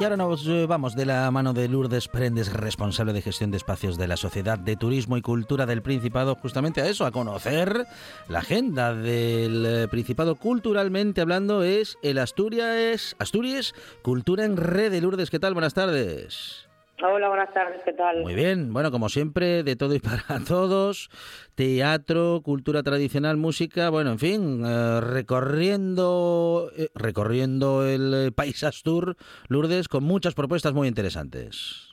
Y 0.00 0.04
ahora 0.04 0.16
nos 0.16 0.48
vamos 0.66 0.96
de 0.96 1.04
la 1.04 1.30
mano 1.30 1.52
de 1.52 1.68
Lourdes 1.68 2.08
Prendes, 2.08 2.50
responsable 2.50 3.12
de 3.12 3.20
gestión 3.20 3.50
de 3.50 3.58
espacios 3.58 3.98
de 3.98 4.08
la 4.08 4.16
Sociedad 4.16 4.58
de 4.58 4.74
Turismo 4.74 5.18
y 5.18 5.20
Cultura 5.20 5.66
del 5.66 5.82
Principado, 5.82 6.36
justamente 6.36 6.80
a 6.80 6.88
eso, 6.88 7.04
a 7.04 7.10
conocer 7.10 7.84
la 8.26 8.38
agenda 8.38 8.94
del 8.94 9.66
eh, 9.66 9.88
Principado 9.88 10.36
culturalmente 10.36 11.20
hablando, 11.20 11.62
es 11.62 11.98
el 12.02 12.16
Asturias, 12.16 13.14
Asturias 13.18 13.74
Cultura 14.00 14.46
en 14.46 14.56
Red 14.56 14.90
de 14.90 15.02
Lourdes. 15.02 15.28
¿Qué 15.28 15.38
tal? 15.38 15.52
Buenas 15.52 15.74
tardes. 15.74 16.69
Hola, 17.02 17.28
buenas 17.28 17.52
tardes, 17.54 17.80
¿qué 17.82 17.94
tal? 17.94 18.22
Muy 18.22 18.34
bien, 18.34 18.74
bueno, 18.74 18.90
como 18.90 19.08
siempre, 19.08 19.62
de 19.62 19.74
todo 19.74 19.94
y 19.94 20.00
para 20.00 20.44
todos, 20.46 21.08
teatro, 21.54 22.42
cultura 22.44 22.82
tradicional, 22.82 23.38
música, 23.38 23.88
bueno, 23.88 24.12
en 24.12 24.18
fin, 24.18 24.62
eh, 24.66 25.00
recorriendo, 25.00 26.70
eh, 26.76 26.88
recorriendo 26.94 27.86
el 27.86 28.14
eh, 28.14 28.32
país 28.32 28.62
Astur, 28.64 29.16
Lourdes, 29.48 29.88
con 29.88 30.04
muchas 30.04 30.34
propuestas 30.34 30.74
muy 30.74 30.88
interesantes. 30.88 31.89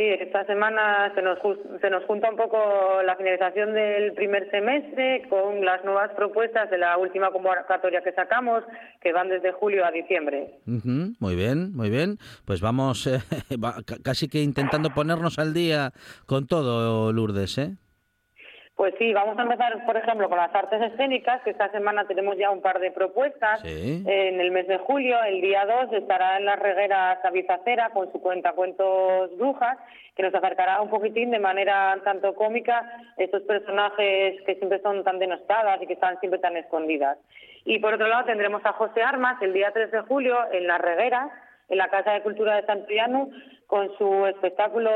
Sí, 0.00 0.06
esta 0.18 0.46
semana 0.46 1.12
se 1.14 1.20
nos, 1.20 1.38
se 1.78 1.90
nos 1.90 2.02
junta 2.06 2.30
un 2.30 2.36
poco 2.38 2.56
la 3.04 3.16
finalización 3.16 3.74
del 3.74 4.14
primer 4.14 4.50
semestre 4.50 5.28
con 5.28 5.62
las 5.62 5.84
nuevas 5.84 6.10
propuestas 6.16 6.70
de 6.70 6.78
la 6.78 6.96
última 6.96 7.30
convocatoria 7.30 8.00
que 8.00 8.12
sacamos, 8.12 8.64
que 9.02 9.12
van 9.12 9.28
desde 9.28 9.52
julio 9.52 9.84
a 9.84 9.90
diciembre. 9.90 10.54
muy 10.64 11.36
bien, 11.36 11.76
muy 11.76 11.90
bien. 11.90 12.16
Pues 12.46 12.62
vamos 12.62 13.06
eh, 13.08 13.18
casi 14.02 14.28
que 14.28 14.40
intentando 14.40 14.88
ponernos 14.88 15.38
al 15.38 15.52
día 15.52 15.92
con 16.24 16.46
todo, 16.46 17.12
Lourdes, 17.12 17.58
¿eh? 17.58 17.76
Pues 18.80 18.94
sí, 18.98 19.12
vamos 19.12 19.38
a 19.38 19.42
empezar, 19.42 19.84
por 19.84 19.94
ejemplo, 19.94 20.26
con 20.30 20.38
las 20.38 20.54
artes 20.54 20.80
escénicas, 20.80 21.42
que 21.42 21.50
esta 21.50 21.70
semana 21.70 22.06
tenemos 22.06 22.38
ya 22.38 22.50
un 22.50 22.62
par 22.62 22.80
de 22.80 22.90
propuestas. 22.90 23.62
En 23.62 24.40
el 24.40 24.50
mes 24.52 24.66
de 24.68 24.78
julio, 24.78 25.22
el 25.22 25.42
día 25.42 25.66
2, 25.66 25.92
estará 25.92 26.38
en 26.38 26.46
la 26.46 26.56
reguera 26.56 27.20
Sabizacera 27.20 27.90
con 27.90 28.10
su 28.10 28.22
cuenta 28.22 28.54
Cuentos 28.54 29.36
Brujas, 29.36 29.76
que 30.16 30.22
nos 30.22 30.34
acercará 30.34 30.80
un 30.80 30.88
poquitín 30.88 31.30
de 31.30 31.38
manera 31.38 31.94
tanto 32.04 32.34
cómica 32.34 32.90
estos 33.18 33.42
personajes 33.42 34.40
que 34.46 34.54
siempre 34.54 34.80
son 34.80 35.04
tan 35.04 35.18
denostadas 35.18 35.82
y 35.82 35.86
que 35.86 35.92
están 35.92 36.18
siempre 36.20 36.40
tan 36.40 36.56
escondidas. 36.56 37.18
Y 37.66 37.80
por 37.80 37.92
otro 37.92 38.08
lado, 38.08 38.24
tendremos 38.24 38.64
a 38.64 38.72
José 38.72 39.02
Armas 39.02 39.42
el 39.42 39.52
día 39.52 39.72
3 39.74 39.90
de 39.90 40.00
julio 40.00 40.38
en 40.52 40.66
la 40.66 40.78
reguera, 40.78 41.28
en 41.70 41.78
la 41.78 41.88
Casa 41.88 42.12
de 42.12 42.22
Cultura 42.22 42.56
de 42.56 42.66
Santiano, 42.66 43.30
con 43.66 43.88
su 43.96 44.26
espectáculo 44.26 44.90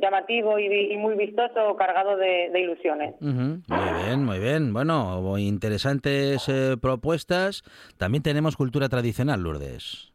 llamativo 0.00 0.58
y, 0.58 0.94
muy 0.98 1.14
vistoso, 1.14 1.74
cargado 1.76 2.16
de, 2.16 2.52
ilusiones. 2.54 3.14
Muy 3.20 4.04
bien, 4.04 4.24
muy 4.24 4.38
bien. 4.38 4.74
Bueno, 4.74 5.38
interesantes 5.38 6.48
eh, 6.48 6.76
propuestas. 6.80 7.62
También 7.96 8.22
tenemos 8.22 8.56
cultura 8.56 8.90
tradicional, 8.90 9.42
Lourdes. 9.42 10.12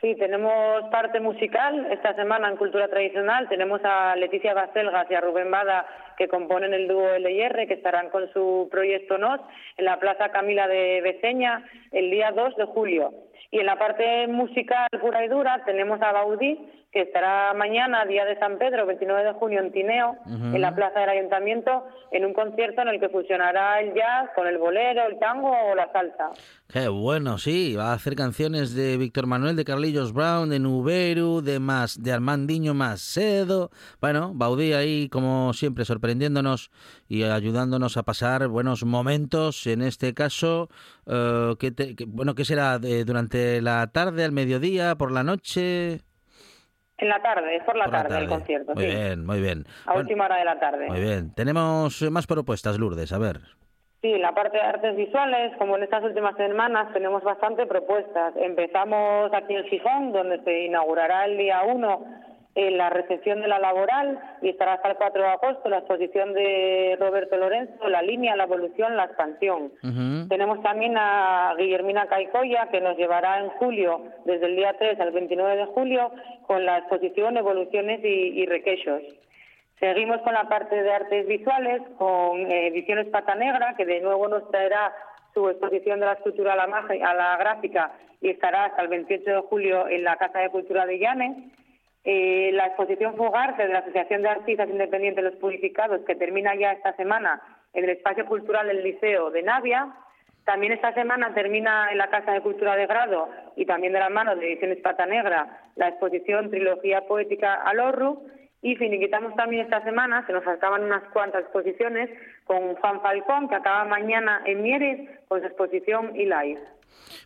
Sí, 0.00 0.14
tenemos 0.14 0.88
parte 0.90 1.20
musical 1.20 1.86
esta 1.90 2.14
semana 2.14 2.48
en 2.48 2.56
Cultura 2.56 2.88
Tradicional. 2.88 3.48
Tenemos 3.50 3.82
a 3.84 4.16
Leticia 4.16 4.54
Baselgas 4.54 5.06
y 5.10 5.14
a 5.14 5.20
Rubén 5.20 5.50
Bada 5.50 5.84
que 6.16 6.26
componen 6.26 6.72
el 6.72 6.88
dúo 6.88 7.06
LR, 7.16 7.66
que 7.66 7.74
estarán 7.74 8.08
con 8.08 8.32
su 8.32 8.68
proyecto 8.70 9.18
NOS 9.18 9.40
en 9.76 9.84
la 9.84 9.98
Plaza 9.98 10.30
Camila 10.30 10.68
de 10.68 11.02
Beceña 11.02 11.64
el 11.92 12.10
día 12.10 12.30
2 12.30 12.56
de 12.56 12.64
julio. 12.64 13.12
Y 13.50 13.58
en 13.58 13.66
la 13.66 13.78
parte 13.78 14.26
musical 14.28 14.88
pura 15.00 15.24
y 15.24 15.28
dura 15.28 15.62
tenemos 15.64 16.00
a 16.02 16.12
Baudí, 16.12 16.58
que 16.92 17.02
estará 17.02 17.54
mañana, 17.54 18.04
día 18.04 18.24
de 18.24 18.36
San 18.38 18.58
Pedro, 18.58 18.84
29 18.84 19.22
de 19.22 19.32
junio, 19.34 19.60
en 19.60 19.70
Tineo, 19.70 20.16
en 20.26 20.60
la 20.60 20.74
Plaza 20.74 21.00
del 21.00 21.10
Ayuntamiento, 21.10 21.84
en 22.10 22.24
un 22.24 22.32
concierto 22.32 22.82
en 22.82 22.88
el 22.88 22.98
que 22.98 23.08
fusionará 23.08 23.80
el 23.80 23.94
jazz 23.94 24.30
con 24.34 24.48
el 24.48 24.58
bolero, 24.58 25.06
el 25.06 25.18
tango 25.20 25.50
o 25.50 25.74
la 25.76 25.90
salsa. 25.92 26.30
Qué 26.68 26.88
bueno, 26.88 27.38
sí, 27.38 27.76
va 27.76 27.90
a 27.90 27.94
hacer 27.94 28.16
canciones 28.16 28.74
de 28.74 28.96
Víctor 28.96 29.26
Manuel, 29.28 29.54
de 29.54 29.64
Carlillos 29.64 30.12
Brown, 30.12 30.50
de 30.50 30.58
Nuberu, 30.58 31.42
de, 31.42 31.60
más, 31.60 32.02
de 32.02 32.12
Armandinho 32.12 32.74
Macedo. 32.74 33.70
Bueno, 34.00 34.32
Baudí 34.34 34.72
ahí, 34.72 35.08
como 35.08 35.52
siempre, 35.52 35.84
sorprendiéndonos 35.84 36.72
y 37.08 37.22
ayudándonos 37.22 37.96
a 37.96 38.02
pasar 38.02 38.48
buenos 38.48 38.84
momentos. 38.84 39.66
En 39.68 39.82
este 39.82 40.12
caso, 40.12 40.68
eh, 41.06 41.54
bueno, 42.08 42.34
¿qué 42.34 42.44
será? 42.44 42.78
¿Durante 42.78 43.29
la 43.32 43.86
tarde, 43.92 44.24
al 44.24 44.32
mediodía, 44.32 44.94
por 44.96 45.12
la 45.12 45.22
noche? 45.22 46.00
En 46.98 47.08
la 47.08 47.22
tarde, 47.22 47.56
es 47.56 47.64
por 47.64 47.76
la, 47.76 47.86
tarde, 47.86 48.18
el 48.18 48.28
concierto. 48.28 48.74
Muy 48.74 48.84
bien, 48.84 49.24
muy 49.24 49.40
bien. 49.40 49.64
A 49.86 49.94
última 49.94 50.26
hora 50.26 50.36
de 50.36 50.44
la 50.44 50.60
tarde. 50.60 50.86
Muy 50.88 51.00
bien. 51.00 51.32
Tenemos 51.34 52.02
más 52.10 52.26
propuestas, 52.26 52.78
Lourdes, 52.78 53.12
a 53.12 53.18
ver. 53.18 53.40
Sí, 54.02 54.16
la 54.18 54.34
parte 54.34 54.56
de 54.56 54.62
artes 54.62 54.96
visuales, 54.96 55.52
como 55.58 55.76
en 55.76 55.82
estas 55.82 56.02
últimas 56.04 56.36
semanas, 56.36 56.92
tenemos 56.92 57.22
bastante 57.22 57.66
propuestas. 57.66 58.34
Empezamos 58.36 59.32
aquí 59.32 59.54
en 59.54 59.64
Gijón, 59.64 60.12
donde 60.12 60.42
se 60.42 60.64
inaugurará 60.66 61.26
el 61.26 61.36
día 61.36 61.62
1 61.62 62.29
en 62.66 62.76
la 62.76 62.90
recepción 62.90 63.40
de 63.40 63.48
la 63.48 63.58
laboral 63.58 64.18
y 64.42 64.50
estará 64.50 64.74
hasta 64.74 64.90
el 64.90 64.96
4 64.96 65.22
de 65.22 65.28
agosto 65.28 65.68
la 65.68 65.78
exposición 65.78 66.34
de 66.34 66.96
Roberto 67.00 67.36
Lorenzo, 67.36 67.88
La 67.88 68.02
línea, 68.02 68.36
la 68.36 68.44
evolución, 68.44 68.96
la 68.96 69.04
expansión. 69.04 69.72
Tenemos 70.28 70.62
también 70.62 70.96
a 70.98 71.54
Guillermina 71.58 72.06
Caicoya 72.06 72.68
que 72.70 72.80
nos 72.80 72.96
llevará 72.96 73.38
en 73.38 73.48
julio, 73.50 74.02
desde 74.24 74.46
el 74.46 74.56
día 74.56 74.74
3 74.78 75.00
al 75.00 75.12
29 75.12 75.56
de 75.56 75.66
julio, 75.66 76.10
con 76.46 76.64
la 76.64 76.78
exposición 76.78 77.36
Evoluciones 77.36 78.00
y, 78.04 78.44
Requechos. 78.46 79.02
Seguimos 79.78 80.20
con 80.20 80.34
la 80.34 80.48
parte 80.48 80.82
de 80.82 80.92
artes 80.92 81.26
visuales, 81.26 81.80
con 81.96 82.40
eh, 82.40 82.66
Ediciones 82.66 83.06
Pata 83.08 83.34
Negra, 83.34 83.74
que 83.78 83.86
de 83.86 84.00
nuevo 84.00 84.28
nos 84.28 84.50
traerá 84.50 84.92
su 85.32 85.48
exposición 85.48 86.00
de 86.00 86.06
la 86.06 86.12
escultura 86.12 86.52
a 86.52 86.56
la, 86.56 86.64
a 86.64 87.14
la 87.14 87.36
gráfica 87.38 87.92
y 88.20 88.28
estará 88.28 88.66
hasta 88.66 88.82
el 88.82 88.88
28 88.88 89.24
de 89.24 89.40
julio 89.48 89.88
en 89.88 90.04
la 90.04 90.16
Casa 90.16 90.40
de 90.40 90.50
Cultura 90.50 90.84
de 90.84 90.98
Llanes. 90.98 91.36
Eh, 92.02 92.50
la 92.54 92.66
exposición 92.66 93.14
Fogarse 93.16 93.62
de 93.62 93.72
la 93.72 93.80
Asociación 93.80 94.22
de 94.22 94.30
Artistas 94.30 94.70
Independientes 94.70 95.22
de 95.22 95.30
los 95.30 95.38
Purificados, 95.38 96.00
que 96.06 96.14
termina 96.14 96.54
ya 96.54 96.72
esta 96.72 96.94
semana 96.96 97.42
en 97.74 97.84
el 97.84 97.90
Espacio 97.90 98.24
Cultural 98.24 98.66
del 98.68 98.82
Liceo 98.82 99.30
de 99.30 99.42
Navia. 99.42 99.94
También 100.44 100.72
esta 100.72 100.94
semana 100.94 101.34
termina 101.34 101.92
en 101.92 101.98
la 101.98 102.08
Casa 102.08 102.32
de 102.32 102.40
Cultura 102.40 102.74
de 102.74 102.86
Grado 102.86 103.28
y 103.54 103.66
también 103.66 103.92
de 103.92 103.98
la 103.98 104.08
mano 104.08 104.34
de 104.34 104.46
Ediciones 104.46 104.78
Pata 104.78 105.04
Negra 105.04 105.60
la 105.76 105.88
exposición 105.88 106.50
Trilogía 106.50 107.06
Poética 107.06 107.54
al 107.54 107.80
Orru. 107.80 108.26
Y 108.62 108.76
finiquitamos 108.76 109.34
también 109.36 109.64
esta 109.64 109.82
semana, 109.84 110.26
se 110.26 110.32
nos 110.32 110.46
acaban 110.46 110.84
unas 110.84 111.02
cuantas 111.12 111.42
exposiciones, 111.42 112.10
con 112.44 112.74
Juan 112.76 113.00
Falcón, 113.00 113.48
que 113.48 113.54
acaba 113.54 113.84
mañana 113.84 114.42
en 114.44 114.62
Mieres 114.62 115.08
con 115.28 115.40
su 115.40 115.46
exposición 115.46 116.12
Live. 116.14 116.60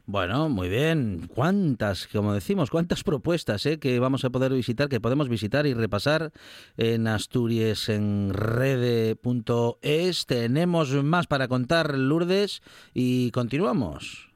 Bueno, 0.07 0.49
muy 0.49 0.69
bien. 0.69 1.29
¿Cuántas, 1.35 2.07
como 2.09 2.35
decimos, 2.35 2.71
cuántas 2.71 3.05
propuestas 3.05 3.65
eh, 3.67 3.79
que 3.79 3.99
vamos 3.99 4.25
a 4.25 4.31
poder 4.31 4.53
visitar, 4.53 4.89
que 4.89 5.01
podemos 5.01 5.29
visitar 5.29 5.67
y 5.67 5.75
repasar 5.75 6.31
en 6.77 7.07
Asturias 7.07 7.89
en 7.89 8.33
rede.es? 8.33 10.27
Tenemos 10.27 10.91
más 11.03 11.27
para 11.27 11.49
contar, 11.49 11.95
Lourdes, 11.97 12.63
y 12.93 13.31
continuamos. 13.31 14.31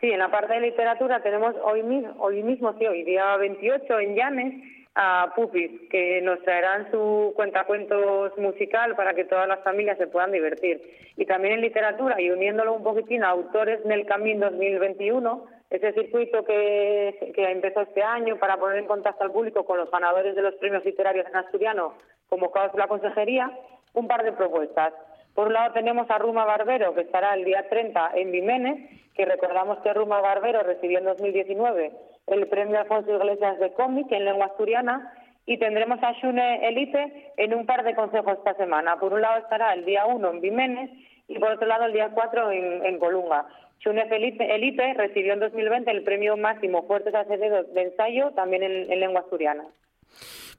Sí, 0.00 0.06
en 0.06 0.18
la 0.18 0.30
parte 0.30 0.54
de 0.54 0.60
literatura 0.60 1.20
tenemos 1.22 1.56
hoy 1.64 1.82
mismo, 1.82 2.14
hoy 2.20 2.42
mismo, 2.44 2.72
sí, 2.78 2.86
hoy 2.86 3.02
día 3.02 3.36
28 3.36 3.98
en 3.98 4.14
Llanes, 4.14 4.77
a 5.00 5.32
Pupis, 5.36 5.88
que 5.90 6.20
nos 6.22 6.42
traerán 6.42 6.90
su 6.90 7.32
cuentacuentos 7.36 8.36
musical 8.36 8.96
para 8.96 9.14
que 9.14 9.24
todas 9.24 9.46
las 9.46 9.62
familias 9.62 9.96
se 9.96 10.08
puedan 10.08 10.32
divertir. 10.32 10.82
Y 11.16 11.24
también 11.24 11.54
en 11.54 11.60
literatura, 11.60 12.20
y 12.20 12.30
uniéndolo 12.32 12.74
un 12.74 12.82
poquitín 12.82 13.22
a 13.22 13.28
autores 13.28 13.78
en 13.84 13.92
el 13.92 14.06
Camino 14.06 14.50
2021, 14.50 15.46
ese 15.70 15.92
circuito 15.92 16.44
que, 16.44 17.32
que 17.32 17.44
empezó 17.44 17.82
este 17.82 18.02
año 18.02 18.38
para 18.38 18.56
poner 18.56 18.78
en 18.78 18.86
contacto 18.86 19.22
al 19.22 19.30
público 19.30 19.64
con 19.64 19.78
los 19.78 19.88
ganadores 19.88 20.34
de 20.34 20.42
los 20.42 20.56
premios 20.56 20.84
literarios 20.84 21.26
en 21.28 21.36
asturiano 21.36 21.94
convocados 22.28 22.72
por 22.72 22.80
la 22.80 22.88
Consejería, 22.88 23.56
un 23.94 24.08
par 24.08 24.24
de 24.24 24.32
propuestas. 24.32 24.92
Por 25.32 25.46
un 25.46 25.52
lado 25.52 25.74
tenemos 25.74 26.10
a 26.10 26.18
Ruma 26.18 26.44
Barbero, 26.44 26.92
que 26.96 27.02
estará 27.02 27.34
el 27.34 27.44
día 27.44 27.68
30 27.68 28.10
en 28.16 28.32
Vimenes, 28.32 28.90
que 29.14 29.24
recordamos 29.24 29.78
que 29.78 29.94
Ruma 29.94 30.20
Barbero 30.20 30.64
recibió 30.64 30.98
en 30.98 31.04
2019 31.04 31.92
el 32.30 32.46
premio 32.48 32.78
Alfonso 32.78 33.14
Iglesias 33.14 33.58
de 33.58 33.72
cómic 33.72 34.10
en 34.12 34.24
lengua 34.24 34.46
asturiana 34.46 35.12
y 35.46 35.58
tendremos 35.58 35.98
a 36.02 36.12
Shune 36.12 36.66
Elite 36.66 37.32
en 37.36 37.54
un 37.54 37.66
par 37.66 37.82
de 37.84 37.94
consejos 37.94 38.38
esta 38.38 38.54
semana. 38.54 38.98
Por 38.98 39.12
un 39.12 39.22
lado 39.22 39.38
estará 39.38 39.72
el 39.72 39.84
día 39.84 40.06
1 40.06 40.30
en 40.30 40.40
Vimenes 40.40 40.90
y 41.26 41.38
por 41.38 41.52
otro 41.52 41.66
lado 41.66 41.84
el 41.84 41.92
día 41.92 42.10
4 42.12 42.50
en, 42.52 42.84
en 42.84 42.98
Colunga. 42.98 43.46
Shune 43.80 44.02
Elite 44.10 44.94
recibió 44.94 45.32
en 45.32 45.40
2020 45.40 45.90
el 45.90 46.02
premio 46.02 46.36
máximo 46.36 46.86
Fuertes 46.86 47.14
Acevedo 47.14 47.62
de 47.62 47.82
ensayo 47.82 48.32
también 48.32 48.62
en 48.62 49.00
lengua 49.00 49.20
asturiana. 49.20 49.64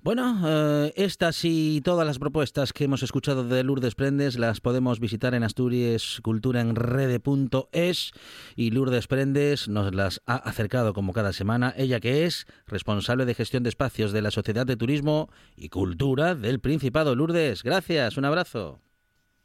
Bueno, 0.02 0.38
eh, 0.48 0.94
estas 0.96 1.44
y 1.44 1.82
todas 1.82 2.08
las 2.08 2.20
propuestas 2.20 2.72
que 2.72 2.86
hemos 2.86 3.04
escuchado 3.04 3.44
de 3.44 3.64
Lourdes 3.66 3.96
Prendes 3.96 4.40
las 4.40 4.62
podemos 4.62 5.02
visitar 5.02 5.34
en 5.34 5.44
Asturias 5.44 6.22
Cultura 6.24 6.62
en 6.62 6.76
Rede.es 6.76 8.14
y 8.56 8.72
Lourdes 8.72 9.08
Prendes 9.08 9.68
nos 9.68 9.94
las 9.94 10.22
ha 10.26 10.38
acercado 10.38 10.94
como 10.94 11.12
cada 11.12 11.34
semana, 11.34 11.74
ella 11.76 12.00
que 12.00 12.24
es 12.24 12.48
responsable 12.66 13.26
de 13.26 13.36
gestión 13.36 13.64
de 13.64 13.70
espacios 13.70 14.14
de 14.14 14.22
la 14.22 14.32
Sociedad 14.32 14.66
de 14.66 14.78
Turismo 14.78 15.28
y 15.58 15.68
Cultura 15.68 16.34
del 16.34 16.62
Principado. 16.62 17.14
Lourdes, 17.14 17.62
gracias, 17.62 18.16
un 18.16 18.24
abrazo. 18.24 18.80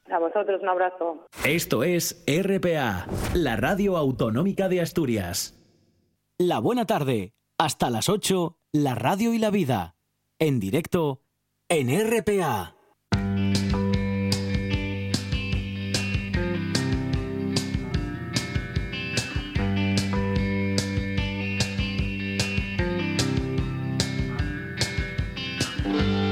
A 0.08 0.20
vosotros 0.20 0.60
un 0.62 0.68
abrazo. 0.68 1.26
Esto 1.44 1.82
es 1.82 2.24
RPA, 2.28 3.08
la 3.34 3.56
radio 3.56 3.96
autonómica 3.96 4.68
de 4.68 4.80
Asturias. 4.80 5.60
La 6.38 6.60
buena 6.60 6.84
tarde, 6.84 7.32
hasta 7.58 7.90
las 7.90 8.08
8, 8.08 8.56
la 8.72 8.94
radio 8.94 9.34
y 9.34 9.38
la 9.38 9.50
vida 9.50 9.93
en 10.46 10.60
directo 10.60 11.22
en 11.70 11.88
RPA. 11.88 12.76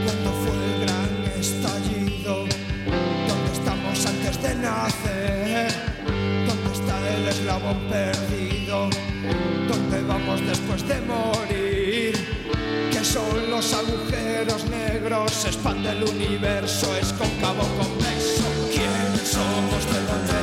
Cuando 0.04 0.30
fue 0.40 0.54
el 0.62 0.80
gran 0.82 1.12
estallido, 1.38 2.44
¿dónde 3.28 3.52
estamos 3.52 4.06
antes 4.06 4.42
de 4.42 4.54
nacer? 4.56 5.72
¿Dónde 6.46 6.72
está 6.74 7.16
el 7.16 7.28
eslabón 7.28 7.88
perdido? 7.88 8.90
¿Dónde 9.68 10.02
vamos 10.02 10.40
después 10.46 10.86
de 10.86 11.00
morir? 11.00 11.61
Son 13.12 13.50
los 13.50 13.74
agujeros 13.74 14.64
negros, 14.70 15.44
expande 15.44 15.90
el 15.90 16.02
universo, 16.04 16.96
es 16.96 17.12
cóncavo 17.12 17.62
convexo. 17.76 18.44
¿Quiénes 18.70 19.28
somos? 19.28 19.84
¿De 19.92 20.00
dónde 20.06 20.41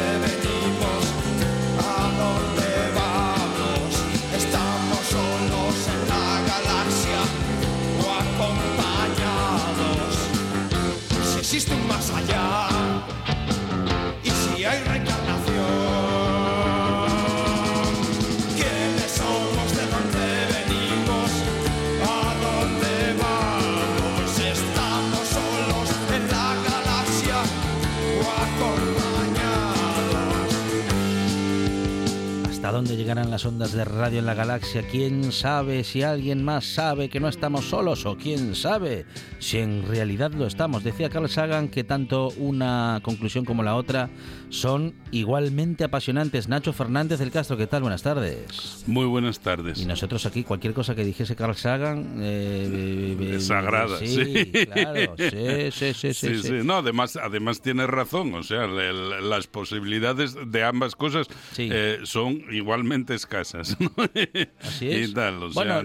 dónde 32.80 32.96
llegarán 32.96 33.30
las 33.30 33.46
ondas 33.46 33.74
de 33.74 33.84
radio 33.84 34.20
en 34.20 34.26
la 34.26 34.34
galaxia? 34.34 34.88
¿Quién 34.90 35.34
sabe 35.34 35.84
si 35.84 36.02
alguien 36.02 36.46
más 36.46 36.64
sabe 36.64 37.10
que 37.10 37.20
no 37.20 37.28
estamos 37.28 37.66
solos? 37.66 38.06
¿O 38.06 38.16
quién 38.16 38.56
sabe 38.56 39.06
si 39.40 39.58
en 39.58 39.86
realidad 39.86 40.32
lo 40.32 40.48
estamos? 40.48 40.82
Decía 40.82 41.10
Carl 41.10 41.28
Sagan 41.28 41.68
que 41.68 41.84
tanto 41.84 42.30
una 42.38 43.02
conclusión 43.04 43.44
como 43.44 43.64
la 43.64 43.76
otra 43.76 44.10
son 44.48 44.94
igualmente 45.12 45.84
apasionantes. 45.84 46.48
Nacho 46.48 46.72
Fernández 46.72 47.20
del 47.20 47.32
Castro, 47.32 47.58
¿qué 47.58 47.68
tal? 47.68 47.82
Buenas 47.82 48.02
tardes. 48.02 48.86
Muy 48.88 49.06
buenas 49.08 49.42
tardes. 49.42 49.82
Y 49.82 49.86
nosotros 49.86 50.26
aquí, 50.26 50.46
cualquier 50.46 50.74
cosa 50.74 50.96
que 50.96 51.04
dijese 51.04 51.36
Carl 51.36 51.56
Sagan... 51.56 52.20
Eh, 52.22 53.18
eh 53.20 53.40
sagrada, 53.42 54.00
sí, 54.00 54.52
Claro, 54.72 55.16
sí, 55.18 55.72
sí, 55.72 55.94
sí, 55.94 56.14
sí, 56.14 56.42
sí, 56.42 56.54
No, 56.64 56.78
además, 56.78 57.18
además 57.18 57.62
tiene 57.62 57.88
razón. 57.88 58.34
O 58.36 58.44
sea, 58.44 58.68
las 58.68 59.48
posibilidades 59.48 60.38
de 60.48 60.64
ambas 60.64 60.96
cosas 60.96 61.28
eh, 61.58 62.00
son 62.04 62.42
igualmente 62.70 63.16
escasas. 63.16 63.76
Así 64.62 64.92
es. 64.92 65.14
bueno, 65.56 65.82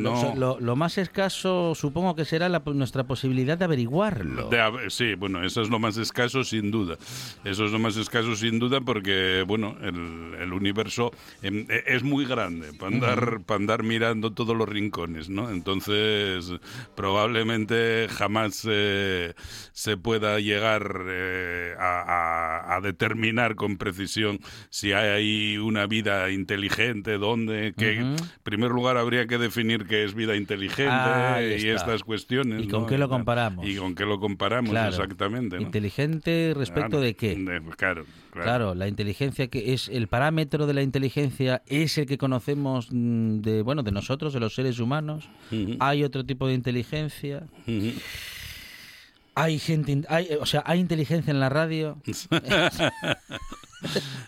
lo, 0.61 0.77
más 0.77 0.99
escaso 0.99 1.75
supongo 1.75 2.15
que 2.15 2.27
será 2.27 2.51
nuestra 2.51 3.05
posibilidad 3.05 3.57
de 3.57 3.65
averiguarlo. 3.65 4.51
sí, 4.89 5.15
bueno, 5.15 5.43
eso 5.43 5.63
es 5.63 5.71
lo 5.71 5.79
más 5.79 5.97
escaso 5.97 6.45
sin 6.45 6.71
duda. 6.71 6.99
Eso 7.43 7.65
es 7.65 7.73
lo 7.73 7.79
más 7.79 7.97
escaso 7.97 8.37
sin 8.37 8.59
duda 8.59 8.83
porque, 8.83 9.45
bueno, 9.47 9.79
el, 9.81 10.53
universo 10.53 11.11
em, 11.41 11.67
e, 11.71 11.85
es 11.87 12.03
muy 12.03 12.27
grande 12.27 12.75
para 12.75 12.95
andar, 12.95 13.41
para 13.47 13.57
andar 13.57 13.83
mirando 13.83 14.35
todos 14.35 14.55
los 14.55 14.69
rincones, 14.69 15.31
¿no? 15.31 15.51
Entonces, 15.51 16.53
probablemente 16.95 18.09
jamás 18.11 18.57
se 18.57 19.97
pueda 20.03 20.39
llegar 20.39 21.01
eh, 21.09 21.75
a, 21.79 22.77
a 22.77 22.81
determinar 22.83 23.55
con 23.55 23.79
precisión 23.79 24.39
si 24.69 24.93
hay 24.93 25.09
ahí 25.09 25.57
una 25.57 25.87
vida 25.87 26.31
inteligente 26.31 26.74
inteligente, 26.75 27.19
dónde, 27.19 27.75
que 27.77 27.99
en 27.99 28.17
primer 28.43 28.71
lugar 28.71 28.97
habría 28.97 29.27
que 29.27 29.39
definir 29.39 29.87
qué 29.87 30.05
es 30.05 30.15
vida 30.15 30.37
inteligente 30.37 31.59
y 31.59 31.69
estas 31.69 32.03
cuestiones. 32.03 32.65
¿Y 32.65 32.69
con 32.69 32.87
qué 32.87 32.99
lo 32.99 33.09
comparamos? 33.09 33.67
Y 33.67 33.77
con 33.77 33.95
qué 33.95 34.05
lo 34.05 34.21
comparamos, 34.21 34.75
exactamente. 34.75 35.61
¿Inteligente 35.61 36.53
respecto 36.57 37.01
de 37.01 37.15
qué? 37.15 37.35
claro, 37.77 38.05
claro, 38.33 38.75
la 38.75 38.89
inteligencia 38.89 39.49
que 39.49 39.75
es 39.75 39.89
el 39.89 40.09
parámetro 40.09 40.67
de 40.67 40.75
la 40.75 40.83
inteligencia 40.83 41.63
es 41.67 41.99
el 41.99 42.07
que 42.07 42.19
conocemos 42.19 42.89
mm, 42.91 43.41
de 43.41 43.63
bueno 43.63 43.83
de 43.83 43.93
nosotros, 43.93 44.33
de 44.33 44.41
los 44.41 44.55
seres 44.55 44.79
humanos. 44.79 45.29
Hay 45.81 46.05
otro 46.05 46.25
tipo 46.25 46.47
de 46.47 46.55
inteligencia. 46.55 47.45
Hay 49.37 49.59
gente, 49.59 50.03
hay, 50.09 50.29
o 50.41 50.47
sea, 50.47 50.63
hay 50.65 50.79
inteligencia 50.79 51.33
en 51.33 51.41
la 51.41 51.49
radio. 51.49 51.99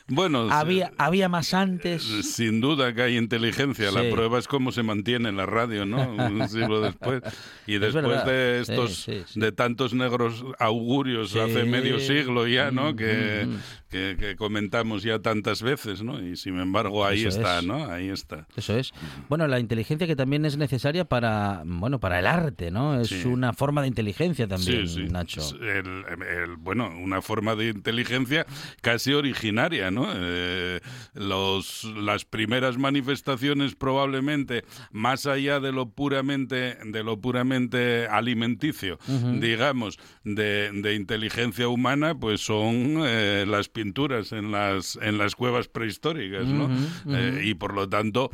bueno, 0.08 0.48
había, 0.50 0.92
había 0.98 1.28
más 1.28 1.54
antes. 1.54 2.02
Sin 2.02 2.60
duda 2.60 2.94
que 2.94 3.02
hay 3.02 3.16
inteligencia. 3.16 3.90
La 3.90 4.08
prueba 4.10 4.38
es 4.38 4.48
cómo 4.48 4.72
se 4.72 4.82
mantiene 4.82 5.28
en 5.28 5.36
la 5.36 5.46
radio, 5.46 5.86
¿no? 5.86 6.08
Un 6.26 6.48
siglo 6.48 6.80
después. 6.80 7.22
Y 7.66 7.78
después 7.78 8.25
de 8.25 8.60
estos, 8.60 9.06
de 9.34 9.52
tantos 9.52 9.94
negros 9.94 10.44
augurios 10.58 11.34
hace 11.36 11.64
medio 11.64 11.98
siglo 11.98 12.46
ya, 12.46 12.70
¿no? 12.70 12.92
Mm, 12.92 12.96
que, 12.96 13.46
mm, 13.46 13.50
mm. 13.50 14.16
que, 14.18 14.36
comentamos 14.36 15.02
ya 15.02 15.18
tantas 15.20 15.62
veces, 15.62 16.02
¿no? 16.02 16.20
Y 16.20 16.36
sin 16.36 16.60
embargo 16.60 17.04
ahí 17.04 17.25
está, 17.25 17.62
¿no? 17.62 17.90
Ahí 17.90 18.08
está. 18.08 18.46
Eso 18.56 18.76
es. 18.76 18.92
Bueno, 19.28 19.46
la 19.46 19.58
inteligencia 19.58 20.06
que 20.06 20.16
también 20.16 20.44
es 20.44 20.56
necesaria 20.56 21.04
para, 21.04 21.62
bueno, 21.64 21.98
para 21.98 22.18
el 22.18 22.26
arte, 22.26 22.70
¿no? 22.70 23.00
Es 23.00 23.25
una 23.25 23.52
forma 23.52 23.82
de 23.82 23.88
inteligencia 23.88 24.46
también, 24.46 24.86
Nacho. 25.10 25.42
El, 25.60 26.56
bueno, 26.58 26.92
una 26.96 27.22
forma 27.22 27.54
de 27.54 27.68
inteligencia 27.68 28.46
casi 28.80 29.12
original 29.12 29.45
originaria, 29.46 29.90
¿no? 29.90 30.08
Eh, 30.12 30.80
los, 31.14 31.84
las 31.84 32.24
primeras 32.24 32.78
manifestaciones 32.78 33.74
probablemente 33.74 34.64
más 34.90 35.26
allá 35.26 35.60
de 35.60 35.72
lo 35.72 35.88
puramente 35.90 36.76
de 36.84 37.04
lo 37.04 37.20
puramente 37.20 38.06
alimenticio, 38.08 38.98
digamos, 39.40 39.98
de, 40.24 40.70
de, 40.72 40.94
inteligencia 40.94 41.68
humana, 41.68 42.14
pues 42.18 42.40
son 42.40 43.02
eh, 43.04 43.44
las 43.46 43.68
pinturas 43.68 44.32
en 44.32 44.50
las 44.50 44.98
en 45.00 45.18
las 45.18 45.34
cuevas 45.36 45.68
prehistóricas, 45.68 46.46
¿no? 46.46 46.68
Eh, 47.08 47.42
y 47.44 47.54
por 47.54 47.74
lo 47.74 47.88
tanto 47.88 48.30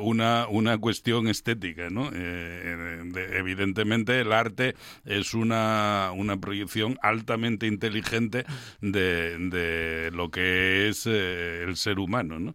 una 0.00 0.46
una 0.48 0.78
cuestión 0.78 1.28
estética, 1.28 1.90
¿no? 1.90 2.10
evidentemente 3.32 4.20
el 4.20 4.32
arte 4.32 4.74
es 5.04 5.34
una 5.34 6.10
una 6.14 6.36
proyección 6.36 6.98
altamente 7.02 7.66
inteligente 7.66 8.44
de, 8.80 9.38
de 9.38 9.85
lo 10.12 10.30
que 10.30 10.88
es 10.88 11.06
eh, 11.06 11.64
el 11.66 11.76
ser 11.76 11.98
humano. 11.98 12.38
¿no? 12.38 12.54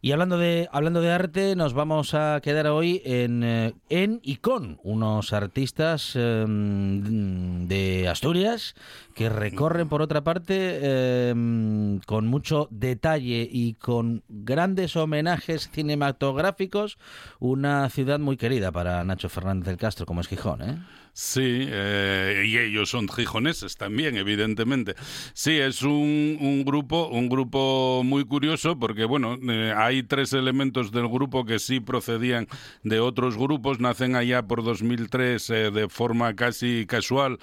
Y 0.00 0.12
hablando 0.12 0.38
de, 0.38 0.68
hablando 0.72 1.00
de 1.00 1.10
arte, 1.10 1.56
nos 1.56 1.74
vamos 1.74 2.14
a 2.14 2.40
quedar 2.42 2.66
hoy 2.68 3.02
en, 3.04 3.42
eh, 3.42 3.74
en 3.88 4.20
y 4.22 4.36
con 4.36 4.78
unos 4.82 5.32
artistas 5.32 6.16
em, 6.16 7.66
de 7.66 8.08
Asturias 8.08 8.74
que 9.14 9.28
recorren, 9.28 9.88
por 9.88 10.02
otra 10.02 10.24
parte, 10.24 11.30
em, 11.30 12.00
con 12.00 12.26
mucho 12.26 12.68
detalle 12.70 13.48
y 13.50 13.74
con 13.74 14.22
grandes 14.28 14.96
homenajes 14.96 15.70
cinematográficos, 15.72 16.98
una 17.38 17.88
ciudad 17.90 18.18
muy 18.18 18.36
querida 18.36 18.72
para 18.72 19.04
Nacho 19.04 19.28
Fernández 19.28 19.66
del 19.66 19.76
Castro, 19.76 20.04
como 20.04 20.20
es 20.20 20.28
Gijón. 20.28 20.62
¿eh? 20.62 20.78
Sí, 21.16 21.68
eh, 21.70 22.44
y 22.44 22.58
ellos 22.58 22.90
son 22.90 23.08
gijoneses 23.08 23.76
también, 23.76 24.16
evidentemente. 24.16 24.96
Sí, 25.32 25.52
es 25.52 25.82
un, 25.82 26.36
un 26.40 26.64
grupo, 26.64 27.06
un 27.06 27.28
grupo 27.28 28.02
muy 28.04 28.24
curioso 28.24 28.80
porque 28.80 29.04
bueno, 29.04 29.38
eh, 29.48 29.72
hay 29.76 30.02
tres 30.02 30.32
elementos 30.32 30.90
del 30.90 31.06
grupo 31.06 31.44
que 31.44 31.60
sí 31.60 31.78
procedían 31.78 32.48
de 32.82 32.98
otros 32.98 33.36
grupos, 33.38 33.78
nacen 33.78 34.16
allá 34.16 34.42
por 34.42 34.64
2003 34.64 35.50
eh, 35.50 35.70
de 35.70 35.88
forma 35.88 36.34
casi 36.34 36.84
casual, 36.84 37.38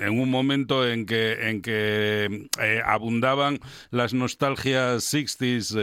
en 0.00 0.20
un 0.20 0.30
momento 0.30 0.86
en 0.86 1.06
que 1.06 1.50
en 1.50 1.62
que 1.62 2.48
abundaban 2.84 3.60
las 3.90 4.14
nostalgias 4.14 5.14
60s 5.14 5.76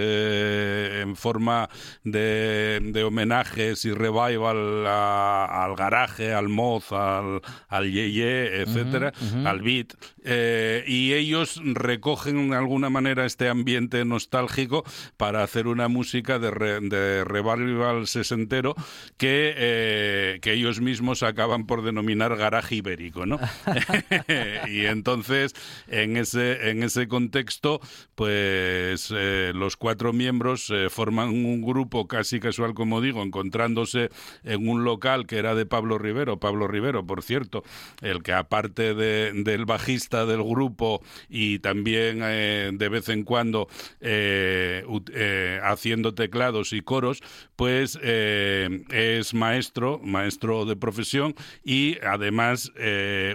en 1.02 1.16
forma 1.16 1.70
de, 2.04 2.80
de, 2.84 3.04
homenajes 3.04 3.86
y 3.86 3.92
revival 3.92 4.86
al 4.88 5.76
garaje 5.76 6.34
al 6.34 6.50
Moz, 6.50 6.92
al, 6.92 7.42
al 7.68 7.92
Yeye, 7.92 8.62
etcétera, 8.62 9.14
al 9.46 9.62
Beat, 9.62 9.94
eh, 10.24 10.84
y 10.88 11.14
ellos 11.14 11.62
recogen 11.64 12.50
de 12.50 12.58
alguna 12.58 12.90
manera 12.90 13.26
este 13.26 13.50
ambiente 13.50 14.04
nostálgico 14.06 14.84
para 15.16 15.44
hacer 15.44 15.68
una 15.68 15.88
música 15.88 16.40
de, 16.40 16.52
de 16.82 17.24
revival 17.24 18.08
sesentero 18.08 18.76
que, 19.18 19.54
eh, 19.56 20.40
que 20.42 20.54
ellos 20.54 20.82
mismos 20.82 21.24
acaban 21.24 21.66
por 21.66 21.84
denominar 21.84 22.36
garaje 22.36 22.76
ibérico, 22.76 23.26
¿no? 23.26 23.40
y 24.68 24.86
entonces, 24.86 25.54
en 25.88 26.18
ese, 26.18 26.70
en 26.70 26.84
ese 26.84 27.08
contexto, 27.08 27.80
pues 28.16 29.14
eh, 29.16 29.52
los 29.54 29.78
cuatro 29.78 30.14
miembros 30.14 30.72
forman 30.90 31.30
un 31.30 31.62
grupo 31.62 32.08
casi 32.08 32.40
casual, 32.40 32.74
como 32.74 33.02
digo, 33.02 33.24
encontrándose 33.24 34.10
en 34.44 34.68
un 34.68 34.84
local 34.84 35.28
que 35.28 35.38
era 35.38 35.56
de 35.56 35.66
Pablo 35.66 35.98
Rivero, 35.98 36.40
Pablo 36.40 36.68
Rivero, 36.68 37.06
por 37.06 37.24
cierto, 37.24 37.64
el 38.02 38.24
que 38.24 38.34
aparte 38.34 38.94
de, 38.94 39.32
del 39.34 39.66
bajista 39.66 40.26
del 40.26 40.44
grupo 40.44 41.02
y 41.30 41.60
también 41.60 42.22
eh, 42.24 42.72
de 42.74 42.90
vez 42.90 43.10
en 43.10 43.24
cuando 43.24 43.68
eh, 44.02 44.84
eh, 45.14 45.60
haciendo 45.64 46.14
teclados 46.14 46.74
y 46.74 46.82
coros, 46.82 47.22
pues 47.58 48.00
es 48.02 49.34
maestro, 49.34 50.00
maestro 50.04 50.66
de 50.66 50.78
profesión 50.78 51.36
y 51.64 51.98
además 52.06 52.72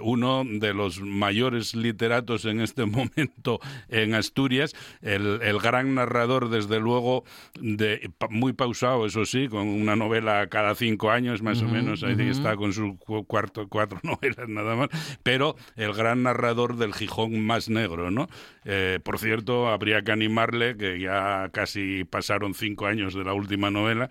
uno 0.00 0.44
de 0.46 0.72
los 0.72 1.00
mayores 1.00 1.74
literatos 1.74 2.44
en 2.44 2.60
este 2.60 2.86
momento 2.86 3.60
en 3.88 4.14
Asturias, 4.14 4.72
el, 5.02 5.40
el 5.42 5.58
gran 5.58 5.94
narrador 5.94 6.48
desde 6.48 6.80
luego 6.80 7.24
de 7.60 8.10
muy 8.30 8.52
pausado, 8.52 9.06
eso 9.06 9.24
sí, 9.24 9.48
con 9.48 9.68
una 9.68 9.96
novela 9.96 10.46
cada 10.48 10.74
cinco 10.74 11.10
años 11.10 11.42
más 11.42 11.62
o 11.62 11.66
menos, 11.66 12.02
ahí 12.02 12.16
está 12.28 12.56
con 12.56 12.72
sus 12.72 12.94
cuarto, 13.26 13.68
cuatro 13.68 13.98
novelas 14.02 14.48
nada 14.48 14.76
más, 14.76 14.88
pero 15.22 15.56
el 15.76 15.92
gran 15.92 16.22
narrador 16.22 16.76
del 16.76 16.94
Gijón 16.94 17.40
más 17.40 17.68
negro, 17.68 18.10
¿no? 18.10 18.28
Eh, 18.64 19.00
por 19.02 19.18
cierto, 19.18 19.68
habría 19.68 20.02
que 20.02 20.12
animarle, 20.12 20.76
que 20.76 21.00
ya 21.00 21.50
casi 21.52 22.04
pasaron 22.04 22.54
cinco 22.54 22.86
años 22.86 23.14
de 23.14 23.24
la 23.24 23.32
última 23.32 23.70
novela, 23.70 24.08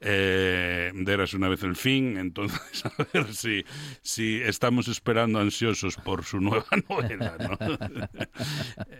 eh, 0.00 0.92
de 0.94 1.12
Eras 1.12 1.34
una 1.34 1.48
vez 1.48 1.62
el 1.62 1.76
fin, 1.76 2.18
entonces 2.18 2.84
a 2.84 3.06
ver 3.12 3.32
si, 3.34 3.64
si 4.02 4.40
estamos 4.42 4.88
esperando 4.88 5.38
ansiosos 5.38 5.96
por 5.96 6.24
su 6.24 6.40
nueva 6.40 6.66
novela. 6.88 7.36
¿no? 7.38 7.58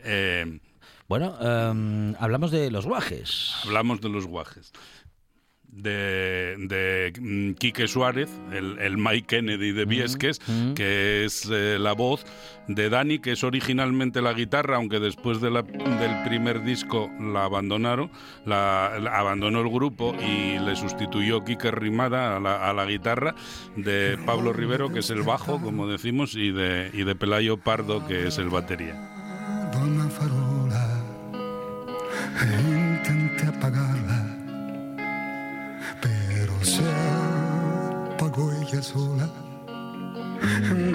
eh, 0.05 0.59
bueno, 1.09 1.37
um, 1.41 2.15
hablamos 2.19 2.51
de 2.51 2.71
los 2.71 2.87
guajes. 2.87 3.55
Hablamos 3.65 4.01
de 4.01 4.09
los 4.09 4.27
guajes 4.27 4.73
de, 5.69 6.57
de 6.59 7.13
mm, 7.21 7.55
Quique 7.55 7.87
Suárez, 7.87 8.31
el, 8.53 8.79
el, 8.79 8.97
Mike 8.97 9.27
Kennedy 9.27 9.73
de 9.73 9.85
Viesques, 9.85 10.41
que 10.75 11.25
es 11.25 11.49
eh, 11.51 11.79
la 11.79 11.93
voz 11.93 12.25
de 12.67 12.89
Dani, 12.89 13.19
que 13.19 13.33
es 13.33 13.45
originalmente 13.45 14.23
la 14.23 14.33
guitarra, 14.33 14.77
aunque 14.77 15.01
después 15.01 15.41
de 15.41 15.51
la, 15.51 15.63
del 15.63 16.23
primer 16.25 16.65
disco 16.65 17.11
la 17.21 17.45
abandonaron, 17.45 18.11
la, 18.45 18.87
abandonó 19.13 19.61
el 19.61 19.71
grupo 19.71 20.15
y 20.21 20.59
le 20.59 20.77
sustituyó 20.77 21.45
Quique 21.45 21.71
Rimada 21.71 22.37
a 22.37 22.41
la, 22.41 22.69
a 22.69 22.73
la, 22.73 22.87
guitarra, 22.87 23.35
de 23.77 24.19
Pablo 24.25 24.53
Rivero, 24.53 24.93
que 24.93 25.01
es 25.01 25.11
el 25.11 25.23
bajo, 25.23 25.61
como 25.61 25.87
decimos, 25.87 26.35
y 26.35 26.51
de, 26.53 26.91
y 26.93 27.05
de 27.05 27.15
Pelayo 27.15 27.59
Pardo, 27.59 28.07
que 28.07 28.29
es 28.29 28.39
el 28.39 28.49
batería. 28.49 28.95
intenté 32.43 33.47
apagarla 33.47 34.26
se 36.67 36.83
apagó 38.13 38.51
ella 38.61 38.83
sola 38.83 39.29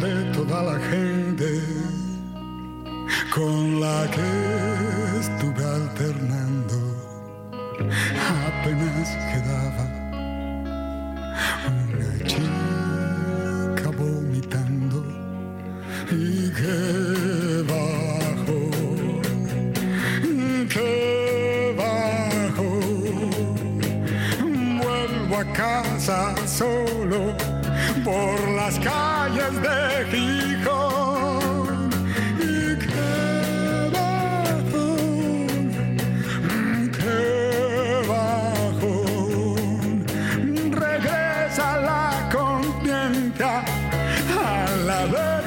de 0.03 0.13
toda 0.33 0.63
la 0.63 0.77
gente 0.91 1.49
con 3.33 3.79
la 3.79 4.05
que 4.15 4.29
estuve 5.21 5.63
alternando. 5.63 6.77
Apenas 8.49 9.09
quedaba 9.31 9.85
una 11.71 12.11
chica 12.27 13.89
vomitando 13.97 14.99
y 16.11 16.49
que 16.59 17.40
casa 25.45 26.35
solo 26.45 27.35
por 28.03 28.49
las 28.49 28.77
calles 28.79 29.53
de 29.61 30.05
Gijón. 30.11 31.89
Y 32.39 32.77
qué 32.79 33.89
bajo, 33.91 34.87
qué 36.97 38.07
bajo, 38.07 38.93
regresa 40.71 41.77
la 41.77 42.29
conciencia 42.31 43.63
a 44.37 44.75
la 44.85 45.05
vez 45.05 45.40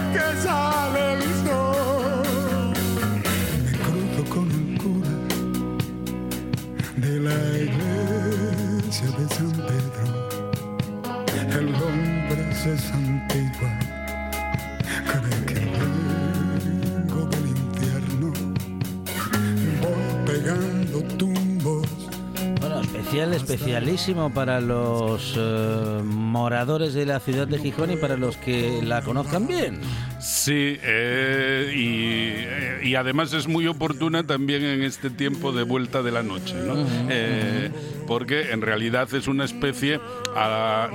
Bueno, 22.60 22.80
especial, 22.80 23.34
especialísimo 23.34 24.32
para 24.32 24.62
los 24.62 25.36
uh, 25.36 26.02
moradores 26.04 26.94
de 26.94 27.04
la 27.04 27.20
ciudad 27.20 27.46
de 27.46 27.58
Gijón 27.58 27.90
y 27.92 27.96
para 27.96 28.16
los 28.16 28.38
que 28.38 28.80
la 28.82 29.02
conozcan 29.02 29.46
bien. 29.46 29.82
Sí, 30.24 30.78
eh, 30.82 31.70
y, 32.82 32.88
y, 32.88 32.94
además 32.94 33.34
es 33.34 33.46
muy 33.46 33.66
oportuna 33.66 34.26
también 34.26 34.64
en 34.64 34.82
este 34.82 35.10
tiempo 35.10 35.52
de 35.52 35.64
vuelta 35.64 36.02
de 36.02 36.12
la 36.12 36.22
noche, 36.22 36.54
¿no? 36.54 36.74
Eh, 37.10 37.70
porque 38.06 38.52
en 38.52 38.62
realidad 38.62 39.12
es 39.12 39.28
una 39.28 39.44
especie 39.44 40.00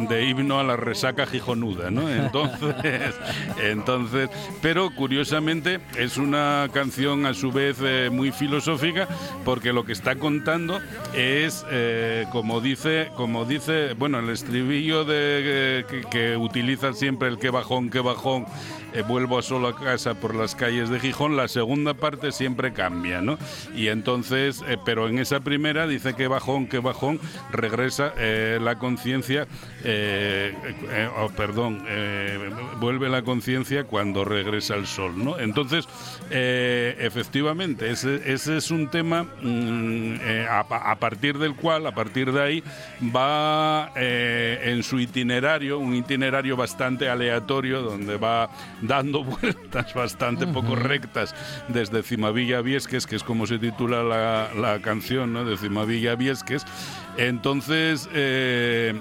de 0.09 0.25
himno 0.25 0.59
a 0.59 0.63
la 0.63 0.77
resaca 0.77 1.27
gijonuda, 1.27 1.91
¿no? 1.91 2.09
Entonces, 2.09 3.13
entonces, 3.61 4.29
pero 4.63 4.89
curiosamente 4.95 5.79
es 5.95 6.17
una 6.17 6.67
canción 6.73 7.27
a 7.27 7.35
su 7.35 7.51
vez 7.51 7.77
eh, 7.81 8.09
muy 8.11 8.31
filosófica 8.31 9.07
porque 9.45 9.73
lo 9.73 9.85
que 9.85 9.93
está 9.93 10.15
contando 10.15 10.79
es, 11.15 11.65
eh, 11.69 12.25
como 12.31 12.61
dice, 12.61 13.11
como 13.15 13.45
dice, 13.45 13.93
bueno, 13.93 14.19
el 14.19 14.29
estribillo 14.29 15.05
de 15.05 15.85
que, 15.87 16.01
que 16.09 16.35
utiliza 16.35 16.93
siempre 16.93 17.29
el 17.29 17.37
que 17.37 17.51
bajón, 17.51 17.89
que 17.89 17.99
bajón 17.99 18.45
eh, 18.93 19.03
vuelvo 19.07 19.41
solo 19.41 19.67
a 19.67 19.75
casa 19.75 20.15
por 20.15 20.33
las 20.33 20.55
calles 20.55 20.89
de 20.89 20.99
Gijón, 20.99 21.37
la 21.37 21.47
segunda 21.47 21.93
parte 21.93 22.31
siempre 22.31 22.73
cambia, 22.73 23.21
¿no? 23.21 23.37
Y 23.75 23.87
entonces, 23.87 24.63
eh, 24.67 24.77
pero 24.83 25.07
en 25.07 25.19
esa 25.19 25.41
primera 25.41 25.85
dice 25.85 26.15
que 26.15 26.27
bajón, 26.27 26.67
que 26.67 26.79
bajón, 26.79 27.19
regresa 27.51 28.13
eh, 28.17 28.59
la 28.61 28.79
conciencia, 28.79 29.47
oh, 31.17 31.29
perdón, 31.29 31.83
vuelve 32.79 33.09
la 33.09 33.21
conciencia 33.21 33.83
cuando 33.83 34.25
regresa 34.25 34.75
el 34.75 34.87
sol, 34.87 35.13
¿no? 35.23 35.39
Entonces, 35.39 35.87
efectivamente, 36.29 37.91
ese, 37.91 38.21
es 38.25 38.71
un 38.71 38.89
tema 38.89 39.23
mm, 39.41 40.15
a, 40.49 40.59
a, 40.59 40.95
partir 40.95 41.37
del 41.37 41.55
cual, 41.55 41.85
a 41.87 41.93
partir 41.93 42.31
de 42.31 42.41
ahí, 42.41 42.63
va 43.15 43.91
en 43.95 44.83
su 44.83 44.99
itinerario, 44.99 45.79
un 45.79 45.95
itinerario 45.95 46.57
bastante 46.57 47.09
aleatorio, 47.09 47.81
donde 47.81 48.17
va 48.17 48.49
dando 48.81 49.23
vueltas 49.41 49.93
bastante 49.93 50.47
poco 50.47 50.75
rectas 50.75 51.35
desde 51.67 52.03
Cimavilla 52.03 52.61
Viesques, 52.61 53.05
que 53.07 53.15
es 53.15 53.23
como 53.23 53.47
se 53.47 53.59
titula 53.59 54.03
la, 54.03 54.49
la 54.55 54.81
canción, 54.81 55.33
¿no? 55.33 55.45
De 55.45 55.57
Cimavilla 55.57 56.15
Viesques. 56.15 56.65
Entonces... 57.17 58.09
Eh, 58.13 58.99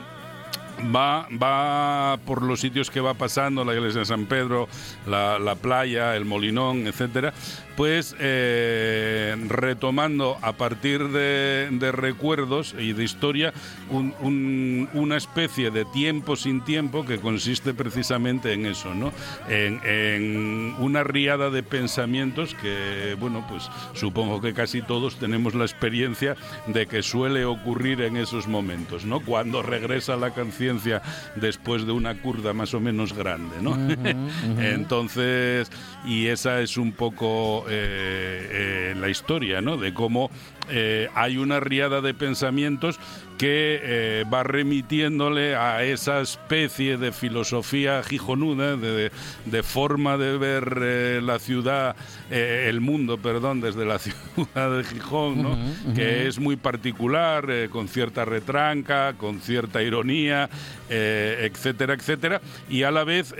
va, 0.94 1.28
va 1.30 2.18
por 2.24 2.42
los 2.42 2.60
sitios 2.60 2.90
que 2.90 3.00
va 3.00 3.14
pasando, 3.14 3.64
la 3.64 3.74
iglesia 3.74 4.00
de 4.00 4.06
San 4.06 4.26
Pedro, 4.26 4.68
la, 5.06 5.38
la 5.38 5.54
playa, 5.54 6.16
el 6.16 6.24
Molinón, 6.24 6.86
etcétera, 6.86 7.32
pues 7.78 8.16
eh, 8.18 9.36
retomando 9.46 10.36
a 10.42 10.54
partir 10.54 11.10
de, 11.10 11.68
recuerdos 11.92 12.74
y 12.76 12.92
de 12.92 13.04
historia 13.04 13.52
una 13.88 15.16
especie 15.16 15.70
de 15.70 15.84
tiempo 15.84 16.34
sin 16.34 16.64
tiempo 16.64 17.06
que 17.06 17.20
consiste 17.20 17.74
precisamente 17.74 18.52
en 18.52 18.66
eso, 18.66 18.94
¿no? 18.94 19.12
En, 19.48 20.74
una 20.80 21.04
riada 21.04 21.50
de 21.50 21.62
pensamientos 21.62 22.56
que, 22.56 23.16
bueno, 23.20 23.46
pues 23.48 23.70
supongo 23.92 24.40
que 24.40 24.54
casi 24.54 24.82
todos 24.82 25.14
tenemos 25.14 25.54
la 25.54 25.64
experiencia 25.64 26.34
de 26.66 26.86
que 26.86 27.04
suele 27.04 27.44
ocurrir 27.44 28.00
en 28.00 28.16
esos 28.16 28.48
momentos, 28.48 29.04
¿no? 29.04 29.20
Cuando 29.20 29.62
regresa 29.62 30.16
la 30.16 30.34
conciencia 30.68 31.02
después 31.36 31.86
de 31.86 31.92
una 31.92 32.20
curda 32.20 32.52
más 32.52 32.74
o 32.74 32.80
menos 32.80 33.12
grande, 33.12 33.56
¿no? 33.62 33.76
Entonces, 34.60 35.70
y 36.04 36.26
esa 36.26 36.60
es 36.60 36.76
un 36.76 36.92
poco 36.92 37.64
eh, 37.68 38.90
eh, 38.90 38.94
la 38.96 39.08
historia, 39.08 39.60
¿no? 39.60 39.76
De 39.76 39.94
cómo 39.94 40.30
eh, 40.70 41.08
hay 41.14 41.38
una 41.38 41.60
riada 41.60 42.00
de 42.00 42.14
pensamientos 42.14 42.98
que 43.38 43.80
eh, 43.82 44.24
va 44.32 44.42
remitiéndole 44.42 45.54
a 45.54 45.84
esa 45.84 46.20
especie 46.20 46.96
de 46.96 47.12
filosofía 47.12 48.02
gijonuda, 48.02 48.76
de, 48.76 49.62
forma 49.62 50.16
de 50.16 50.36
ver 50.36 50.78
eh, 50.82 51.20
la 51.22 51.38
ciudad, 51.38 51.94
el 52.30 52.80
mundo, 52.80 53.18
perdón, 53.18 53.60
desde 53.60 53.84
la 53.84 53.98
ciudad 53.98 54.76
de 54.76 54.84
Gijón, 54.84 55.42
¿no? 55.42 55.56
que 55.94 56.26
es 56.26 56.40
muy 56.40 56.56
particular, 56.56 57.46
con 57.70 57.86
cierta 57.86 58.24
retranca, 58.24 59.14
con 59.14 59.40
cierta 59.40 59.82
ironía, 59.82 60.50
etcétera, 60.88 61.94
etcétera, 61.94 62.40
y 62.68 62.82
a 62.82 62.90
la 62.90 63.04
vez 63.04 63.34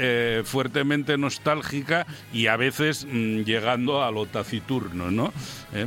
fuertemente 0.44 1.16
nostálgica 1.18 2.06
y 2.32 2.46
a 2.46 2.56
veces 2.56 3.06
mm, 3.10 3.42
llegando 3.42 4.02
a 4.02 4.10
lo 4.10 4.26
taciturno, 4.26 5.10
¿no? 5.10 5.32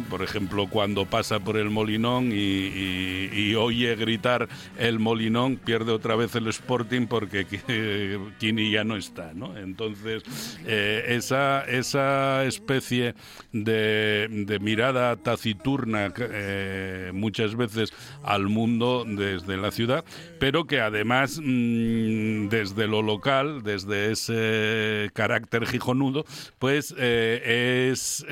por 0.09 0.21
ejemplo, 0.21 0.67
cuando 0.67 1.05
pasa 1.05 1.39
por 1.39 1.57
el 1.57 1.69
Molinón 1.69 2.31
y, 2.31 3.55
oye 3.55 3.95
gritar 3.95 4.47
el 4.77 4.99
Molinón, 4.99 5.57
pierde 5.57 5.91
otra 5.91 6.15
vez 6.15 6.35
el 6.35 6.47
Sporting 6.47 7.07
porque 7.07 7.45
Kini 8.39 8.71
ya 8.71 8.83
no 8.83 8.95
está, 8.95 9.33
¿no? 9.33 9.57
Entonces, 9.57 10.23
eh, 10.65 11.05
esa, 11.09 11.63
esa 11.63 12.45
especie 12.45 13.15
de, 13.51 14.57
mirada 14.61 15.15
taciturna 15.15 16.13
eh, 16.17 17.11
muchas 17.13 17.55
veces 17.55 17.93
al 18.23 18.47
mundo 18.47 19.03
desde 19.07 19.57
la 19.57 19.71
ciudad, 19.71 20.05
pero 20.39 20.65
que 20.65 20.79
además 20.79 21.39
mm, 21.51 22.49
desde 22.49 22.87
lo 22.87 23.01
local, 23.01 23.63
desde 23.63 24.11
ese 24.11 25.09
carácter 25.13 25.65
gijonudo, 25.65 26.25
pues 26.59 26.93
eh, 26.97 27.89
es 27.91 28.25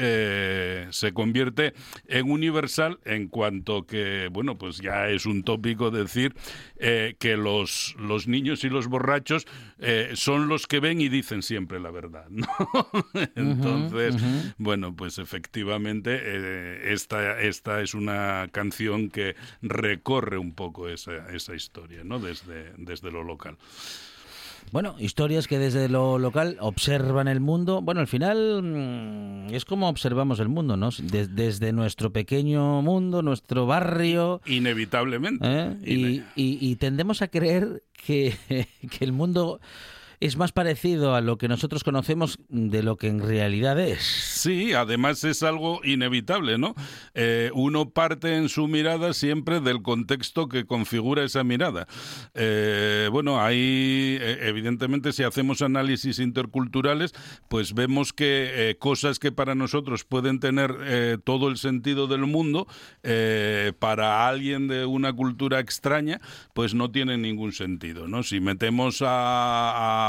se 0.91 1.13
convierte 1.13 1.73
en 2.07 2.31
universal 2.31 2.99
en 3.05 3.27
cuanto 3.27 3.85
que, 3.85 4.29
bueno, 4.31 4.57
pues 4.57 4.77
ya 4.77 5.09
es 5.09 5.25
un 5.25 5.43
tópico 5.43 5.91
decir 5.91 6.33
eh, 6.77 7.15
que 7.19 7.37
los, 7.37 7.95
los 7.99 8.27
niños 8.27 8.63
y 8.63 8.69
los 8.69 8.87
borrachos 8.87 9.45
eh, 9.79 10.11
son 10.13 10.47
los 10.47 10.67
que 10.67 10.79
ven 10.79 11.01
y 11.01 11.09
dicen 11.09 11.41
siempre 11.41 11.79
la 11.79 11.91
verdad, 11.91 12.27
¿no? 12.29 12.47
Entonces, 13.35 14.15
bueno, 14.57 14.95
pues 14.95 15.17
efectivamente 15.17 16.19
eh, 16.21 16.93
esta, 16.93 17.41
esta 17.41 17.81
es 17.81 17.93
una 17.93 18.47
canción 18.51 19.09
que 19.09 19.35
recorre 19.61 20.37
un 20.37 20.53
poco 20.53 20.87
esa, 20.87 21.29
esa 21.33 21.55
historia, 21.55 22.03
¿no? 22.03 22.19
Desde, 22.19 22.73
desde 22.77 23.08
lo 23.11 23.23
local. 23.23 23.57
Bueno, 24.71 24.95
historias 24.99 25.47
que 25.47 25.57
desde 25.57 25.89
lo 25.89 26.19
local 26.19 26.57
observan 26.59 27.27
el 27.27 27.39
mundo. 27.39 27.81
Bueno, 27.81 28.01
al 28.01 28.07
final 28.07 28.61
mm, 28.61 29.53
es 29.53 29.65
como 29.65 29.89
observamos 29.89 30.39
el 30.39 30.47
mundo, 30.47 30.77
¿no? 30.77 30.89
desde 31.01 31.73
nuestro 31.73 32.11
pequeño 32.11 32.81
mundo, 32.83 33.23
nuestro 33.23 33.65
barrio. 33.65 34.41
Inevitablemente. 34.45 35.43
¿eh? 35.47 35.75
Y, 35.83 36.23
y, 36.35 36.75
tendemos 36.75 37.23
a 37.23 37.29
creer 37.29 37.83
que, 37.93 38.35
que 38.91 39.05
el 39.05 39.11
mundo 39.11 39.59
es 40.19 40.37
más 40.37 40.51
parecido 40.51 41.15
a 41.15 41.21
lo 41.21 41.37
que 41.37 41.47
nosotros 41.47 41.83
conocemos 41.83 42.39
de 42.49 42.83
lo 42.83 42.97
que 42.97 43.07
en 43.07 43.21
realidad 43.21 43.79
es. 43.79 44.01
Sí, 44.01 44.73
además 44.73 45.23
es 45.23 45.43
algo 45.43 45.81
inevitable, 45.83 46.57
¿no? 46.57 46.75
Eh, 47.13 47.51
uno 47.53 47.89
parte 47.89 48.35
en 48.35 48.49
su 48.49 48.67
mirada 48.67 49.13
siempre 49.13 49.61
del 49.61 49.81
contexto 49.81 50.49
que 50.49 50.65
configura 50.65 51.23
esa 51.23 51.43
mirada. 51.43 51.87
Eh, 52.33 53.07
bueno, 53.11 53.41
ahí 53.41 54.17
eh, 54.19 54.39
evidentemente 54.41 55.13
si 55.13 55.23
hacemos 55.23 55.61
análisis 55.61 56.19
interculturales, 56.19 57.13
pues 57.47 57.73
vemos 57.73 58.11
que 58.13 58.75
cosas 58.79 59.19
que 59.19 59.31
para 59.31 59.55
nosotros 59.55 60.03
pueden 60.03 60.39
tener 60.39 61.21
todo 61.23 61.47
el 61.47 61.57
sentido 61.57 62.07
del 62.07 62.21
mundo, 62.21 62.67
para 63.79 64.27
alguien 64.27 64.67
de 64.67 64.85
una 64.85 65.13
cultura 65.13 65.59
extraña, 65.59 66.19
pues 66.53 66.73
no 66.73 66.91
tienen 66.91 67.21
ningún 67.21 67.51
sentido, 67.51 68.07
¿no? 68.07 68.23
Si 68.23 68.39
metemos 68.39 69.01
a 69.05 70.08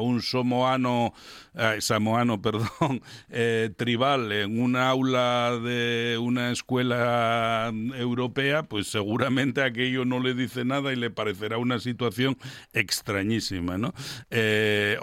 un 0.00 0.22
somoano, 0.22 1.12
eh, 1.54 1.80
samoano, 1.80 2.40
perdón, 2.42 3.02
eh, 3.30 3.70
tribal 3.76 4.32
en 4.32 4.60
un 4.60 4.76
aula 4.76 5.58
de 5.62 6.18
una 6.20 6.50
escuela 6.50 7.72
europea, 7.94 8.64
pues 8.64 8.88
seguramente 8.88 9.62
aquello 9.62 10.04
no 10.04 10.20
le 10.20 10.34
dice 10.34 10.64
nada 10.64 10.92
y 10.92 10.96
le 10.96 11.10
parecerá 11.10 11.58
una 11.58 11.78
situación 11.78 12.36
extrañísima, 12.72 13.78
¿no? 13.78 13.92
Eh, 14.30 14.98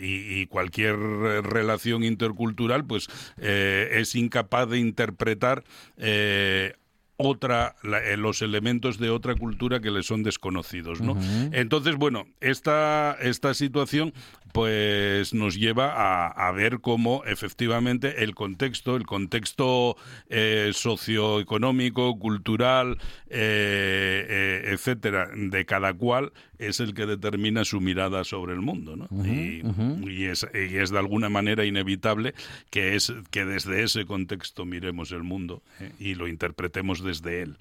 y, 0.00 0.46
cualquier 0.46 0.96
relación 0.96 2.04
intercultural, 2.04 2.84
pues 2.84 3.08
es 3.36 4.14
incapaz 4.14 4.68
de 4.68 4.78
interpretar 4.78 5.64
otra 7.18 7.74
eh, 7.82 8.16
los 8.16 8.42
elementos 8.42 8.98
de 8.98 9.10
otra 9.10 9.34
cultura 9.34 9.80
que 9.80 9.90
le 9.90 10.02
son 10.02 10.22
desconocidos, 10.22 11.00
¿no? 11.00 11.18
Entonces, 11.52 11.96
bueno, 11.96 12.26
esta 12.40 13.16
esta 13.20 13.52
situación 13.54 14.14
pues 14.52 15.34
nos 15.34 15.56
lleva 15.56 16.28
a, 16.28 16.52
ver 16.52 16.80
cómo 16.80 17.22
efectivamente 17.24 18.24
el 18.24 18.34
contexto, 18.34 18.96
el 18.96 19.06
contexto 19.06 19.96
eh, 20.28 20.70
socioeconómico, 20.72 22.18
cultural, 22.18 22.98
eh, 23.28 24.26
eh, 24.28 24.70
etcétera, 24.72 25.28
de 25.34 25.64
cada 25.66 25.92
cual 25.94 26.32
es 26.58 26.80
el 26.80 26.94
que 26.94 27.06
determina 27.06 27.64
su 27.64 27.80
mirada 27.80 28.24
sobre 28.24 28.54
el 28.54 28.60
mundo, 28.60 28.96
¿no? 28.96 29.08
y, 29.24 30.24
es, 30.24 30.46
y, 30.54 30.76
es, 30.76 30.90
de 30.90 30.98
alguna 30.98 31.28
manera 31.28 31.64
inevitable 31.64 32.34
que 32.70 32.96
es 32.96 33.12
que 33.30 33.44
desde 33.44 33.82
ese 33.84 34.06
contexto 34.06 34.64
miremos 34.64 35.12
el 35.12 35.22
mundo 35.22 35.62
y 36.00 36.14
lo 36.14 36.26
interpretemos 36.26 37.04
desde 37.04 37.42
él. 37.42 37.56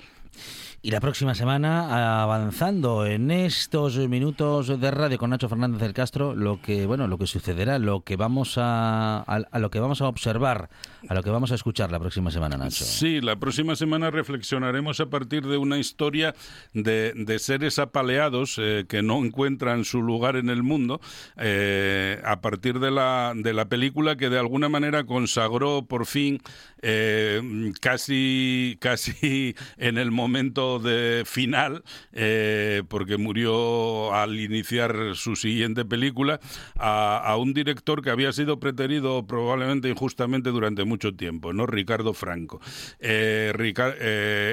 Y 0.83 0.91
la 0.91 1.01
próxima 1.01 1.33
semana, 1.33 2.21
avanzando 2.21 3.05
en 3.07 3.31
estos 3.31 3.97
minutos 3.97 4.79
de 4.79 4.91
radio 4.91 5.17
con 5.17 5.31
Nacho 5.31 5.49
Fernández 5.49 5.81
del 5.81 5.93
Castro, 5.93 6.35
lo 6.35 6.61
que 6.61 6.85
bueno, 6.85 7.07
lo 7.07 7.17
que 7.17 7.25
sucederá, 7.25 7.79
lo 7.79 8.01
que 8.01 8.15
vamos 8.15 8.57
a, 8.57 9.21
a, 9.21 9.59
lo 9.59 9.71
que 9.71 9.79
vamos 9.79 10.01
a 10.01 10.07
observar, 10.07 10.69
a 11.09 11.15
lo 11.15 11.23
que 11.23 11.31
vamos 11.31 11.51
a 11.51 11.55
escuchar 11.55 11.91
la 11.91 11.99
próxima 11.99 12.29
semana, 12.29 12.57
Nacho. 12.57 12.85
Sí, 12.85 13.21
la 13.21 13.37
próxima 13.37 13.75
semana 13.75 14.11
reflexionaremos 14.11 14.99
a 14.99 15.07
partir 15.07 15.47
de 15.47 15.57
una 15.57 15.79
historia 15.79 16.35
de, 16.73 17.11
de 17.15 17.39
seres 17.39 17.79
apaleados 17.79 18.57
eh, 18.59 18.85
que 18.87 19.01
no 19.01 19.17
encuentran 19.25 19.83
su 19.83 20.03
lugar 20.03 20.35
en 20.35 20.49
el 20.49 20.61
mundo, 20.61 21.01
eh, 21.37 22.21
a 22.23 22.39
partir 22.39 22.79
de 22.79 22.91
la, 22.91 23.33
de 23.35 23.51
la 23.51 23.65
película 23.65 24.15
que 24.15 24.29
de 24.29 24.37
alguna 24.37 24.69
manera 24.69 25.05
consagró 25.05 25.85
por 25.85 26.05
fin 26.05 26.39
eh, 26.83 27.73
casi, 27.81 28.77
casi 28.79 29.55
en 29.77 29.97
el 29.97 30.11
momento 30.11 30.26
de 30.27 31.23
final, 31.25 31.83
eh, 32.11 32.83
porque 32.87 33.17
murió 33.17 34.13
al 34.13 34.39
iniciar 34.39 35.15
su 35.15 35.35
siguiente 35.35 35.85
película, 35.85 36.39
a, 36.75 37.35
un 37.37 37.53
director 37.53 38.01
que 38.01 38.09
había 38.09 38.31
sido 38.31 38.59
preterido 38.59 39.25
probablemente 39.25 39.89
injustamente 39.89 40.49
durante 40.49 40.83
mucho 40.83 41.13
tiempo, 41.15 41.53
¿no? 41.53 41.65
Ricardo 41.65 42.13
Franco. 42.13 42.59
Eh, 42.99 43.53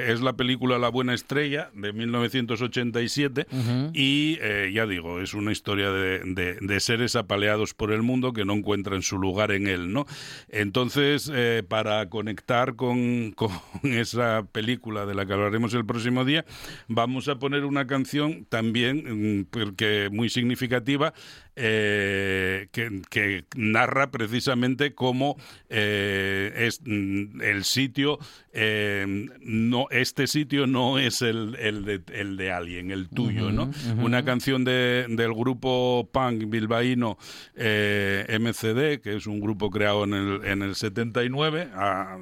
es 0.07 0.21
la 0.21 0.33
película 0.33 0.77
La 0.77 0.89
Buena 0.89 1.13
Estrella 1.13 1.69
de 1.73 1.93
1987 1.93 3.47
y 3.93 4.37
ya 4.71 4.85
digo, 4.85 5.19
es 5.19 5.33
una 5.33 5.51
historia 5.51 5.91
de, 5.91 6.57
de, 6.61 6.79
seres 6.79 7.15
apaleados 7.15 7.73
por 7.73 7.91
el 7.91 8.01
mundo 8.01 8.33
que 8.33 8.45
no 8.45 8.53
encuentran 8.53 9.01
su 9.01 9.17
lugar 9.17 9.51
en 9.51 9.67
él, 9.67 9.91
¿no? 9.91 10.05
Entonces, 10.49 11.31
para 11.67 12.09
conectar 12.09 12.75
con, 12.75 13.31
con, 13.35 13.51
esa 13.83 14.45
película 14.51 15.05
de 15.05 15.15
la 15.15 15.25
que 15.25 15.33
hablaremos 15.33 15.64
el 15.73 15.85
próximo 15.85 16.25
día, 16.25 16.45
vamos 16.87 17.27
a 17.27 17.39
poner 17.39 17.65
una 17.65 17.87
canción 17.87 18.45
también 18.45 19.39
mm, 19.39 19.45
porque 19.45 20.09
muy 20.11 20.29
significativa 20.29 21.13
eh, 21.57 22.67
que, 22.71 23.45
narra 23.55 24.11
precisamente 24.11 24.93
cómo 24.93 25.37
eh, 25.69 26.51
es 26.57 26.81
mm, 26.83 27.41
el 27.41 27.63
sitio, 27.63 28.19
eh, 28.51 29.27
no, 29.39 29.87
este 29.89 30.27
sitio 30.27 30.67
no 30.67 30.99
es 30.99 31.21
el, 31.21 31.55
el, 31.55 31.85
de, 31.85 32.01
el 32.13 32.35
de 32.35 32.51
alguien, 32.51 32.91
el 32.91 33.07
tuyo, 33.07 33.51
¿no? 33.51 33.71
Una 33.97 34.25
canción 34.25 34.65
de, 34.65 35.05
del 35.07 35.33
grupo 35.33 36.09
punk 36.11 36.49
bilbaíno 36.49 37.17
MCD, 37.55 38.99
que 39.01 39.15
es 39.15 39.25
un 39.25 39.39
grupo 39.39 39.69
creado 39.69 40.03
en 40.03 40.13
el, 40.13 40.45
en 40.45 40.61
el 40.61 40.75
79, 40.75 41.69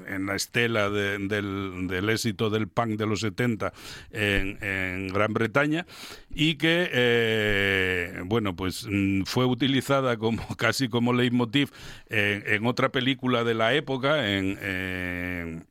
en 0.07 0.25
la 0.27 0.35
estela 0.35 0.91
del, 0.91 1.27
del, 1.27 2.09
éxito 2.09 2.51
del 2.51 2.67
punk 2.67 2.99
de 2.99 3.07
los 3.07 3.21
70 3.21 3.73
en, 4.11 4.63
en 4.63 5.07
Gran 5.07 5.33
Bretaña, 5.33 5.87
y 6.35 6.55
que, 6.55 8.21
bueno, 8.25 8.55
pues 8.55 8.87
mm, 8.89 9.22
fue 9.25 9.45
utilizada 9.45 10.17
como 10.17 10.43
casi 10.57 10.89
como 10.89 11.13
leitmotiv 11.13 11.71
en, 12.09 12.43
en 12.47 12.65
otra 12.65 12.91
película 12.91 13.43
de 13.43 13.53
la 13.53 13.73
época, 13.73 14.29
en 14.29 14.57
en 14.61 15.67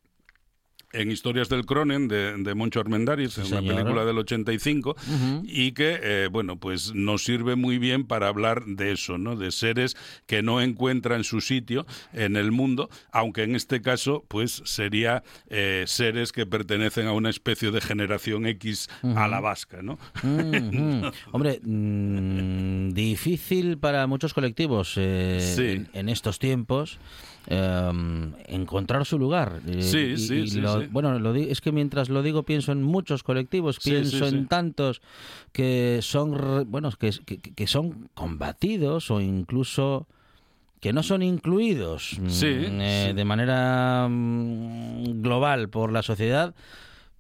Historias 0.93 1.49
del 1.49 1.67
Cronen 1.67 2.09
de, 2.09 2.37
de 2.37 2.55
Moncho 2.55 2.81
Armendáriz, 2.81 3.39
en 3.39 3.47
una 3.47 3.61
película 3.61 4.05
del 4.05 4.19
85, 4.19 4.97
y 5.45 5.73
que, 5.73 5.99
eh, 6.03 6.29
bueno, 6.31 6.57
pues 6.57 6.95
nos 6.95 7.25
sirve 7.25 7.57
muy 7.57 7.79
bien 7.79 8.05
para 8.07 8.29
hablar 8.29 8.65
de 8.65 8.93
eso, 8.93 9.19
¿no? 9.19 9.37
De 9.37 9.51
seres 9.51 9.97
que 10.27 10.43
no 10.43 10.61
encuentran 10.61 11.25
su 11.25 11.41
sitio 11.41 11.87
en 12.13 12.37
el 12.37 12.53
mundo, 12.53 12.91
aunque 13.11 13.43
en 13.43 13.55
este 13.55 13.81
caso, 13.81 14.25
pues 14.29 14.63
sería 14.65 15.23
eh, 15.49 15.85
seres 15.87 16.33
que 16.33 16.47
pertenecen 16.47 17.07
a 17.07 17.13
una 17.13 17.31
especie 17.31 17.71
de 17.71 17.81
generación 17.81 18.47
X 18.47 18.89
a 19.03 19.29
la 19.29 19.41
vasca, 19.41 19.83
¿no? 19.83 19.99
Hombre, 21.33 21.61
mm, 21.63 22.91
difícil 22.91 23.79
para 23.79 24.07
muchos 24.07 24.35
colectivos 24.35 24.95
eh, 24.97 25.87
en 25.93 26.09
estos 26.09 26.39
tiempos. 26.39 26.99
Em, 27.49 28.35
encontrar 28.47 29.05
su 29.05 29.19
lugar. 29.19 29.61
Eh, 29.67 29.83
sí, 29.83 30.17
sí, 30.17 30.61
Bueno, 30.91 31.19
lo 31.19 31.35
es 31.35 31.61
que 31.61 31.73
mientras 31.73 32.09
lo 32.09 32.23
digo 32.23 32.45
pienso 32.45 32.71
en 32.71 32.83
muchos 32.83 33.25
colectivos, 33.25 33.81
pienso 33.81 34.29
en 34.29 34.47
tantos 34.47 35.03
que 35.51 35.99
son, 36.03 36.71
bueno, 36.71 36.91
que, 36.93 37.11
que, 37.11 37.67
son 37.67 38.09
combatidos 38.15 39.11
o 39.11 39.21
incluso 39.21 40.07
que 40.81 40.93
no 40.93 41.03
son 41.03 41.23
incluidos 41.23 42.17
mm, 42.21 42.81
eh, 42.81 43.13
de 43.15 43.25
manera 43.25 44.07
mm, 44.09 45.21
global 45.21 45.69
por 45.69 45.93
la 45.93 46.03
sociedad. 46.03 46.55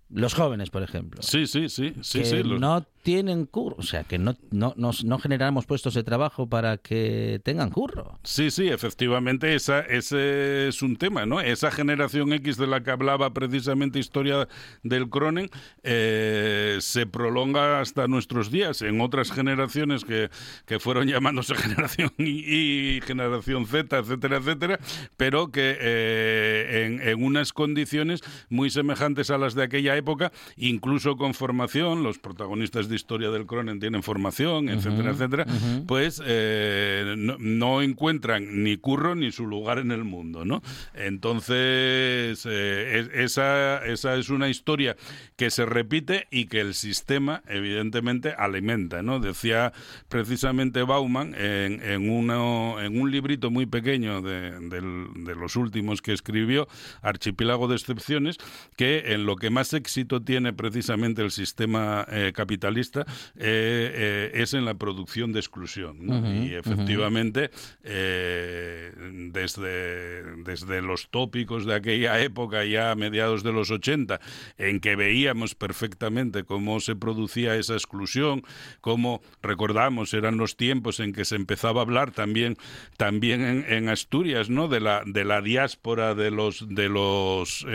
Los 0.08 0.35
jóvenes, 0.35 0.70
por 0.70 0.82
ejemplo. 0.82 1.22
Sí, 1.22 1.46
sí, 1.46 1.68
sí. 1.68 1.94
sí, 2.02 2.24
sí 2.24 2.42
No 2.44 2.85
tienen 3.02 3.46
curro, 3.46 3.76
o 3.78 3.82
sea, 3.82 4.04
que 4.04 4.18
no, 4.18 4.36
no, 4.50 4.74
no, 4.76 5.18
generamos 5.18 5.66
puestos 5.66 5.94
de 5.94 6.04
trabajo 6.04 6.48
para 6.48 6.78
que 6.78 7.40
tengan 7.44 7.70
curro. 7.70 8.18
Sí, 8.22 8.50
sí, 8.50 8.68
efectivamente, 8.68 9.54
esa, 9.54 9.80
ese 9.80 10.68
es 10.68 10.82
un 10.82 10.96
tema, 10.96 11.26
¿no? 11.26 11.40
Esa 11.40 11.72
generación 11.72 12.32
X 12.32 12.56
de 12.56 12.68
la 12.68 12.82
que 12.82 12.92
hablaba 12.92 13.32
precisamente 13.34 13.98
Historia 13.98 14.48
del 14.84 15.08
Cronen 15.10 15.50
eh, 15.82 16.78
se 16.80 17.06
prolonga 17.06 17.80
hasta 17.80 18.06
nuestros 18.06 18.50
días. 18.52 18.82
En 18.82 19.00
otras 19.00 19.32
generaciones 19.32 20.04
que, 20.04 20.30
que 20.64 20.78
fueron 20.78 21.08
llamándose 21.08 21.54
generación 21.56 22.12
Y, 22.18 23.00
generación 23.00 23.66
Z, 23.66 23.98
etcétera, 23.98 24.36
etcétera, 24.36 24.78
pero 25.16 25.50
que 25.50 25.76
eh, 25.80 26.84
en, 26.86 27.08
en 27.08 27.24
unas 27.24 27.52
condiciones 27.52 28.22
muy 28.48 28.70
semejantes 28.70 29.30
a 29.30 29.38
las 29.38 29.54
de 29.54 29.64
aquella 29.64 29.96
época, 29.96 30.30
incluso 30.56 31.16
con 31.16 31.34
formación, 31.34 32.04
los 32.04 32.18
protagonistas 32.20 32.88
de 32.92 32.96
historia 32.96 33.31
del 33.31 33.46
Cronen 33.46 33.81
tienen 33.81 34.02
formación, 34.02 34.68
etcétera, 34.68 35.11
etcétera, 35.12 35.46
pues 35.87 36.22
eh, 36.24 37.14
no, 37.16 37.83
encuentran 37.83 38.62
ni 38.62 38.76
curro 38.76 39.14
ni 39.14 39.33
su 39.33 39.46
lugar 39.46 39.78
en 39.78 39.90
el 39.90 40.05
mundo, 40.05 40.44
¿no? 40.44 40.62
Entonces, 40.94 42.46
eh, 42.46 43.09
esa, 43.14 43.85
esa 43.85 44.16
es 44.16 44.28
una 44.28 44.48
historia 44.48 44.96
que 45.37 45.50
se 45.50 45.64
repite 45.64 46.26
y 46.31 46.46
que 46.46 46.61
el 46.61 46.74
sistema, 46.74 47.42
evidentemente, 47.48 48.35
alimenta, 48.37 49.02
¿no? 49.02 49.18
Decía 49.18 49.72
precisamente 50.09 50.83
Bauman 50.83 51.35
en, 51.35 51.83
en, 51.83 52.11
uno, 52.11 52.81
en 52.81 53.00
un 53.00 53.11
librito 53.11 53.50
muy 53.50 53.66
pequeño 53.66 54.20
de, 54.20 54.50
de 54.61 55.35
los 55.35 55.57
últimos 55.57 56.02
que 56.02 56.12
escribió, 56.12 56.68
Archipiélago 57.00 57.68
de 57.68 57.76
Excepciones, 57.76 58.37
que 58.76 59.14
en 59.14 59.24
lo 59.24 59.37
que 59.37 59.50
más 59.50 59.72
éxito 59.72 60.22
tiene 60.22 60.52
precisamente 60.52 61.22
el 61.22 61.31
sistema 61.31 62.05
eh, 62.09 62.33
capitalista 62.35 62.82
eh, 62.83 63.01
eh, 63.37 64.31
es 64.35 64.55
en 64.55 64.64
la 64.64 64.75
producción 64.75 65.33
de 65.33 65.40
exclusión. 65.40 65.99
y 66.45 66.55
efectivamente, 66.55 67.51
eh, 67.83 68.92
desde, 69.33 70.37
desde 70.42 70.83
los 70.83 71.09
tópicos 71.11 71.64
de 71.64 71.75
aquella 71.75 72.21
época, 72.21 72.64
ya 72.64 72.90
a 72.90 72.95
mediados 72.95 73.42
de 73.42 73.53
los 73.53 73.71
80, 73.71 74.21
en 74.59 74.81
que 74.81 74.97
veíamos 74.97 75.55
perfectamente 75.55 76.45
cómo 76.45 76.81
se 76.81 76.97
producía 76.97 77.57
esa 77.57 77.75
exclusión, 77.75 78.42
cómo 78.81 79.23
recordamos 79.42 80.14
eran 80.14 80.37
los 80.37 80.57
tiempos 80.57 81.01
en 81.01 81.12
que 81.12 81.25
se 81.25 81.37
empezaba 81.37 81.81
a 81.81 81.85
hablar 81.85 82.12
también, 82.12 82.57
también 82.97 83.64
en, 83.68 83.88
Asturias, 83.92 84.49
¿no? 84.49 84.68
De 84.68 84.81
la, 84.81 85.03
de 85.05 85.25
la 85.25 85.42
diáspora 85.42 86.14
de 86.14 86.31
los, 86.31 86.66
de 86.68 86.88
los 86.88 87.66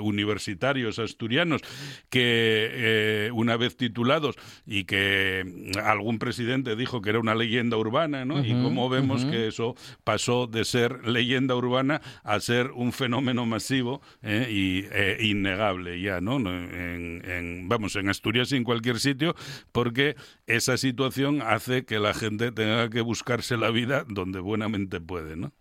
universitarios 0.00 0.98
asturianos, 0.98 1.62
que 2.10 3.30
una 3.32 3.56
vez 3.56 3.76
titulados 3.76 4.36
y 4.66 4.84
que 4.84 5.44
mm, 5.44 5.78
algún 5.78 6.18
presidente 6.18 6.76
dijo 6.76 7.02
que 7.02 7.10
era 7.10 7.20
una 7.20 7.34
leyenda 7.34 7.76
urbana, 7.76 8.24
¿no? 8.24 8.44
y 8.44 8.52
cómo 8.52 8.88
vemos 8.88 9.24
que 9.24 9.48
eso 9.48 9.74
pasó 10.04 10.46
de 10.46 10.64
ser 10.64 11.06
leyenda 11.06 11.54
urbana 11.54 12.00
a 12.24 12.40
ser 12.40 12.70
un 12.72 12.92
fenómeno 12.92 13.46
masivo 13.46 14.02
¿eh? 14.22 14.48
y 14.50 14.84
eh, 14.92 15.18
innegable 15.20 16.00
ya, 16.00 16.20
¿no? 16.20 16.36
En, 16.36 17.68
vamos, 17.68 17.96
en 17.96 18.08
Asturias 18.08 18.52
y 18.52 18.56
en 18.56 18.64
cualquier 18.64 18.98
sitio, 18.98 19.34
porque 19.72 20.16
esa 20.46 20.76
situación 20.76 21.42
hace 21.42 21.84
que 21.84 21.98
la 21.98 22.14
gente 22.14 22.52
tenga 22.52 22.90
que 22.90 23.00
buscarse 23.00 23.56
la 23.56 23.70
vida 23.70 24.04
donde 24.08 24.40
buenamente 24.40 25.00
puede, 25.00 25.36
¿no? 25.36 25.52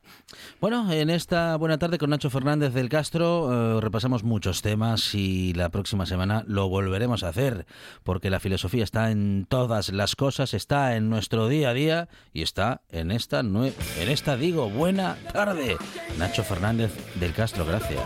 Bueno, 0.60 0.92
en 0.92 1.10
esta 1.10 1.56
buena 1.58 1.78
tarde 1.78 1.98
con 1.98 2.10
Nacho 2.10 2.30
Fernández 2.30 2.74
del 2.74 2.90
Castro 2.90 3.78
eh, 3.78 3.82
repasamos 3.82 4.24
muchos 4.24 4.62
temas 4.62 5.14
y 5.16 5.54
la 5.54 5.70
próxima 5.70 6.06
semana 6.06 6.44
lo 6.48 6.70
volveremos 6.70 7.24
a 7.24 7.30
hacer, 7.30 7.66
porque 8.04 8.30
la 8.30 8.40
filosofía 8.40 8.84
está 8.84 9.12
en 9.12 9.46
todas 9.50 9.90
las 9.90 10.16
cosas, 10.16 10.54
está 10.54 10.96
en 10.96 11.10
nuestro 11.10 11.48
día 11.48 11.70
a 11.70 11.74
día 11.74 12.10
y 12.34 12.44
está 12.44 12.82
en 12.90 13.12
esta, 13.12 13.40
en 13.40 13.74
esta 13.98 14.38
digo, 14.38 14.70
buena 14.70 15.18
tarde. 15.34 15.78
Nacho 16.18 16.44
Fernández 16.44 16.92
del 17.16 17.34
Castro, 17.34 17.66
gracias. 17.66 18.02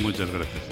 Muchas 0.00 0.30
gracias. 0.30 0.62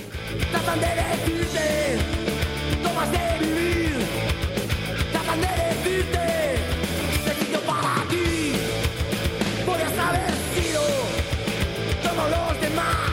in 12.64 12.74
my. 12.74 13.03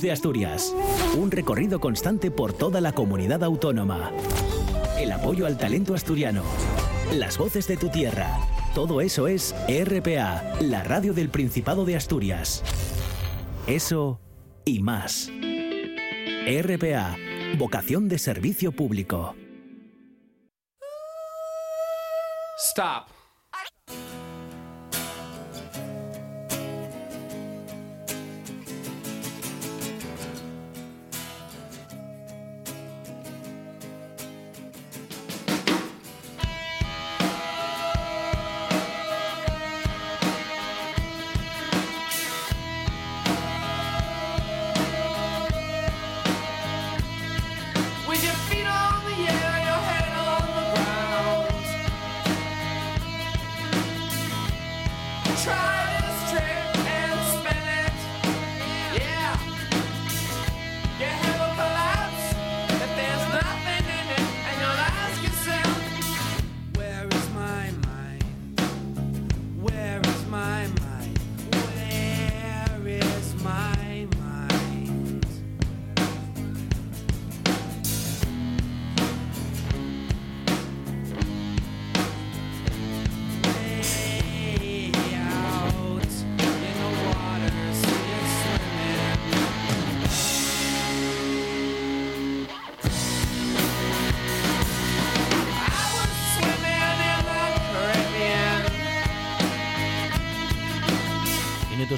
De 0.00 0.12
Asturias. 0.12 0.74
Un 1.16 1.30
recorrido 1.30 1.80
constante 1.80 2.30
por 2.30 2.52
toda 2.52 2.80
la 2.80 2.92
comunidad 2.92 3.42
autónoma. 3.44 4.10
El 4.98 5.12
apoyo 5.12 5.46
al 5.46 5.58
talento 5.58 5.94
asturiano. 5.94 6.42
Las 7.12 7.38
voces 7.38 7.66
de 7.68 7.76
tu 7.76 7.88
tierra. 7.88 8.38
Todo 8.74 9.00
eso 9.00 9.28
es 9.28 9.54
RPA, 9.68 10.42
la 10.60 10.82
radio 10.82 11.14
del 11.14 11.28
Principado 11.28 11.84
de 11.84 11.96
Asturias. 11.96 12.62
Eso 13.66 14.20
y 14.64 14.80
más. 14.80 15.30
RPA, 16.46 17.16
vocación 17.58 18.08
de 18.08 18.18
servicio 18.18 18.72
público. 18.72 19.34
Stop. 22.58 23.13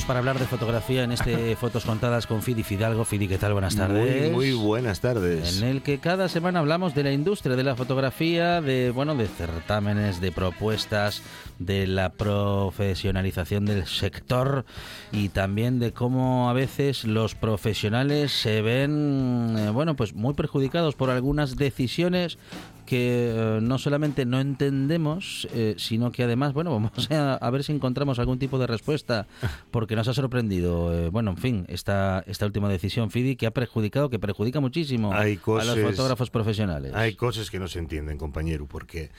Para 0.07 0.21
hablar 0.21 0.38
de 0.38 0.47
fotografía 0.47 1.03
en 1.05 1.12
este 1.12 1.57
Fotos 1.61 1.85
Contadas 1.85 2.27
con 2.27 2.42
Fidi 2.42 2.62
Fidalgo. 2.62 3.05
Fidi, 3.05 3.27
¿qué 3.29 3.38
tal? 3.38 3.53
Buenas 3.53 3.75
Muy, 3.75 3.87
tardes. 3.87 4.33
muy 4.33 4.53
buenas 4.53 5.01
tardes. 5.01 5.61
En 5.61 5.69
el 5.69 5.83
que 5.83 5.99
cada 5.99 6.29
semana 6.29 6.61
hablamos 6.61 6.95
de 6.95 7.03
la 7.03 7.12
industria 7.12 7.57
de 7.57 7.64
la 7.64 7.75
fotografía, 7.75 8.61
de 8.61 8.90
bueno, 8.90 9.14
de 9.16 9.27
certámenes, 9.27 10.21
de 10.21 10.31
propuestas, 10.33 11.23
de 11.59 11.87
la 11.87 12.11
profesionalización 12.11 13.64
del 13.66 13.87
sector 13.87 14.64
y 15.12 15.31
también 15.31 15.79
de 15.79 15.92
cómo 15.92 16.49
a 16.51 16.53
veces 16.53 17.05
los 17.05 17.35
profesionales 17.35 18.31
se 18.33 18.62
ven 18.62 19.57
eh, 19.59 19.71
bueno, 19.71 19.97
pues 19.97 20.14
muy 20.14 20.35
perjudicados 20.35 20.95
por 20.95 21.11
algunas 21.11 21.57
decisiones 21.57 22.38
que 22.87 23.31
eh, 23.35 23.59
no 23.61 23.79
solamente 23.79 24.25
no 24.25 24.40
entendemos, 24.40 25.46
eh, 25.53 25.75
sino 25.77 26.12
que 26.12 26.22
además, 26.22 26.55
bueno, 26.55 26.70
vamos 26.75 27.11
a, 27.11 27.35
a 27.35 27.51
ver 27.51 27.64
si 27.64 27.72
encontramos 27.72 28.18
algún 28.18 28.38
tipo 28.38 28.59
de 28.59 28.66
respuesta, 28.66 29.27
porque 29.70 29.96
nos 29.96 30.09
ha 30.09 30.14
sorprendido, 30.14 30.94
eh, 30.94 31.09
bueno, 31.11 31.33
en 31.33 31.37
fin, 31.37 31.64
esta, 31.68 32.25
esta 32.27 32.46
última 32.46 32.68
decisión, 32.68 33.11
Fidi, 33.11 33.37
que 33.37 33.46
ha 33.46 33.51
perjudicado, 33.51 34.09
que 34.09 34.18
perjudica 34.18 34.61
muchísimo 34.61 35.12
a 35.12 35.25
los 35.27 35.79
fotógrafos 35.81 36.31
profesionales. 36.31 36.94
Hay 36.94 37.14
cosas 37.14 37.51
que 37.51 37.59
no 37.59 37.68
se 37.68 37.79
entienden, 37.79 38.16
compañero, 38.16 38.66
porque 38.66 39.11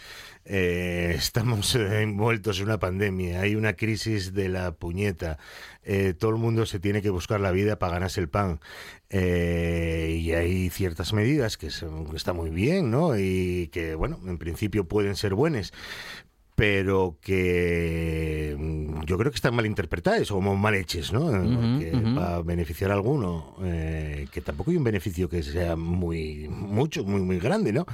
eh, 0.49 1.13
estamos 1.15 1.75
eh, 1.75 2.01
envueltos 2.01 2.60
en 2.60 2.65
una 2.65 2.79
pandemia, 2.79 3.41
hay 3.41 3.55
una 3.55 3.73
crisis 3.73 4.33
de 4.33 4.49
la 4.49 4.71
puñeta, 4.73 5.38
eh, 5.83 6.13
todo 6.17 6.31
el 6.31 6.38
mundo 6.38 6.65
se 6.65 6.79
tiene 6.79 7.01
que 7.01 7.10
buscar 7.10 7.39
la 7.39 7.51
vida 7.51 7.79
para 7.79 7.93
ganarse 7.93 8.19
el 8.21 8.29
pan. 8.29 8.60
y 9.10 10.31
hay 10.33 10.69
ciertas 10.69 11.13
medidas 11.13 11.57
que, 11.57 11.69
son- 11.71 12.10
que 12.10 12.17
están 12.17 12.36
muy 12.36 12.49
bien, 12.49 12.91
¿no? 12.91 13.17
Y 13.17 13.69
que, 13.71 13.95
bueno, 13.95 14.19
en 14.25 14.38
principio 14.38 14.88
pueden 14.88 15.15
ser 15.15 15.33
buenas, 15.33 15.71
pero 16.58 17.20
que 17.22 18.56
mm, 18.58 19.04
yo 19.06 19.20
creo 19.20 19.30
que 19.30 19.36
están 19.36 19.54
mal 19.54 19.67
interpretadas 19.67 20.32
o 20.32 20.36
como 20.38 20.58
mal 20.58 20.74
hechas, 20.74 21.13
¿no? 21.13 21.28
Porque 21.28 21.93
para 22.15 22.41
beneficiar 22.41 22.89
a 22.89 22.96
alguno, 22.96 23.56
eh, 23.62 24.28
que 24.32 24.41
tampoco 24.41 24.72
hay 24.72 24.78
un 24.78 24.84
beneficio 24.84 25.30
que 25.30 25.43
sea 25.43 25.76
muy 25.76 26.48
mucho, 26.50 27.04
muy 27.04 27.22
muy 27.22 27.38
grande, 27.38 27.74
¿no? 27.74 27.86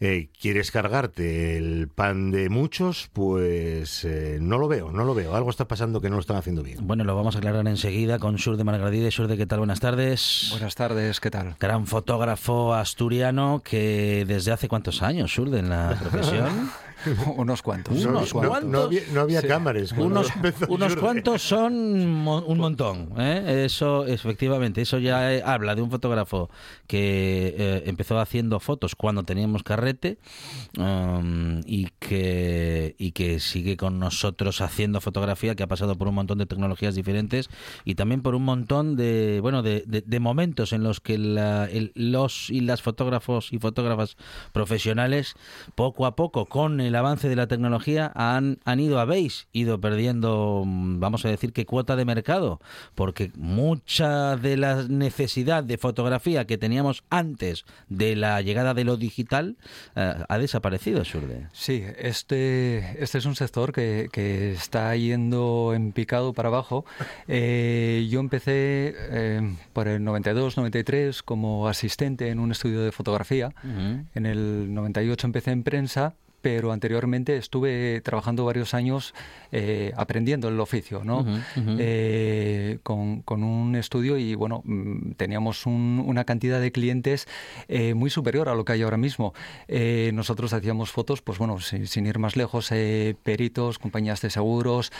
Eh, 0.00 0.30
quieres 0.40 0.70
cargarte 0.70 1.58
el 1.58 1.88
pan 1.88 2.30
de 2.30 2.48
muchos, 2.48 3.10
pues 3.12 4.06
eh, 4.06 4.38
no 4.40 4.56
lo 4.56 4.68
veo, 4.68 4.90
no 4.90 5.04
lo 5.04 5.14
veo. 5.14 5.36
Algo 5.36 5.50
está 5.50 5.68
pasando 5.68 6.00
que 6.00 6.08
no 6.08 6.14
lo 6.14 6.20
están 6.22 6.38
haciendo 6.38 6.62
bien. 6.62 6.78
Bueno, 6.86 7.04
lo 7.04 7.14
vamos 7.14 7.34
a 7.34 7.40
aclarar 7.40 7.68
enseguida 7.68 8.18
con 8.18 8.38
Sur 8.38 8.56
de 8.56 8.64
Margradide. 8.64 9.10
Sur 9.10 9.28
de 9.28 9.36
¿qué 9.36 9.44
tal? 9.44 9.58
Buenas 9.58 9.80
tardes. 9.80 10.48
Buenas 10.52 10.76
tardes, 10.76 11.20
¿qué 11.20 11.30
tal? 11.30 11.56
Gran 11.60 11.86
fotógrafo 11.86 12.72
asturiano 12.72 13.60
que 13.62 14.24
desde 14.26 14.52
hace 14.52 14.66
cuántos 14.66 15.02
años, 15.02 15.30
Surde, 15.30 15.58
en 15.58 15.68
la 15.68 15.94
profesión. 16.00 16.70
Unos 17.36 17.62
cuantos. 17.62 17.94
Unos 18.04 18.32
unos 18.32 18.34
no, 18.34 18.48
cuantos. 18.48 18.70
no 18.70 18.80
había, 18.82 19.00
no 19.12 19.20
había 19.20 19.40
Sí. 19.40 19.46
cámaras. 19.48 19.92
unos, 19.92 20.28
unos 20.68 20.96
cuantos 20.96 21.42
son 21.42 22.06
mo- 22.22 22.42
un 22.42 22.58
montón. 22.58 23.10
¿eh? 23.18 23.64
Eso, 23.66 24.06
efectivamente, 24.06 24.80
eso 24.82 24.98
ya 24.98 25.32
eh, 25.34 25.42
habla 25.44 25.74
de 25.74 25.82
un 25.82 25.90
fotógrafo 25.90 26.50
que 26.86 27.54
eh, 27.56 27.82
empezó 27.86 28.18
haciendo 28.18 28.60
fotos 28.60 28.94
cuando 28.94 29.22
teníamos 29.22 29.62
carrete 29.62 30.18
um, 30.78 31.60
y, 31.66 31.88
que, 31.98 32.94
y 32.98 33.12
que 33.12 33.40
sigue 33.40 33.76
con 33.76 33.98
nosotros 33.98 34.60
haciendo 34.60 35.00
fotografía, 35.00 35.54
que 35.54 35.62
ha 35.62 35.66
pasado 35.66 35.96
por 35.96 36.08
un 36.08 36.14
montón 36.14 36.38
de 36.38 36.46
tecnologías 36.46 36.94
diferentes 36.94 37.48
y 37.84 37.94
también 37.94 38.22
por 38.22 38.34
un 38.34 38.44
montón 38.44 38.96
de, 38.96 39.38
bueno, 39.42 39.62
de, 39.62 39.84
de- 39.86 40.02
de 40.02 40.20
momentos 40.20 40.72
en 40.72 40.82
los 40.82 41.00
que 41.00 41.18
la- 41.18 41.66
el- 41.66 41.92
los 41.94 42.50
y 42.50 42.60
las 42.60 42.82
fotógrafos 42.82 43.52
y 43.52 43.58
fotógrafas 43.58 44.16
profesionales, 44.52 45.34
poco 45.74 46.06
a 46.06 46.16
poco, 46.16 46.46
con 46.46 46.80
el 46.80 46.87
avance 46.94 47.28
de 47.28 47.36
la 47.36 47.46
tecnología, 47.46 48.12
han, 48.14 48.58
han 48.64 48.80
ido, 48.80 49.00
habéis 49.00 49.48
ido 49.52 49.80
perdiendo, 49.80 50.62
mm, 50.66 51.00
vamos 51.00 51.24
a 51.24 51.28
decir 51.28 51.52
que 51.52 51.66
cuota 51.66 51.96
de 51.96 52.04
mercado, 52.04 52.60
porque 52.94 53.30
mucha 53.36 54.36
de 54.36 54.56
la 54.56 54.84
necesidad 54.88 55.64
de 55.64 55.78
fotografía 55.78 56.46
que 56.46 56.58
teníamos 56.58 57.04
antes 57.10 57.64
de 57.88 58.16
la 58.16 58.40
llegada 58.42 58.74
de 58.74 58.84
lo 58.84 58.96
digital 58.96 59.56
eh, 59.96 60.14
ha 60.28 60.38
desaparecido, 60.38 61.04
Surde. 61.04 61.48
Sí, 61.52 61.84
este, 61.98 63.02
este 63.02 63.18
es 63.18 63.24
un 63.24 63.36
sector 63.36 63.72
que, 63.72 64.08
que 64.12 64.52
está 64.52 64.94
yendo 64.96 65.72
en 65.74 65.92
picado 65.92 66.32
para 66.32 66.48
abajo. 66.48 66.84
Eh, 67.26 68.06
yo 68.10 68.20
empecé 68.20 68.94
eh, 68.96 69.56
por 69.72 69.88
el 69.88 70.02
92-93 70.02 71.22
como 71.24 71.68
asistente 71.68 72.28
en 72.28 72.38
un 72.38 72.52
estudio 72.52 72.80
de 72.80 72.92
fotografía. 72.92 73.52
En 74.14 74.26
el 74.26 74.72
98 74.74 75.26
empecé 75.26 75.50
en 75.50 75.62
prensa, 75.62 76.14
pero 76.40 76.72
anteriormente 76.72 77.36
estuve 77.36 78.00
trabajando 78.02 78.44
varios 78.44 78.72
años 78.74 79.12
eh, 79.50 79.92
aprendiendo 79.96 80.48
el 80.48 80.60
oficio, 80.60 81.02
¿no? 81.04 81.24
Eh, 81.80 82.78
con, 82.82 83.22
con 83.22 83.42
un 83.42 83.74
estudio 83.76 84.16
y 84.18 84.34
bueno, 84.34 84.62
mm, 84.64 85.12
teníamos 85.16 85.66
un- 85.66 86.02
una 86.06 86.24
cantidad 86.24 86.60
de 86.60 86.70
clientes 86.70 87.26
eh, 87.68 87.94
muy 87.94 88.10
superior 88.10 88.48
a 88.48 88.54
lo 88.54 88.64
que 88.64 88.72
hay 88.72 88.82
ahora 88.82 88.96
mismo. 88.96 89.34
Eh, 89.68 90.10
nosotros 90.14 90.52
hacíamos 90.52 90.90
fotos, 90.90 91.22
pues 91.22 91.38
bueno, 91.38 91.58
sin, 91.60 91.86
sin 91.86 92.06
ir 92.06 92.18
más 92.18 92.36
lejos, 92.36 92.70
peritos, 93.22 93.78
compañías 93.78 94.20
de 94.20 94.30
seguros, 94.30 94.92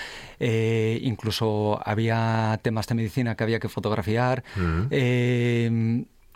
incluso 1.03 1.81
había 1.85 2.59
temas 2.63 2.87
de 2.87 2.95
medicina 2.95 3.35
que 3.37 3.45
había 3.45 3.59
que 3.61 3.69
fotografiar. 3.69 4.43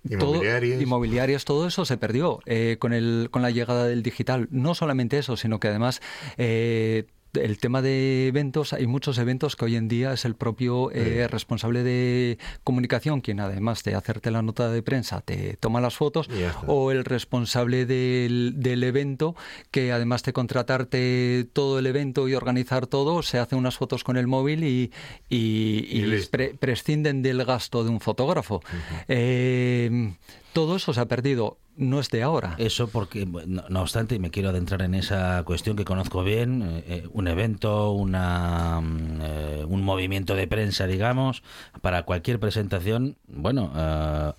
Eh, 0.09 0.17
todo- 0.17 0.31
Inmobiliarias. 0.35 0.83
inmobiliarias, 0.83 1.45
todo 1.45 1.67
eso 1.69 1.85
se 1.85 1.97
perdió 1.97 2.41
eh, 2.47 2.77
con, 2.81 2.93
el, 2.93 3.29
con 3.31 3.43
la 3.43 3.51
llegada 3.51 3.87
del 3.87 4.03
digital. 4.03 4.49
No 4.51 4.75
solamente 4.75 5.19
eso, 5.19 5.37
sino 5.37 5.61
que 5.61 5.69
además 5.69 6.01
eh, 6.39 7.07
el 7.35 7.59
tema 7.59 7.81
de 7.83 8.27
eventos, 8.29 8.73
hay 8.73 8.87
muchos 8.87 9.19
eventos 9.19 9.57
que 9.57 9.65
hoy 9.65 9.77
en 9.77 9.89
día 9.89 10.13
es 10.13 10.25
el 10.25 10.35
propio 10.35 10.91
eh, 10.93 11.27
responsable 11.29 11.83
de 11.83 12.39
comunicación 12.65 13.21
quien 13.21 13.41
además 13.41 13.83
de 13.85 13.95
hacerte 13.95 14.31
la 14.31 14.43
nota 14.43 14.71
de 14.71 14.83
prensa 14.83 15.21
te 15.23 15.57
toma 15.59 15.81
las 15.81 15.97
fotos 15.97 16.29
o 16.67 16.91
el 16.93 17.05
responsable 17.05 17.87
del, 17.87 18.55
del 18.57 18.85
evento 18.85 19.35
que 19.71 19.93
además 19.93 20.23
de 20.25 20.33
contratarte 20.33 21.47
todo 21.53 21.79
el 21.79 21.87
evento 21.87 22.29
y 22.29 22.35
organizar 22.35 22.87
todo, 22.87 23.23
se 23.23 23.39
hace 23.39 23.57
unas 23.57 23.77
fotos 23.77 24.05
con 24.05 24.17
el 24.17 24.27
móvil 24.27 24.65
y, 24.65 24.91
y- 25.29 25.87
Y 25.91 25.99
y 26.01 26.07
listo. 26.07 26.31
pre- 26.33 26.55
prescinden 26.55 27.23
del 27.23 27.45
gasto 27.45 27.83
de 27.85 27.91
un 27.91 28.01
fotógrafo. 28.01 28.61
Eh, 29.09 30.13
todo 30.53 30.77
eso 30.77 30.93
se 30.93 31.01
ha 31.01 31.07
perdido, 31.07 31.59
no 31.77 31.99
es 31.99 32.11
de 32.11 32.23
ahora. 32.23 32.55
Eso 32.59 32.89
porque, 32.89 33.27
no, 33.27 33.81
obstante, 33.81 34.15
y 34.15 34.19
me 34.19 34.31
quiero 34.31 34.51
adentrar 34.51 34.83
en 34.83 34.95
esa 34.95 35.43
cuestión 35.45 35.77
que 35.77 35.85
conozco 35.85 36.23
bien, 36.23 36.63
eh, 36.63 36.85
eh, 36.87 37.09
un 37.13 37.29
evento, 37.29 37.93
una, 37.93 38.81
mm, 38.81 39.21
eh, 39.23 39.65
un 39.67 39.83
movimiento 39.83 40.35
de 40.35 40.47
prensa, 40.47 40.87
digamos, 40.87 41.43
para 41.81 42.03
cualquier 42.03 42.39
presentación, 42.39 43.17
bueno, 43.27 43.73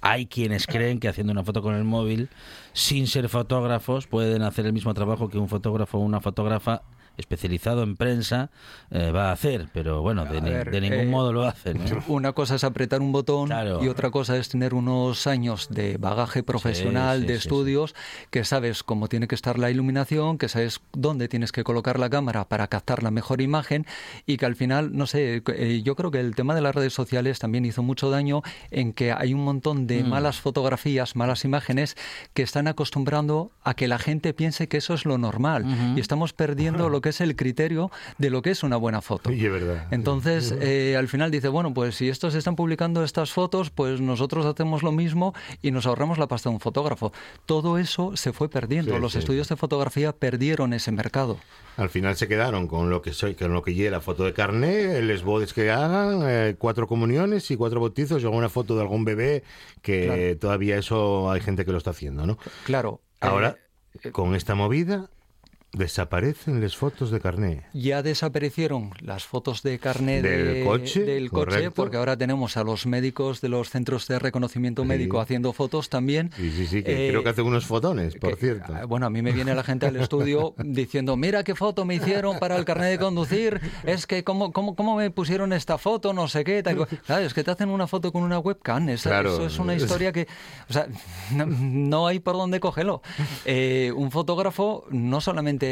hay 0.01 0.27
quienes 0.27 0.67
creen 0.67 0.99
que 0.99 1.07
haciendo 1.07 1.33
una 1.33 1.43
foto 1.43 1.61
con 1.61 1.75
el 1.75 1.83
móvil, 1.83 2.29
sin 2.73 3.07
ser 3.07 3.29
fotógrafos, 3.29 4.07
pueden 4.07 4.43
hacer 4.43 4.65
el 4.65 4.73
mismo 4.73 4.93
trabajo 4.93 5.29
que 5.29 5.37
un 5.37 5.49
fotógrafo 5.49 5.97
o 5.97 6.01
una 6.01 6.21
fotógrafa 6.21 6.83
especializado 7.17 7.83
en 7.83 7.95
prensa 7.95 8.49
eh, 8.91 9.11
va 9.11 9.29
a 9.29 9.31
hacer, 9.33 9.67
pero 9.73 10.01
bueno, 10.01 10.25
de, 10.25 10.37
A 10.37 10.41
ni- 10.41 10.49
ver, 10.49 10.71
de 10.71 10.81
ningún 10.81 10.99
eh, 10.99 11.05
modo 11.05 11.31
lo 11.33 11.43
hacen. 11.43 11.77
¿eh? 11.77 11.85
Una 12.07 12.33
cosa 12.33 12.55
es 12.55 12.63
apretar 12.63 13.01
un 13.01 13.11
botón 13.11 13.47
Claro. 13.47 13.83
y 13.83 13.87
otra 13.87 14.09
cosa 14.11 14.37
es 14.37 14.49
tener 14.49 14.73
unos 14.73 15.27
años 15.27 15.67
de 15.69 15.97
bagaje 15.97 16.43
profesional, 16.43 17.21
sí, 17.21 17.27
de 17.27 17.33
sí, 17.33 17.39
estudios, 17.39 17.95
que 18.31 18.43
sabes 18.43 18.83
cómo 18.83 19.07
tiene 19.09 19.27
que 19.27 19.35
estar 19.35 19.59
la 19.59 19.69
iluminación, 19.69 20.37
que 20.37 20.49
sabes 20.49 20.81
dónde 20.93 21.27
tienes 21.27 21.51
que 21.51 21.63
colocar 21.63 21.99
la 21.99 22.09
cámara 22.09 22.45
para 22.49 22.67
captar 22.67 23.03
la 23.03 23.11
mejor 23.11 23.41
imagen 23.41 23.85
y 24.25 24.37
que 24.37 24.45
al 24.45 24.55
final, 24.55 24.95
no 24.95 25.05
sé, 25.07 25.43
eh, 25.47 25.81
yo 25.83 25.95
creo 25.95 26.11
que 26.11 26.19
el 26.19 26.35
tema 26.35 26.55
de 26.55 26.61
las 26.61 26.73
redes 26.75 26.93
sociales 26.93 27.39
también 27.39 27.65
hizo 27.65 27.83
mucho 27.83 28.09
daño 28.09 28.41
en 28.71 28.93
que 28.93 29.11
hay 29.11 29.33
un 29.33 29.43
montón 29.43 29.87
de 29.87 30.03
Mm. 30.03 30.09
malas 30.09 30.39
fotografías, 30.39 31.15
malas 31.15 31.45
imágenes 31.45 31.95
que 32.33 32.41
están 32.43 32.67
acostumbrando 32.67 33.51
a 33.63 33.73
que 33.75 33.87
la 33.87 33.99
gente 33.99 34.33
piense 34.33 34.67
que 34.67 34.77
eso 34.77 34.93
es 34.93 35.05
lo 35.05 35.17
normal 35.17 35.65
y 35.95 35.99
estamos 35.99 36.33
perdiendo 36.33 36.89
lo 36.89 37.01
que 37.03 37.09
es 37.09 37.21
el 37.21 37.35
criterio 37.35 37.91
de 38.17 38.31
lo 38.31 38.41
que 38.41 38.49
es 38.49 38.63
una 38.63 38.77
buena 38.77 39.01
foto. 39.03 39.31
Y 39.31 39.45
es 39.45 39.51
verdad. 39.51 39.87
Entonces, 39.91 40.55
eh, 40.59 40.95
al 40.97 41.07
final 41.07 41.29
dice, 41.29 41.49
bueno, 41.49 41.71
pues 41.75 41.93
si 41.93 42.09
estos 42.09 42.33
están 42.33 42.55
publicando 42.55 43.03
estas 43.03 43.31
fotos, 43.31 43.69
pues 43.69 44.01
nosotros 44.01 44.47
hacemos 44.47 44.81
lo 44.81 44.91
mismo 44.91 45.35
y 45.61 45.69
nos 45.69 45.85
ahorramos 45.85 46.17
la 46.17 46.27
pasta 46.27 46.49
de 46.49 46.55
un 46.55 46.59
fotógrafo. 46.59 47.13
Todo 47.45 47.77
eso 47.77 48.17
se 48.17 48.33
fue 48.33 48.49
perdiendo. 48.49 48.95
Sí, 48.95 48.99
Los 48.99 49.11
sí. 49.13 49.19
estudios 49.19 49.47
de 49.49 49.55
fotografía 49.55 50.13
perdieron 50.13 50.73
ese 50.73 50.91
mercado. 50.91 51.37
Al 51.77 51.89
final 51.89 52.15
se 52.15 52.27
quedaron 52.27 52.67
con 52.67 52.89
lo 52.89 53.01
que 53.01 53.13
soy, 53.13 53.35
con 53.35 53.53
lo 53.53 53.61
que 53.61 53.73
lleve 53.75 53.91
la 53.91 53.99
foto 54.01 54.23
de 54.23 54.33
carné, 54.33 55.01
les 55.01 55.21
bodes 55.23 55.53
que 55.53 55.69
hagan, 55.71 56.21
eh, 56.25 56.55
cuatro 56.57 56.87
comuniones 56.87 57.51
y 57.51 57.57
cuatro 57.57 57.79
bautizos 57.81 58.21
y 58.21 58.25
alguna 58.25 58.47
foto 58.49 58.75
de 58.75 58.81
algún 58.81 59.03
bebé 59.05 59.43
que 59.81 60.37
todavía 60.39 60.77
eso 60.77 61.31
hay 61.31 61.41
gente 61.41 61.65
que 61.65 61.71
lo 61.71 61.77
está 61.77 61.89
haciendo, 61.89 62.25
¿no? 62.25 62.37
Claro. 62.63 63.01
eh, 63.15 63.17
Ahora, 63.21 63.57
con 64.11 64.35
esta 64.35 64.55
movida, 64.55 65.09
desaparecen 65.73 66.61
las 66.61 66.75
fotos 66.77 67.11
de 67.11 67.19
carné. 67.19 67.63
ya 67.73 68.01
desaparecieron 68.03 68.91
las 69.01 69.25
fotos 69.25 69.63
de 69.63 69.79
carné 69.79 70.21
Del 70.21 70.53
de- 70.53 70.63
coche, 70.65 71.01
del 71.03 71.29
coche, 71.31 71.71
porque 71.71 71.97
ahora 71.97 72.15
tenemos 72.15 72.57
a 72.57 72.63
los 72.63 72.85
médicos 72.85 73.41
de 73.41 73.49
los 73.49 73.69
centros 73.69 74.07
de 74.07 74.19
reconocimiento 74.19 74.83
Sí. 74.83 74.87
médico 74.87 75.19
haciendo 75.19 75.51
fotos 75.53 75.89
también. 75.89 76.31
Sí, 76.37 76.51
sí, 76.51 76.67
sí, 76.67 76.83
que 76.83 77.07
Eh, 77.07 77.09
creo 77.09 77.23
que 77.23 77.29
hacen 77.29 77.45
unos 77.45 77.65
fotones, 77.65 78.15
por 78.15 78.31
que, 78.35 78.35
cierto. 78.39 78.73
ah, 78.75 78.85
Bueno, 78.85 79.05
a 79.07 79.09
mí 79.09 79.21
me 79.21 79.31
viene 79.31 79.53
la 79.55 79.63
gente 79.63 79.87
al 79.87 79.95
estudio 79.97 80.53
diciendo, 80.63 81.17
mira 81.17 81.43
qué 81.43 81.55
foto 81.55 81.85
me 81.85 81.95
hicieron 81.95 82.37
para 82.39 82.55
el 82.55 82.65
carnet 82.65 82.91
de 82.91 82.99
conducir, 82.99 83.59
es 83.83 84.05
que 84.07 84.23
cómo, 84.23 84.51
cómo, 84.53 84.75
cómo 84.75 84.95
me 84.95 85.09
pusieron 85.11 85.53
esta 85.53 85.77
foto, 85.77 86.13
no 86.13 86.27
sé 86.27 86.43
qué. 86.43 86.61
tal 86.63 86.77
co-". 86.77 86.87
Claro, 87.07 87.25
es 87.25 87.33
que 87.33 87.43
te 87.43 87.51
hacen 87.51 87.69
una 87.69 87.87
foto 87.87 88.11
con 88.11 88.23
una 88.23 88.37
webcam, 88.39 88.89
esa- 88.89 89.09
Claro. 89.09 89.33
eso 89.33 89.45
es 89.47 89.57
una 89.59 89.75
historia 89.75 90.11
que, 90.11 90.27
o 90.69 90.73
sea, 90.73 90.87
no, 91.33 91.45
no 91.47 92.07
hay 92.07 92.19
por 92.19 92.35
dónde 92.35 92.59
cogerlo. 92.59 93.01
Eh, 93.45 93.91
un 93.95 94.11
fotógrafo 94.11 94.85
no 94.91 95.19
solamente 95.19 95.62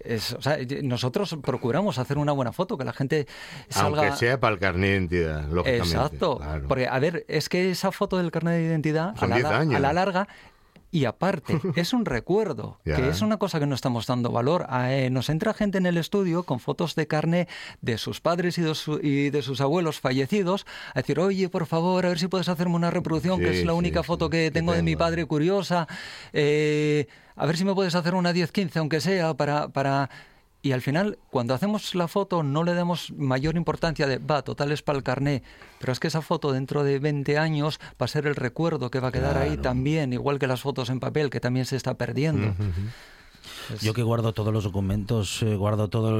es, 0.00 0.32
o 0.32 0.42
sea, 0.42 0.58
nosotros 0.82 1.36
procuramos 1.42 1.98
hacer 1.98 2.18
una 2.18 2.32
buena 2.32 2.52
foto, 2.52 2.76
que 2.78 2.84
la 2.84 2.92
gente 2.92 3.26
salga... 3.68 4.02
Aunque 4.02 4.16
sea 4.16 4.38
para 4.40 4.54
el 4.54 4.60
carné 4.60 4.88
de 4.88 4.96
identidad, 4.96 5.44
lógicamente. 5.48 5.88
Exacto. 5.88 6.38
claro. 6.38 6.68
Porque, 6.68 6.86
a 6.88 6.98
ver, 6.98 7.24
es 7.28 7.48
que 7.48 7.70
esa 7.70 7.92
foto 7.92 8.16
del 8.18 8.30
carnet 8.30 8.54
de 8.54 8.64
identidad, 8.64 9.10
a 9.10 9.16
Son 9.18 9.30
la, 9.30 9.36
10 9.36 9.48
la- 9.48 9.58
años. 9.58 9.74
a 9.76 9.80
la 9.80 9.92
larga, 9.92 10.28
y 10.96 11.04
aparte, 11.04 11.60
es 11.76 11.92
un 11.92 12.04
recuerdo, 12.06 12.78
que 12.84 13.08
es 13.08 13.20
una 13.20 13.36
cosa 13.36 13.58
que 13.60 13.66
no 13.66 13.74
estamos 13.74 14.06
dando 14.06 14.30
valor. 14.30 14.66
Eh, 14.72 15.10
nos 15.10 15.28
entra 15.28 15.52
gente 15.52 15.76
en 15.78 15.84
el 15.86 15.96
estudio 15.98 16.42
con 16.44 16.58
fotos 16.58 16.94
de 16.94 17.06
carne 17.06 17.48
de 17.82 17.98
sus 17.98 18.20
padres 18.20 18.56
y 18.58 18.62
de, 18.62 18.74
su- 18.74 19.00
y 19.02 19.28
de 19.30 19.42
sus 19.42 19.60
abuelos 19.60 20.00
fallecidos, 20.00 20.64
a 20.94 21.00
decir, 21.00 21.20
oye, 21.20 21.48
por 21.50 21.66
favor, 21.66 22.06
a 22.06 22.08
ver 22.08 22.18
si 22.18 22.28
puedes 22.28 22.48
hacerme 22.48 22.76
una 22.76 22.90
reproducción, 22.90 23.38
que 23.40 23.60
es 23.60 23.64
la 23.66 23.74
única 23.74 24.00
sí, 24.00 24.06
foto 24.06 24.30
que 24.30 24.50
tengo 24.50 24.72
de 24.72 24.82
mi 24.82 24.96
padre 24.96 25.26
curiosa. 25.26 25.86
eh, 26.32 27.06
a 27.38 27.44
ver 27.44 27.56
si 27.58 27.64
me 27.66 27.74
puedes 27.74 27.94
hacer 27.94 28.14
una 28.14 28.32
10-15, 28.32 28.76
aunque 28.76 29.00
sea, 29.00 29.34
para... 29.34 29.68
para 29.68 30.08
y 30.66 30.72
al 30.72 30.82
final, 30.82 31.18
cuando 31.30 31.54
hacemos 31.54 31.94
la 31.94 32.08
foto, 32.08 32.42
no 32.42 32.64
le 32.64 32.74
damos 32.74 33.12
mayor 33.12 33.56
importancia 33.56 34.08
de, 34.08 34.18
va, 34.18 34.42
total 34.42 34.72
es 34.72 34.82
para 34.82 34.98
el 34.98 35.04
carné. 35.04 35.44
Pero 35.78 35.92
es 35.92 36.00
que 36.00 36.08
esa 36.08 36.22
foto 36.22 36.50
dentro 36.50 36.82
de 36.82 36.98
20 36.98 37.38
años 37.38 37.78
va 38.00 38.06
a 38.06 38.08
ser 38.08 38.26
el 38.26 38.34
recuerdo 38.34 38.90
que 38.90 38.98
va 38.98 39.08
a 39.08 39.12
quedar 39.12 39.38
ahí 39.38 39.56
también, 39.56 40.12
igual 40.12 40.40
que 40.40 40.48
las 40.48 40.62
fotos 40.62 40.90
en 40.90 40.98
papel, 40.98 41.30
que 41.30 41.38
también 41.38 41.66
se 41.66 41.76
está 41.76 41.94
perdiendo. 41.94 42.52
Es- 43.72 43.80
Yo 43.82 43.94
que 43.94 44.02
guardo 44.02 44.32
todos 44.32 44.52
los 44.52 44.64
documentos, 44.64 45.42
eh, 45.42 45.56
guardo 45.56 45.88
todo 45.88 46.10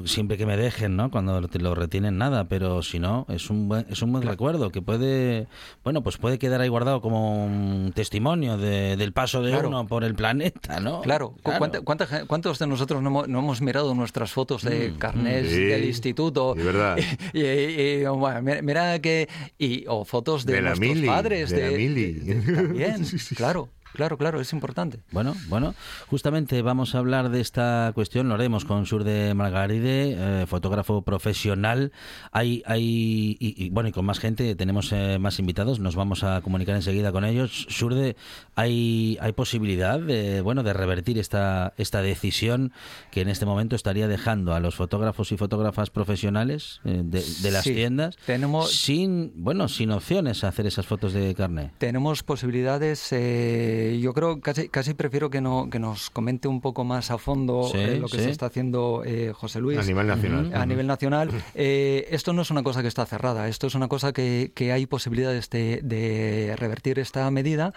lo- 0.00 0.06
siempre 0.06 0.36
que 0.36 0.46
me 0.46 0.56
dejen, 0.56 0.96
¿no? 0.96 1.10
Cuando 1.10 1.40
te 1.48 1.58
lo 1.58 1.74
retienen 1.74 2.18
nada, 2.18 2.44
pero 2.44 2.82
si 2.82 2.98
no, 2.98 3.26
es 3.28 3.50
un 3.50 3.68
buen, 3.68 3.86
es 3.90 4.02
un 4.02 4.12
buen 4.12 4.24
recuerdo 4.24 4.70
que 4.70 4.82
puede, 4.82 5.46
bueno, 5.82 6.02
pues 6.02 6.16
puede 6.16 6.38
quedar 6.38 6.60
ahí 6.60 6.68
guardado 6.68 7.00
como 7.00 7.44
un 7.44 7.92
testimonio 7.94 8.56
de- 8.56 8.96
del 8.96 9.12
paso 9.12 9.42
de 9.42 9.50
Claro. 9.52 9.68
uno 9.68 9.86
por 9.86 10.04
el 10.04 10.14
planeta, 10.14 10.80
¿no? 10.80 11.00
Claro, 11.02 11.34
¿cu- 11.42 11.52
cuánta- 11.84 12.26
¿cuántos 12.26 12.58
de 12.58 12.66
nosotros 12.66 13.02
no 13.02 13.08
hemos, 13.10 13.28
no 13.28 13.38
hemos 13.40 13.60
mirado 13.60 13.94
nuestras 13.94 14.32
fotos 14.32 14.62
de 14.62 14.90
Mm, 14.90 14.98
carnés 14.98 15.50
sí, 15.50 15.58
del 15.64 15.84
instituto? 15.84 16.54
de 16.54 16.64
verdad. 16.64 16.96
Y, 17.32 17.40
y- 17.40 18.02
y, 18.02 18.04
bueno, 18.06 18.42
mira, 18.42 18.62
mira 18.62 18.98
que. 19.00 19.28
Y, 19.58 19.84
o 19.88 20.04
fotos 20.04 20.44
de, 20.46 20.54
De 20.54 20.62
la 20.62 20.68
nuestros 20.70 20.94
mili, 20.96 21.06
padres. 21.06 21.50
de 21.50 21.70
la 21.70 21.76
mili. 21.76 22.12
de- 22.12 22.34
de- 22.34 22.52
también, 22.54 23.04
Sí, 23.04 23.18
sí. 23.18 23.34
claro, 23.34 23.68
claro, 23.94 24.18
claro, 24.18 24.40
es 24.40 24.52
importante. 24.52 24.98
Bueno, 25.12 25.34
bueno, 25.48 25.74
justamente 26.08 26.60
vamos 26.62 26.94
a 26.94 26.98
hablar 26.98 27.30
de 27.30 27.40
esta 27.40 27.90
cuestión, 27.94 28.28
lo 28.28 28.34
haremos 28.34 28.64
con 28.64 28.84
Surde 28.86 29.32
Margaride, 29.34 30.42
eh, 30.42 30.46
fotógrafo 30.46 31.02
profesional. 31.02 31.92
Hay, 32.32 32.62
hay 32.66 33.36
y, 33.40 33.54
y, 33.64 33.70
bueno, 33.70 33.88
y 33.88 33.92
con 33.92 34.04
más 34.04 34.18
gente, 34.18 34.54
tenemos 34.54 34.92
eh, 34.92 35.18
más 35.18 35.38
invitados, 35.38 35.78
nos 35.80 35.96
vamos 35.96 36.24
a 36.24 36.40
comunicar 36.42 36.74
enseguida 36.76 37.12
con 37.12 37.24
ellos. 37.24 37.66
Surde, 37.70 38.16
hay, 38.54 39.16
hay 39.20 39.32
posibilidad 39.32 39.98
de, 40.00 40.40
bueno, 40.40 40.62
de 40.62 40.72
revertir 40.72 41.18
esta, 41.18 41.72
esta 41.76 42.02
decisión 42.02 42.72
que 43.10 43.20
en 43.22 43.28
este 43.28 43.46
momento 43.46 43.76
estaría 43.76 44.08
dejando 44.08 44.54
a 44.54 44.60
los 44.60 44.74
fotógrafos 44.74 45.32
y 45.32 45.36
fotógrafas 45.36 45.90
profesionales 45.90 46.80
eh, 46.84 47.02
de, 47.04 47.24
de 47.42 47.50
las 47.50 47.64
Sí, 47.64 47.74
tiendas 47.74 48.16
tenemos- 48.26 48.70
sin, 48.72 49.32
bueno, 49.36 49.68
sin 49.68 49.90
opciones 49.90 50.44
a 50.44 50.48
hacer 50.48 50.66
esas 50.66 50.86
fotos 50.86 51.12
de 51.12 51.34
carne. 51.34 51.70
Tenemos 51.78 52.22
posibilidades, 52.22 53.08
eh, 53.12 53.83
yo 54.00 54.12
creo, 54.12 54.40
casi, 54.40 54.68
casi 54.68 54.94
prefiero 54.94 55.30
que, 55.30 55.40
no, 55.40 55.68
que 55.70 55.78
nos 55.78 56.10
comente 56.10 56.48
un 56.48 56.60
poco 56.60 56.84
más 56.84 57.10
a 57.10 57.18
fondo 57.18 57.68
Sí, 57.70 57.78
eh, 57.78 57.98
lo 57.98 58.08
que 58.08 58.18
sí. 58.18 58.24
se 58.24 58.30
está 58.30 58.46
haciendo 58.46 59.02
eh, 59.04 59.32
José 59.34 59.60
Luis. 59.60 59.78
A 59.78 59.82
nivel 59.82 60.06
nacional. 60.06 60.54
a 60.54 60.66
nivel 60.66 60.86
nacional. 60.86 61.30
Eh, 61.54 62.06
esto 62.10 62.32
no 62.32 62.42
es 62.42 62.50
una 62.50 62.62
cosa 62.62 62.82
que 62.82 62.88
está 62.88 63.06
cerrada, 63.06 63.48
esto 63.48 63.66
es 63.66 63.74
una 63.74 63.88
cosa 63.88 64.12
que, 64.12 64.52
que 64.54 64.72
hay 64.72 64.86
posibilidades 64.86 65.50
de, 65.50 65.80
de 65.82 66.54
revertir 66.56 66.98
esta 66.98 67.30
medida. 67.30 67.72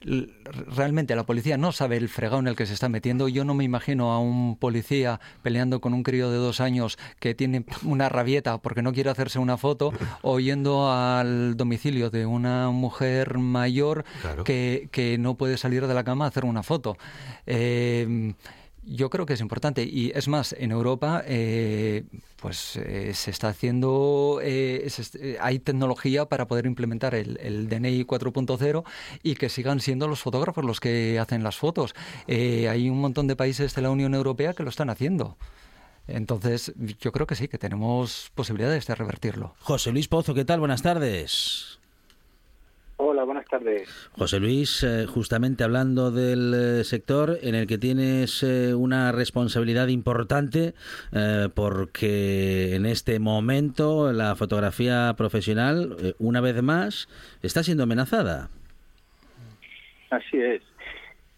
Realmente 0.00 1.16
la 1.16 1.26
policía 1.26 1.56
no 1.56 1.72
sabe 1.72 1.96
el 1.96 2.08
fregado 2.08 2.38
en 2.40 2.46
el 2.48 2.56
que 2.56 2.66
se 2.66 2.74
está 2.74 2.88
metiendo. 2.88 3.28
Yo 3.28 3.44
no 3.44 3.54
me 3.54 3.64
imagino 3.64 4.12
a 4.12 4.20
un 4.20 4.56
policía 4.56 5.20
peleando 5.42 5.80
con 5.80 5.92
un 5.94 6.02
crío 6.02 6.30
de 6.30 6.36
dos 6.36 6.60
años 6.60 6.98
que 7.18 7.34
tiene 7.34 7.64
una 7.84 8.08
rabieta 8.08 8.58
porque 8.58 8.82
no 8.82 8.92
quiere 8.92 9.10
hacerse 9.10 9.38
una 9.38 9.56
foto 9.56 9.92
o 10.22 10.38
yendo 10.40 10.92
al 10.92 11.56
domicilio 11.56 12.10
de 12.10 12.26
una 12.26 12.70
mujer 12.70 13.38
mayor 13.38 14.04
Claro. 14.20 14.44
que, 14.44 14.88
que 14.92 15.18
no 15.18 15.34
puede 15.36 15.56
salir 15.56 15.86
de 15.86 15.94
la 15.94 16.04
cama 16.04 16.24
a 16.24 16.28
hacer 16.28 16.44
una 16.44 16.62
foto. 16.62 16.96
Eh, 17.46 18.34
yo 18.88 19.10
creo 19.10 19.26
que 19.26 19.34
es 19.34 19.40
importante 19.40 19.84
y 19.84 20.12
es 20.14 20.28
más, 20.28 20.54
en 20.58 20.70
Europa 20.70 21.22
eh, 21.26 22.04
pues 22.40 22.76
eh, 22.76 23.12
se 23.14 23.30
está 23.30 23.48
haciendo, 23.48 24.40
eh, 24.42 24.88
eh, 25.20 25.38
hay 25.40 25.58
tecnología 25.58 26.26
para 26.26 26.46
poder 26.46 26.66
implementar 26.66 27.14
el, 27.14 27.38
el 27.40 27.68
DNI 27.68 28.04
4.0 28.04 28.84
y 29.22 29.34
que 29.34 29.48
sigan 29.48 29.80
siendo 29.80 30.08
los 30.08 30.20
fotógrafos 30.20 30.64
los 30.64 30.80
que 30.80 31.18
hacen 31.18 31.42
las 31.42 31.56
fotos. 31.56 31.94
Eh, 32.26 32.68
hay 32.68 32.88
un 32.88 33.00
montón 33.00 33.26
de 33.26 33.36
países 33.36 33.74
de 33.74 33.82
la 33.82 33.90
Unión 33.90 34.14
Europea 34.14 34.54
que 34.54 34.62
lo 34.62 34.70
están 34.70 34.90
haciendo. 34.90 35.36
Entonces, 36.06 36.72
yo 37.00 37.12
creo 37.12 37.26
que 37.26 37.34
sí, 37.34 37.48
que 37.48 37.58
tenemos 37.58 38.30
posibilidades 38.34 38.86
de 38.86 38.94
revertirlo. 38.94 39.54
José 39.60 39.92
Luis 39.92 40.08
Pozo, 40.08 40.32
¿qué 40.32 40.46
tal? 40.46 40.58
Buenas 40.60 40.80
tardes. 40.80 41.77
Hola, 43.00 43.22
buenas 43.22 43.46
tardes. 43.46 43.88
José 44.18 44.40
Luis, 44.40 44.82
eh, 44.82 45.06
justamente 45.06 45.62
hablando 45.62 46.10
del 46.10 46.52
eh, 46.52 46.84
sector 46.84 47.38
en 47.42 47.54
el 47.54 47.68
que 47.68 47.78
tienes 47.78 48.42
eh, 48.42 48.74
una 48.74 49.12
responsabilidad 49.12 49.86
importante 49.86 50.74
porque 51.54 52.74
en 52.74 52.86
este 52.86 53.20
momento 53.20 54.12
la 54.12 54.34
fotografía 54.34 55.14
profesional, 55.16 56.14
una 56.18 56.40
vez 56.40 56.60
más, 56.60 57.08
está 57.40 57.62
siendo 57.62 57.84
amenazada. 57.84 58.50
Así 60.10 60.38
es. 60.38 60.62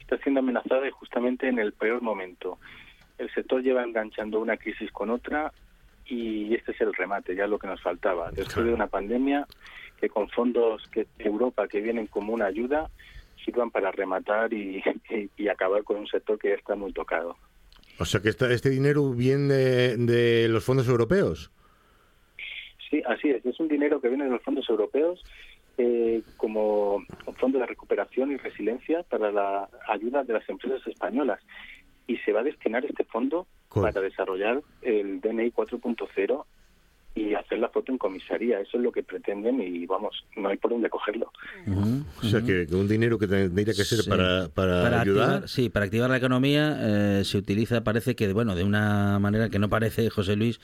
Está 0.00 0.16
siendo 0.18 0.40
amenazada 0.40 0.88
y 0.88 0.90
justamente 0.90 1.48
en 1.48 1.58
el 1.58 1.72
peor 1.72 2.00
momento. 2.00 2.58
El 3.18 3.30
sector 3.34 3.62
lleva 3.62 3.84
enganchando 3.84 4.40
una 4.40 4.56
crisis 4.56 4.90
con 4.92 5.10
otra 5.10 5.52
y 6.06 6.54
este 6.54 6.72
es 6.72 6.80
el 6.80 6.94
remate, 6.94 7.36
ya 7.36 7.46
lo 7.46 7.58
que 7.58 7.66
nos 7.66 7.82
faltaba. 7.82 8.30
Después 8.30 8.64
de 8.64 8.72
una 8.72 8.86
pandemia 8.86 9.46
que 10.00 10.08
con 10.08 10.28
fondos 10.30 10.82
que 10.88 11.06
Europa 11.18 11.68
que 11.68 11.80
vienen 11.80 12.06
como 12.06 12.32
una 12.32 12.46
ayuda 12.46 12.90
sirvan 13.44 13.70
para 13.70 13.90
rematar 13.92 14.52
y, 14.52 14.82
y- 15.10 15.30
y 15.36 15.48
acabar 15.48 15.82
con 15.84 15.96
un 15.98 16.06
sector 16.06 16.38
que 16.38 16.48
ya 16.50 16.54
está 16.54 16.74
muy 16.74 16.92
tocado. 16.92 17.36
O 17.98 18.04
sea 18.04 18.20
que 18.20 18.30
esta- 18.30 18.50
este 18.52 18.70
dinero 18.70 19.10
viene 19.10 19.54
de, 19.54 19.96
de 19.96 20.48
los 20.48 20.64
fondos 20.64 20.88
europeos. 20.88 21.50
Sí, 22.88 23.02
así 23.06 23.30
es. 23.30 23.44
Es 23.46 23.60
un 23.60 23.68
dinero 23.68 24.00
que 24.00 24.08
viene 24.08 24.24
de 24.24 24.30
los 24.30 24.42
fondos 24.42 24.68
europeos 24.68 25.22
eh, 25.78 26.22
como 26.36 26.96
un 26.96 27.34
fondo 27.38 27.58
de 27.58 27.66
recuperación 27.66 28.32
y 28.32 28.36
resiliencia 28.36 29.02
para 29.04 29.30
la 29.30 29.68
ayuda 29.88 30.24
de 30.24 30.32
las 30.34 30.48
empresas 30.48 30.84
españolas. 30.86 31.40
Y 32.06 32.16
se 32.18 32.32
va 32.32 32.40
a 32.40 32.44
destinar 32.44 32.84
este 32.84 33.04
fondo 33.04 33.46
para 33.72 34.00
desarrollar 34.00 34.62
el 34.82 35.20
DNI 35.20 35.52
4.0 35.52 36.44
y 37.14 37.34
hacer 37.34 37.58
la 37.58 37.68
foto 37.68 37.90
en 37.92 37.98
comisaría. 37.98 38.60
Eso 38.60 38.76
es 38.76 38.82
lo 38.82 38.92
que 38.92 39.02
pretenden 39.02 39.60
y 39.60 39.84
vamos, 39.86 40.24
no 40.36 40.48
hay 40.48 40.56
por 40.56 40.70
dónde 40.70 40.88
cogerlo. 40.88 41.32
O 42.22 42.24
sea 42.24 42.40
que, 42.42 42.66
que 42.66 42.74
un 42.74 42.88
dinero 42.88 43.18
que 43.18 43.26
tendría 43.26 43.66
que 43.66 43.84
ser 43.84 43.98
Sí. 44.00 44.08
para, 44.08 44.48
para, 44.48 45.00
ayudar. 45.00 45.30
activar, 45.30 45.48
sí, 45.48 45.68
para 45.68 45.84
activar 45.86 46.10
la 46.10 46.16
economía 46.18 46.76
eh, 46.80 47.24
se 47.24 47.38
utiliza, 47.38 47.82
parece 47.82 48.14
que, 48.14 48.32
bueno, 48.32 48.54
de 48.54 48.64
una 48.64 49.18
manera 49.18 49.48
que 49.50 49.58
no 49.58 49.68
parece, 49.68 50.08
José 50.10 50.36
Luis, 50.36 50.60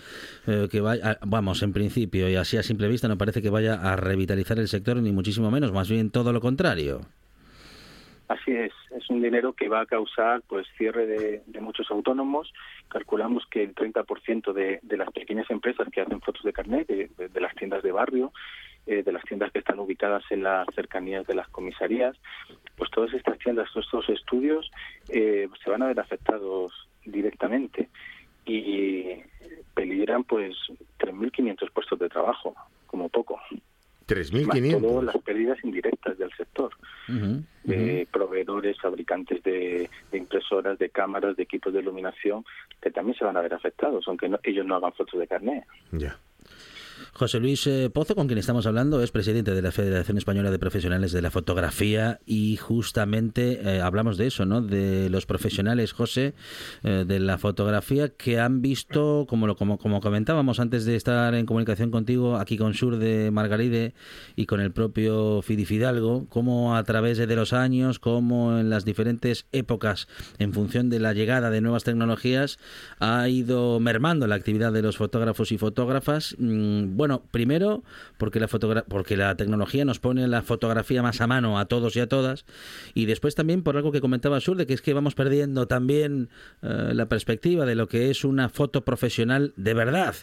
eh, 0.46 0.68
que 0.70 0.80
vaya, 0.80 1.18
vamos, 1.26 1.62
en 1.62 1.72
principio, 1.72 2.28
y 2.28 2.36
así 2.36 2.56
a 2.56 2.62
simple 2.62 2.88
vista, 2.88 3.08
no 3.08 3.18
parece 3.18 3.42
que 3.42 3.50
vaya 3.50 3.74
a 3.74 3.96
revitalizar 3.96 4.58
el 4.58 4.68
sector, 4.68 4.96
ni 4.98 5.12
muchísimo 5.12 5.50
menos, 5.50 5.72
más 5.72 5.90
bien 5.90 6.10
todo 6.10 6.32
lo 6.32 6.40
contrario. 6.40 7.00
Así 8.28 8.50
es, 8.52 8.72
es 8.96 9.10
un 9.10 9.22
dinero 9.22 9.52
que 9.52 9.68
va 9.68 9.80
a 9.80 9.86
causar 9.86 10.42
pues 10.48 10.66
cierre 10.76 11.06
de, 11.06 11.60
muchos 11.60 11.90
autónomos. 11.90 12.52
Calculamos 12.88 13.44
que 13.50 13.62
el 13.62 13.74
30% 13.74 14.52
de, 14.52 14.80
de 14.82 14.96
las 14.96 15.10
pequeñas 15.10 15.50
empresas 15.50 15.88
que 15.90 16.00
hacen 16.00 16.20
fotos 16.20 16.42
de 16.42 16.52
carnet, 16.52 16.86
de 16.86 17.40
las 17.40 17.54
tiendas 17.54 17.82
de 17.82 17.92
barrio, 17.92 18.32
eh, 18.88 19.02
de 19.02 19.10
las 19.10 19.24
tiendas 19.24 19.50
que 19.50 19.58
están 19.58 19.80
ubicadas 19.80 20.22
en 20.30 20.44
las 20.44 20.64
cercanías 20.72 21.26
de 21.26 21.34
las 21.34 21.48
comisarías, 21.48 22.16
pues 22.76 22.88
todas 22.92 23.12
estas 23.14 23.36
tiendas, 23.38 23.68
todos 23.72 23.84
estos 23.84 24.08
estudios 24.10 24.70
eh, 25.08 25.48
se 25.64 25.70
van 25.70 25.82
a 25.82 25.88
ver 25.88 25.98
afectados 25.98 26.72
directamente 27.04 27.88
y 28.44 29.22
peligran 29.74 30.22
pues 30.22 30.54
3.500 31.00 31.72
puestos 31.72 31.98
de 31.98 32.08
trabajo, 32.08 32.54
como 32.86 33.08
poco. 33.08 33.40
Más 34.08 34.28
todo 34.30 35.00
3.500. 35.00 35.02
las 35.04 35.18
pérdidas 35.18 35.58
indirectas 35.64 36.16
del 36.18 36.30
sector 36.36 36.70
de 37.64 38.06
proveedores, 38.12 38.80
fabricantes 38.80 39.42
de, 39.42 39.90
de 40.12 40.18
impresoras, 40.18 40.78
de 40.78 40.90
cámaras, 40.90 41.36
de 41.36 41.42
equipos 41.42 41.72
de 41.72 41.80
iluminación, 41.80 42.44
que 42.80 42.90
también 42.90 43.16
se 43.18 43.24
van 43.24 43.36
a 43.36 43.40
ver 43.40 43.54
afectados, 43.54 44.04
aunque 44.06 44.28
no- 44.28 44.38
ellos 44.44 44.64
no 44.66 44.76
hagan 44.76 44.92
fotos 44.92 45.18
de 45.18 45.26
carnet. 45.26 45.64
Ya. 45.92 46.16
José 47.12 47.40
Luis 47.40 47.66
eh, 47.66 47.90
Pozo, 47.92 48.14
con 48.14 48.26
quien 48.26 48.38
estamos 48.38 48.66
hablando, 48.66 49.02
es 49.02 49.10
presidente 49.10 49.54
de 49.54 49.62
la 49.62 49.72
Federación 49.72 50.18
Española 50.18 50.50
de 50.50 50.58
Profesionales 50.58 51.12
de 51.12 51.22
la 51.22 51.30
Fotografía 51.30 52.20
y 52.26 52.56
justamente 52.56 53.60
eh, 53.62 53.80
hablamos 53.80 54.16
de 54.16 54.26
eso, 54.26 54.44
¿no? 54.44 54.60
De 54.60 55.08
los 55.10 55.26
profesionales, 55.26 55.92
José, 55.92 56.34
eh, 56.82 57.04
de 57.06 57.20
la 57.20 57.38
fotografía 57.38 58.10
que 58.10 58.40
han 58.40 58.62
visto, 58.62 59.26
como, 59.28 59.46
lo, 59.46 59.56
como, 59.56 59.78
como 59.78 60.00
comentábamos 60.00 60.60
antes 60.60 60.84
de 60.84 60.96
estar 60.96 61.34
en 61.34 61.46
comunicación 61.46 61.90
contigo, 61.90 62.36
aquí 62.36 62.56
con 62.56 62.74
Sur 62.74 62.98
de 62.98 63.30
Margaride 63.30 63.94
y 64.34 64.46
con 64.46 64.60
el 64.60 64.72
propio 64.72 65.42
Fidi 65.42 65.64
Fidalgo, 65.64 66.26
cómo 66.28 66.76
a 66.76 66.84
través 66.84 67.18
de 67.18 67.36
los 67.36 67.52
años, 67.52 67.98
cómo 67.98 68.58
en 68.58 68.70
las 68.70 68.84
diferentes 68.84 69.46
épocas, 69.52 70.08
en 70.38 70.52
función 70.52 70.90
de 70.90 71.00
la 71.00 71.12
llegada 71.12 71.50
de 71.50 71.60
nuevas 71.60 71.84
tecnologías, 71.84 72.58
ha 72.98 73.28
ido 73.28 73.80
mermando 73.80 74.26
la 74.26 74.34
actividad 74.34 74.72
de 74.72 74.82
los 74.82 74.96
fotógrafos 74.96 75.52
y 75.52 75.58
fotógrafas. 75.58 76.36
Bueno, 76.94 77.22
primero 77.30 77.82
porque 78.18 78.40
la, 78.40 78.48
porque 78.88 79.16
la 79.16 79.34
tecnología 79.36 79.84
nos 79.84 79.98
pone 79.98 80.26
la 80.28 80.42
fotografía 80.42 81.02
más 81.02 81.20
a 81.20 81.26
mano 81.26 81.58
a 81.58 81.66
todos 81.66 81.96
y 81.96 82.00
a 82.00 82.08
todas, 82.08 82.44
y 82.94 83.06
después 83.06 83.34
también 83.34 83.62
por 83.62 83.76
algo 83.76 83.92
que 83.92 84.00
comentaba 84.00 84.40
Sur, 84.40 84.56
de 84.56 84.66
que 84.66 84.74
es 84.74 84.82
que 84.82 84.94
vamos 84.94 85.14
perdiendo 85.14 85.66
también 85.66 86.28
eh, 86.62 86.92
la 86.92 87.06
perspectiva 87.06 87.66
de 87.66 87.74
lo 87.74 87.88
que 87.88 88.10
es 88.10 88.24
una 88.24 88.48
foto 88.48 88.84
profesional 88.84 89.52
de 89.56 89.74
verdad. 89.74 90.14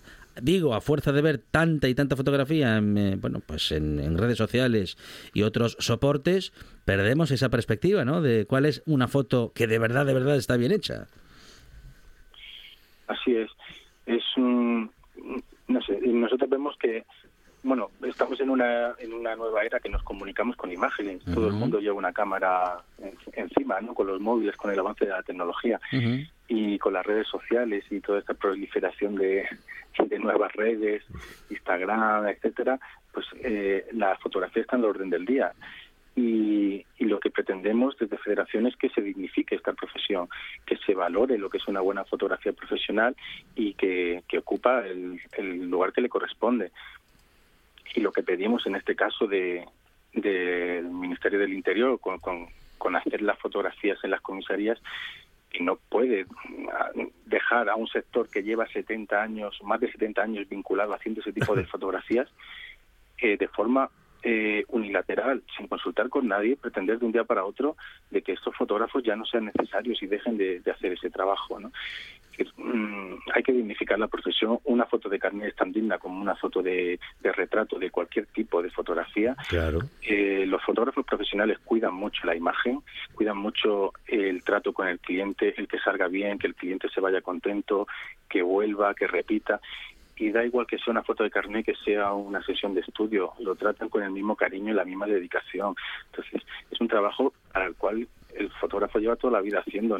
Digo, 0.41 0.74
a 0.74 0.82
fuerza 0.82 1.11
de 1.11 1.22
ver 1.22 1.38
tanta 1.38 1.88
y 1.89 1.95
tanta 1.95 2.16
fotografía 2.16 2.78
en, 2.78 2.97
eh, 2.97 3.18
bueno, 3.20 3.41
pues 3.45 3.72
en 3.72 4.18
redes 4.18 4.38
sociales 4.38 4.97
y 5.34 5.43
otros 5.43 5.78
soportes, 5.80 6.53
perdemos 6.86 7.32
esa 7.32 7.49
perspectiva, 7.49 8.03
¿no? 8.05 8.22
De 8.22 8.45
cuál 8.45 8.66
es 8.66 8.82
una 8.86 9.07
foto 9.07 9.51
que 9.53 9.68
de 9.68 9.80
verdad, 9.80 10.05
de 10.05 10.14
verdad 10.14 10.36
está 10.36 10.57
bien 10.57 10.72
hecha. 10.72 11.07
Así 13.07 13.36
es. 13.36 13.49
Es 14.05 14.24
un. 14.38 14.91
No 15.74 15.82
sé, 15.82 15.99
nosotros 16.01 16.49
vemos 16.49 16.78
que. 16.78 17.03
Bueno, 17.65 17.89
estamos 18.05 18.38
en 18.41 18.49
una, 18.49 18.93
en 18.99 19.13
una 19.13 19.36
nueva 19.38 19.63
era 19.63 19.80
que 19.80 19.88
nos 19.88 20.03
comunicamos 20.03 20.57
con 20.57 20.69
imágenes. 20.71 21.24
Todo 21.24 21.47
el 21.47 21.53
mundo 21.53 21.80
lleva 21.80 21.95
una 21.95 22.11
cámara 22.11 22.84
en- 22.99 23.15
encima, 23.34 23.80
¿no? 23.80 23.93
Con 23.93 24.07
los 24.07 24.19
móviles, 24.19 24.57
con 24.57 24.69
el 24.71 24.80
avance 24.80 25.05
de 25.05 25.11
la 25.11 25.24
tecnología. 25.24 25.80
y 26.49 26.78
con 26.78 26.91
las 26.93 27.05
redes 27.05 27.26
sociales 27.30 27.86
y 27.89 28.01
toda 28.01 28.19
esta 28.19 28.34
proliferación 28.34 29.15
de, 29.15 29.47
de 30.07 30.19
nuevas 30.19 30.51
redes, 30.53 31.03
Instagram, 31.49 32.28
etcétera, 32.28 32.80
pues 33.13 33.26
eh, 33.43 33.86
la 33.93 34.15
fotografía 34.17 34.61
está 34.61 34.76
en 34.76 34.84
el 34.84 34.89
orden 34.89 35.09
del 35.09 35.26
día. 35.26 35.53
Y, 36.16 36.86
y 36.99 37.05
lo 37.05 37.20
que 37.20 37.32
pretendemos 37.32 37.97
desde 37.97 38.20
Federación 38.20 38.68
es 38.68 38.76
que 38.76 38.89
se 38.89 39.01
dignifique 39.01 39.55
esta 39.55 39.74
profesión, 39.74 40.30
que 40.66 40.78
se 40.78 40.93
valore 40.93 41.39
lo 41.39 41.49
que 41.49 41.57
es 41.57 41.68
una 41.68 41.82
buena 41.82 42.05
fotografía 42.05 42.53
profesional 42.53 43.16
y 43.55 43.74
que, 43.74 44.24
que 44.28 44.38
ocupa 44.38 44.86
el, 44.86 45.20
el 45.38 45.70
lugar 45.70 45.91
que 45.91 46.01
le 46.01 46.09
corresponde. 46.09 46.72
Y 47.95 48.01
lo 48.01 48.11
que 48.11 48.24
pedimos 48.24 48.66
en 48.68 48.76
este 48.76 48.95
caso 48.95 49.28
de 49.28 49.66
del 50.14 50.86
Ministerio 50.86 51.39
del 51.39 51.53
Interior 51.53 51.99
con, 51.99 52.20
con, 52.20 52.47
con 52.78 52.95
hacer 52.95 53.22
las 53.22 53.39
fotografías 53.39 53.97
en 54.03 54.11
las 54.11 54.22
comisarías 54.22 54.80
que 55.49 55.64
no 55.64 55.76
puede 55.76 56.26
ah, 56.72 56.89
dejar 57.26 57.70
a 57.70 57.76
un 57.76 57.88
sector 57.88 58.30
que 58.30 58.43
lleva 58.43 58.68
70 58.68 59.22
años, 59.22 59.59
más 59.64 59.80
de 59.80 59.91
70 59.91 60.22
años 60.22 60.49
vinculado 60.49 60.93
haciendo 60.93 61.22
ese 61.22 61.34
tipo 61.34 61.55
de 61.55 61.66
fotografías 61.74 62.30
eh, 63.20 63.38
de 63.38 63.47
forma 63.47 63.89
eh, 64.24 64.63
unilateral, 64.69 65.43
sin 65.57 65.67
consultar 65.67 66.09
con 66.09 66.28
nadie, 66.28 66.55
pretender 66.55 66.97
de 66.97 67.05
un 67.05 67.11
día 67.11 67.26
para 67.26 67.43
otro 67.43 67.76
de 68.09 68.21
que 68.21 68.32
estos 68.32 68.55
fotógrafos 68.55 69.03
ya 69.03 69.15
no 69.15 69.26
sean 69.26 69.45
necesarios 69.45 70.01
y 70.01 70.07
dejen 70.07 70.38
de, 70.38 70.61
de 70.61 70.71
hacer 70.71 70.93
ese 70.93 71.09
trabajo. 71.09 71.59
¿no? 71.59 71.71
Que, 72.36 72.45
mm, 72.57 73.15
hay 73.34 73.43
que 73.43 73.51
dignificar 73.51 73.99
la 73.99 74.07
profesión. 74.07 74.59
Una 74.63 74.86
foto 74.86 75.09
de 75.09 75.19
carnet 75.19 75.49
es 75.49 75.55
tan 75.55 75.71
digna 75.71 75.97
como 75.97 76.21
una 76.21 76.36
foto 76.36 76.61
de, 76.61 76.99
de 77.21 77.32
retrato 77.32 77.78
de 77.78 77.91
cualquier 77.91 78.28
tipo 78.28 78.61
de 78.61 78.71
fotografía. 78.71 79.36
Claro. 79.49 79.80
Eh, 80.01 80.45
los 80.47 80.63
fotógrafos 80.63 81.05
profesionales 81.05 81.59
cuidan 81.59 81.93
mucho 81.93 82.26
la 82.26 82.36
imagen, 82.36 82.82
cuidan 83.13 83.38
mucho 83.38 83.91
el 84.07 84.43
trato 84.43 84.74
con 84.74 84.88
el 84.88 84.99
cliente, 84.99 85.53
el 85.57 85.67
que 85.67 85.80
salga 85.80 86.07
bien, 86.07 86.39
que 86.39 86.47
el 86.47 86.55
cliente 86.55 86.88
se 86.89 87.01
vaya 87.01 87.21
contento, 87.21 87.88
que 88.30 88.41
vuelva, 88.41 88.93
que 88.95 89.07
repita. 89.07 89.59
Y 90.16 90.32
da 90.32 90.45
igual 90.45 90.68
que 90.68 90.78
sea 90.78 90.91
una 90.91 91.03
foto 91.03 91.24
de 91.24 91.32
carnet, 91.32 91.66
que 91.66 91.76
sea 91.76 92.14
una 92.14 92.43
sesión 92.43 92.74
de 92.74 92.82
estudio, 92.82 93.34
lo 93.39 93.55
tratan 93.55 93.89
con 93.89 94.03
el 94.03 94.11
mismo 94.11 94.36
cariño 94.36 94.72
y 94.72 94.76
la 94.76 94.86
misma 94.86 95.07
dedicación. 95.07 95.76
Entonces, 96.11 96.41
es 96.70 96.80
un 96.80 96.88
trabajo 96.88 97.34
al 97.53 97.76
cual 97.76 98.07
el 98.36 98.51
fotógrafo 98.51 98.99
lleva 98.99 99.16
toda 99.16 99.34
la 99.34 99.41
vida 99.41 99.59
haciendo. 99.59 99.97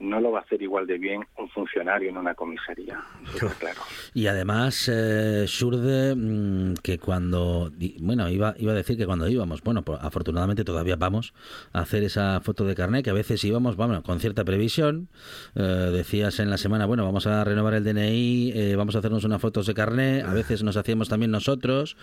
No 0.00 0.18
lo 0.18 0.32
va 0.32 0.40
a 0.40 0.42
hacer 0.42 0.60
igual 0.62 0.86
de 0.86 0.98
bien 0.98 1.22
un 1.38 1.48
funcionario 1.50 2.08
en 2.08 2.16
una 2.16 2.34
comisaría. 2.34 3.00
Eso 3.34 3.50
claro. 3.58 3.80
Y 4.14 4.26
además, 4.26 4.90
eh, 4.92 5.44
Surde, 5.46 6.14
mm, 6.16 6.74
que 6.82 6.98
cuando, 6.98 7.70
bueno, 8.00 8.28
iba, 8.28 8.54
iba 8.58 8.72
a 8.72 8.74
decir 8.74 8.96
que 8.96 9.06
cuando 9.06 9.28
íbamos, 9.28 9.62
bueno, 9.62 9.82
pues, 9.82 9.98
afortunadamente 10.02 10.64
todavía 10.64 10.96
vamos 10.96 11.34
a 11.72 11.80
hacer 11.80 12.02
esa 12.02 12.40
foto 12.40 12.64
de 12.64 12.74
carnet, 12.74 13.04
que 13.04 13.10
a 13.10 13.14
veces 13.14 13.44
íbamos, 13.44 13.76
bueno, 13.76 14.02
con 14.02 14.20
cierta 14.20 14.44
previsión, 14.44 15.08
eh, 15.54 15.62
decías 15.62 16.40
en 16.40 16.50
la 16.50 16.56
semana, 16.56 16.86
bueno, 16.86 17.04
vamos 17.04 17.26
a 17.26 17.44
renovar 17.44 17.74
el 17.74 17.84
DNI, 17.84 18.52
eh, 18.54 18.76
vamos 18.76 18.96
a 18.96 19.00
hacernos 19.00 19.24
unas 19.24 19.40
fotos 19.40 19.66
de 19.66 19.74
carnet, 19.74 20.24
a 20.24 20.32
veces 20.32 20.62
nos 20.62 20.78
hacíamos 20.78 21.08
también 21.10 21.30
nosotros, 21.30 21.96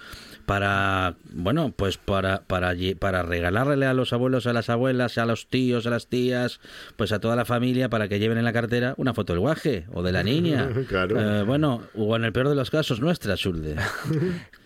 para, 0.46 1.16
bueno, 1.32 1.74
pues 1.76 1.98
para, 1.98 2.44
para, 2.44 2.74
para 3.00 3.24
regalarle 3.24 3.86
a 3.88 3.94
los 3.94 4.14
abuelos, 4.14 4.46
a 4.46 4.54
las 4.54 4.70
abuelas, 4.70 5.18
a 5.18 5.26
los 5.26 5.48
tíos, 5.48 5.88
a 5.88 5.90
las 5.90 6.08
tías, 6.08 6.60
pues 6.96 7.12
a 7.12 7.20
toda 7.20 7.36
la 7.36 7.46
familia, 7.46 7.87
para 7.90 8.08
que 8.08 8.20
lleven 8.20 8.38
en 8.38 8.44
la 8.46 8.54
cartera 8.54 8.94
una 8.98 9.14
foto 9.14 9.34
del 9.34 9.40
guaje 9.40 9.86
o 9.94 10.04
de 10.04 10.12
la 10.12 10.24
niña. 10.32 10.70
Claro. 10.88 11.20
Eh, 11.20 11.44
bueno, 11.44 11.82
o 11.96 12.16
en 12.16 12.24
el 12.26 12.32
peor 12.34 12.50
de 12.50 12.56
los 12.56 12.70
casos, 12.70 13.00
nuestra, 13.02 13.36
Surde. 13.38 13.76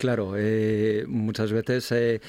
Claro, 0.02 0.32
eh, 0.36 1.04
muchas 1.06 1.52
veces 1.52 1.92
eh, 1.92 2.20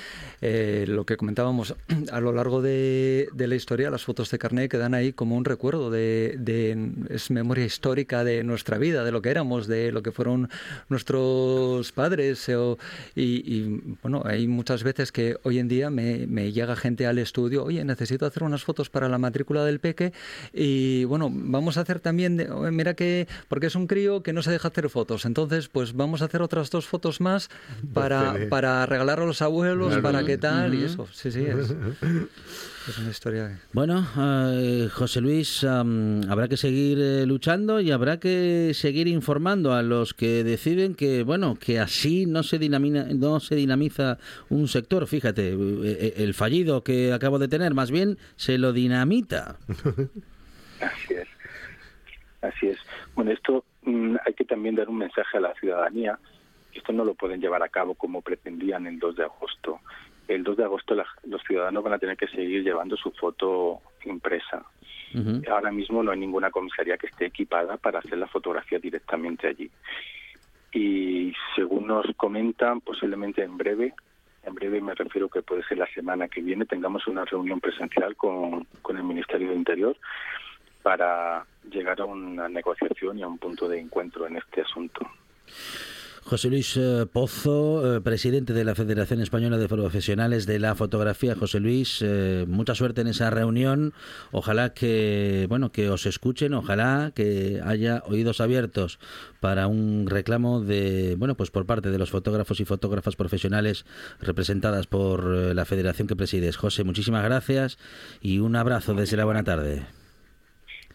eh, 0.42 0.86
lo 0.88 1.06
que 1.08 1.18
comentábamos 1.18 1.74
a 2.12 2.20
lo 2.22 2.32
largo 2.32 2.62
de, 2.62 3.30
de 3.34 3.48
la 3.48 3.56
historia, 3.56 3.90
las 3.90 4.04
fotos 4.04 4.30
de 4.30 4.38
carnet 4.38 4.70
quedan 4.70 4.94
ahí 4.94 5.12
como 5.12 5.36
un 5.36 5.44
recuerdo 5.44 5.90
de, 5.90 6.36
de- 6.38 6.92
es 7.10 7.32
memoria 7.32 7.66
histórica 7.66 8.24
de 8.24 8.44
nuestra 8.44 8.78
vida, 8.78 9.04
de 9.04 9.12
lo 9.12 9.24
que 9.24 9.30
éramos, 9.32 9.66
de 9.66 9.92
lo 9.92 10.04
que 10.04 10.12
fueron 10.12 10.50
nuestros 10.88 11.92
padres. 11.92 12.48
eh, 12.50 12.56
o- 12.56 12.78
y, 13.16 13.24
y, 13.44 13.82
bueno, 14.04 14.22
hay 14.26 14.48
muchas 14.48 14.84
veces 14.84 15.12
que 15.12 15.38
hoy 15.42 15.58
en 15.60 15.68
día 15.68 15.90
me, 15.90 16.28
me 16.28 16.52
llega 16.52 16.76
gente 16.76 17.08
al 17.08 17.18
estudio, 17.18 17.64
oye, 17.64 17.84
necesito 17.84 18.26
hacer 18.28 18.44
unas 18.44 18.64
fotos 18.64 18.90
para 18.92 19.10
la 19.10 19.18
matrícula 19.18 19.66
del 19.66 19.80
peque 19.80 20.14
y 20.54 20.83
bueno, 21.08 21.30
vamos 21.32 21.78
a 21.78 21.82
hacer 21.82 22.00
también, 22.00 22.38
de- 22.38 22.48
mira 22.72 22.94
que, 22.94 23.28
porque 23.48 23.68
es 23.68 23.76
un 23.76 23.88
crío 23.88 24.24
que 24.24 24.34
no 24.34 24.42
se 24.42 24.52
deja 24.52 24.68
hacer 24.70 24.90
fotos, 24.90 25.26
entonces 25.26 25.68
pues 25.68 25.94
vamos 25.94 26.22
a 26.22 26.26
hacer 26.26 26.42
otras 26.42 26.70
dos 26.70 26.86
fotos 26.86 27.22
más 27.22 27.50
para, 27.94 28.36
para 28.50 28.86
regalar 28.86 29.20
a 29.20 29.26
los 29.26 29.42
abuelos, 29.42 29.88
Claro. 29.90 30.04
para 30.04 30.24
qué 30.26 30.38
tal 30.38 30.74
y 30.76 30.84
eso, 30.84 31.08
sí, 31.12 31.32
sí, 31.32 31.46
es, 31.46 31.70
es 32.90 32.98
una 32.98 33.10
historia. 33.12 33.60
Bueno, 33.74 34.06
eh, 34.54 34.90
José 34.92 35.22
Luis, 35.22 35.64
am, 35.64 36.22
habrá 36.30 36.48
que 36.48 36.58
seguir 36.58 36.98
eh, 37.00 37.26
luchando 37.26 37.80
y 37.80 37.92
habrá 37.92 38.20
que 38.20 38.72
seguir 38.74 39.08
informando 39.08 39.74
a 39.74 39.82
los 39.84 40.14
que 40.14 40.44
deciden 40.44 40.96
que, 40.96 41.24
bueno, 41.24 41.56
que 41.60 41.80
así 41.80 42.26
no 42.26 42.44
se 42.44 42.60
dinamina, 42.60 43.06
no 43.14 43.40
se 43.40 43.56
dinamiza 43.56 44.18
un 44.50 44.68
sector. 44.68 45.08
Fíjate, 45.08 45.50
eh, 45.54 45.56
eh, 45.56 46.14
el 46.18 46.34
fallido 46.34 46.84
que 46.84 47.14
acabo 47.14 47.40
de 47.40 47.48
tener, 47.48 47.74
más 47.74 47.92
bien 47.92 48.18
se 48.36 48.58
lo 48.58 48.74
dinamita. 48.74 49.58
Así 50.82 51.14
es. 51.14 51.28
Así 52.42 52.68
es. 52.68 52.78
Bueno, 53.16 53.32
esto 53.32 53.64
mm, 53.84 54.16
hay 54.26 54.34
que 54.34 54.46
también 54.46 54.76
dar 54.76 54.90
un 54.90 54.98
mensaje 54.98 55.38
a 55.38 55.42
la 55.42 55.54
ciudadanía. 55.56 56.18
Esto 56.74 56.92
no 56.92 57.06
lo 57.06 57.14
pueden 57.14 57.40
llevar 57.40 57.64
a 57.64 57.70
cabo 57.70 57.94
como 57.96 58.22
pretendían 58.22 58.88
el 58.88 59.00
2 59.00 59.16
de 59.16 59.24
agosto. 59.24 59.80
El 60.28 60.44
2 60.44 60.58
de 60.58 60.64
agosto 60.64 60.96
la- 60.96 61.06
los 61.26 61.42
ciudadanos 61.44 61.84
van 61.84 61.94
a 61.94 62.00
tener 62.00 62.18
que 62.18 62.28
seguir 62.28 62.64
llevando 62.64 62.98
su 62.98 63.12
foto 63.12 63.82
impresa. 64.06 64.66
Ahora 65.48 65.72
mismo 65.72 66.02
no 66.02 66.12
hay 66.12 66.20
ninguna 66.20 66.50
comisaría 66.50 66.98
que 66.98 67.06
esté 67.08 67.26
equipada 67.28 67.78
para 67.78 68.00
hacer 68.00 68.18
la 68.18 68.28
fotografía 68.28 68.80
directamente 68.80 69.48
allí. 69.48 69.70
Y 70.74 71.34
según 71.56 71.86
nos 71.88 72.06
comentan, 72.18 72.82
posiblemente 72.82 73.44
en 73.44 73.56
breve, 73.58 73.94
en 74.44 74.56
breve 74.56 74.82
me 74.82 74.96
refiero 74.96 75.30
que 75.30 75.44
puede 75.44 75.64
ser 75.66 75.78
la 75.78 75.88
semana 75.94 76.28
que 76.28 76.42
viene, 76.42 76.66
tengamos 76.66 77.06
una 77.08 77.26
reunión 77.26 77.60
presencial 77.60 78.16
con, 78.16 78.64
con 78.82 78.98
el 78.98 79.04
Ministerio 79.04 79.50
de 79.50 79.56
Interior 79.56 79.96
para 80.84 81.46
llegar 81.72 82.00
a 82.02 82.06
una 82.06 82.48
negociación 82.50 83.18
y 83.18 83.24
a 83.24 83.28
un 83.28 83.38
punto 83.38 83.68
de 83.68 83.80
encuentro 83.80 84.28
en 84.28 84.38
este 84.38 84.62
asunto. 84.62 85.10
José 86.26 86.50
Luis 86.50 86.78
eh, 86.78 87.06
Pozo, 87.12 87.98
eh, 87.98 88.02
presidente 88.02 88.54
de 88.54 88.64
la 88.64 88.76
Federación 88.76 89.20
Española 89.20 89.58
de 89.58 89.68
Profesionales 89.68 90.46
de 90.46 90.58
la 90.58 90.74
Fotografía. 90.74 91.36
José 91.36 91.60
Luis, 91.60 92.00
eh, 92.02 92.46
mucha 92.48 92.76
suerte 92.76 93.02
en 93.02 93.08
esa 93.08 93.30
reunión. 93.30 93.94
Ojalá 94.32 94.74
que, 94.74 95.48
bueno, 95.50 95.74
que 95.74 95.90
os 95.90 96.06
escuchen, 96.06 96.54
ojalá 96.54 97.12
que 97.14 97.62
haya 97.64 98.04
oídos 98.06 98.40
abiertos 98.40 99.00
para 99.42 99.68
un 99.68 100.08
reclamo 100.08 100.62
de, 100.62 101.16
bueno, 101.18 101.36
pues 101.36 101.52
por 101.52 101.66
parte 101.66 101.92
de 101.92 101.98
los 101.98 102.10
fotógrafos 102.10 102.62
y 102.62 102.66
fotógrafas 102.66 103.18
profesionales 103.18 103.86
representadas 104.22 104.88
por 104.88 105.26
la 105.26 105.66
federación 105.66 106.08
que 106.08 106.16
presides. 106.16 106.56
José, 106.56 106.86
muchísimas 106.86 107.24
gracias 107.26 107.78
y 108.22 108.40
un 108.40 108.56
abrazo 108.56 108.94
desde 108.94 109.18
la 109.18 109.26
buena 109.26 109.44
tarde. 109.44 110.03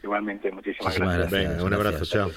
Igualmente, 0.03 0.51
muchísimas, 0.53 0.87
Muchísimas 0.87 1.17
gracias. 1.17 1.31
gracias. 1.33 1.51
Venga, 1.53 1.65
un 1.65 1.75
abrazo, 1.75 1.99
gracias. 1.99 2.11
chao. 2.11 2.31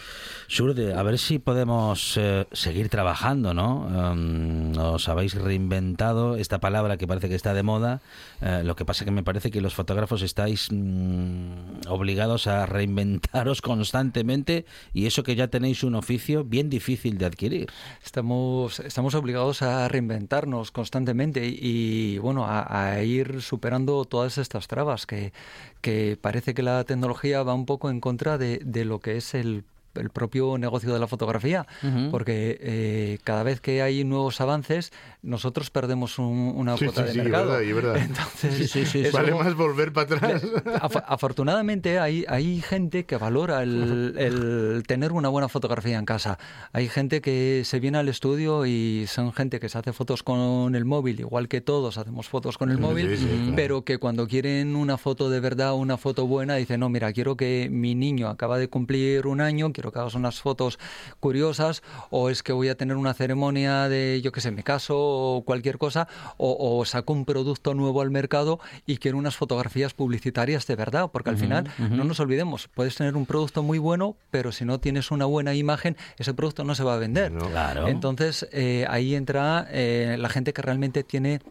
Surde, 0.52 0.94
a 0.94 1.02
ver 1.02 1.18
si 1.18 1.40
podemos 1.40 2.18
eh, 2.18 2.46
seguir 2.52 2.90
trabajando, 2.90 3.54
¿no? 3.54 3.88
Um, 3.88 4.78
os 4.78 5.08
habéis 5.08 5.34
reinventado 5.34 6.36
esta 6.36 6.60
palabra 6.60 6.98
que 6.98 7.08
parece 7.08 7.30
que 7.30 7.36
está 7.36 7.54
de 7.54 7.64
moda. 7.64 8.02
eh, 8.42 8.62
lo 8.66 8.76
que 8.76 8.84
pasa 8.84 9.06
que 9.06 9.12
me 9.12 9.24
parece 9.24 9.50
que 9.50 9.62
los 9.62 9.74
fotógrafos 9.74 10.22
estáis 10.24 10.68
mm, 10.70 11.88
obligados 11.88 12.48
a 12.48 12.66
reinventaros 12.66 13.62
constantemente 13.72 14.66
y 14.94 15.06
eso 15.06 15.24
que 15.24 15.38
ya 15.38 15.48
tenéis 15.48 15.86
un 15.86 15.96
oficio 15.96 16.44
bien 16.44 16.70
difícil 16.70 17.18
de 17.18 17.28
adquirir. 17.28 17.70
Estamos, 18.04 18.82
estamos 18.82 19.16
obligados 19.16 19.62
a 19.62 19.88
reinventarnos 19.88 20.72
constantemente 20.72 21.48
y, 21.48 21.60
y, 21.62 22.18
bueno, 22.18 22.44
a, 22.44 22.92
a 22.92 23.02
ir 23.04 23.42
superando 23.42 24.04
todas 24.04 24.38
estas 24.38 24.68
trabas 24.68 25.06
que, 25.06 25.32
que 25.80 26.18
parece 26.20 26.54
que 26.54 26.62
la 26.62 26.84
tecnología 26.84 27.42
va 27.42 27.54
un 27.54 27.66
poco 27.66 27.90
en 27.90 28.02
contra 28.02 28.38
de, 28.38 28.60
de 28.66 28.84
lo 28.84 29.00
que 29.00 29.16
es 29.16 29.34
el 29.34 29.64
el 29.96 30.10
propio 30.10 30.58
negocio 30.58 30.94
de 30.94 31.00
la 31.00 31.08
fotografía, 31.08 31.66
porque 32.12 32.58
eh, 32.62 33.18
cada 33.24 33.44
vez 33.44 33.62
que 33.62 33.82
hay 33.82 34.04
nuevos 34.04 34.42
avances, 34.42 34.92
nosotros 35.22 35.70
perdemos 35.70 36.18
un- 36.20 36.54
una 36.56 36.78
Sí, 36.78 36.86
cuota 36.86 37.02
sí, 37.02 37.08
de 37.08 37.14
sí, 37.14 37.18
mercado. 37.22 37.52
verdad, 37.52 37.62
y 37.62 37.74
verdad. 37.74 37.98
Entonces, 38.02 38.56
Sí, 38.56 38.68
sí, 38.68 38.86
sí, 38.86 39.00
eso- 39.02 39.18
Vale 39.18 39.34
más 39.34 39.56
volver 39.56 39.92
para 39.94 40.16
atrás. 40.16 40.44
Af- 40.82 41.04
afortunadamente 41.08 42.00
hay, 42.00 42.26
hay 42.28 42.62
gente 42.62 43.06
que 43.06 43.18
valora 43.18 43.64
el, 43.64 44.16
el 44.18 44.84
tener 44.88 45.12
una 45.12 45.30
buena 45.30 45.48
fotografía 45.50 45.98
en 45.98 46.06
casa. 46.06 46.38
Hay 46.74 46.88
gente 46.90 47.22
que 47.22 47.64
se 47.66 47.80
viene 47.80 47.98
al 47.98 48.10
estudio 48.10 48.66
y 48.66 49.06
son 49.08 49.34
gente 49.34 49.60
que 49.60 49.70
se 49.70 49.78
hace 49.78 49.94
fotos 49.94 50.24
con 50.24 50.76
el 50.76 50.86
móvil, 50.86 51.20
igual 51.20 51.48
que 51.48 51.62
todos 51.62 51.98
hacemos 51.98 52.28
fotos 52.28 52.58
con 52.58 52.72
el 52.72 52.78
móvil, 52.80 53.08
claro. 53.16 53.54
pero 53.56 53.82
que 53.84 53.98
cuando 53.98 54.28
quieren 54.28 54.76
una 54.76 54.98
foto 54.98 55.30
de 55.30 55.40
verdad, 55.40 55.74
una 55.74 55.98
foto 55.98 56.26
buena, 56.28 56.56
dicen, 56.56 56.80
no, 56.80 56.90
mira, 56.90 57.12
quiero 57.14 57.36
que 57.38 57.70
mi 57.72 57.96
niño 57.96 58.28
acaba 58.30 58.58
de 58.58 58.68
cumplir 58.68 59.28
un 59.28 59.42
año, 59.42 59.72
quiero 59.82 59.92
que 59.92 60.00
hagas 60.00 60.14
unas 60.14 60.40
fotos 60.40 60.78
curiosas, 61.20 61.82
o 62.12 62.30
es 62.30 62.44
que 62.44 62.54
voy 62.54 62.70
a 62.70 62.76
tener 62.76 62.98
una 62.98 63.16
ceremonia 63.16 63.90
de, 63.90 64.22
yo 64.24 64.32
qué 64.32 64.40
sé, 64.40 64.52
mi 64.52 64.62
caso, 64.62 64.96
o 64.96 65.44
cualquier 65.44 65.80
cosa, 65.80 66.08
o, 66.38 66.78
o 66.78 66.86
saco 66.86 67.14
un 67.14 67.26
producto 67.26 67.74
nuevo 67.74 68.02
al 68.02 68.12
mercado 68.12 68.60
y 68.86 68.98
quiero 68.98 69.18
unas 69.18 69.36
fotografías 69.36 69.96
publicitarias 69.96 70.68
de 70.68 70.76
verdad, 70.76 71.10
porque 71.12 71.32
al 71.32 71.38
final, 71.38 71.72
no 71.80 72.04
nos 72.04 72.20
olvidemos, 72.20 72.68
puedes 72.68 72.96
tener 72.96 73.16
un 73.16 73.26
producto 73.26 73.64
muy 73.64 73.80
bueno, 73.80 74.16
pero 74.30 74.52
si 74.52 74.66
no 74.66 74.80
tienes 74.80 75.10
una 75.10 75.26
buena 75.26 75.56
imagen, 75.56 75.98
ese 76.20 76.36
producto 76.36 76.64
no 76.64 76.76
se 76.76 76.84
va 76.84 76.94
a 76.94 76.98
vender. 76.98 77.32
Claro. 77.32 77.88
Entonces, 77.88 78.48
eh, 78.52 78.86
ahí 78.88 79.16
entra 79.16 79.68
eh, 79.72 80.16
la 80.20 80.30
gente 80.30 80.54
que 80.54 80.62
realmente 80.62 81.04
tiene 81.04 81.42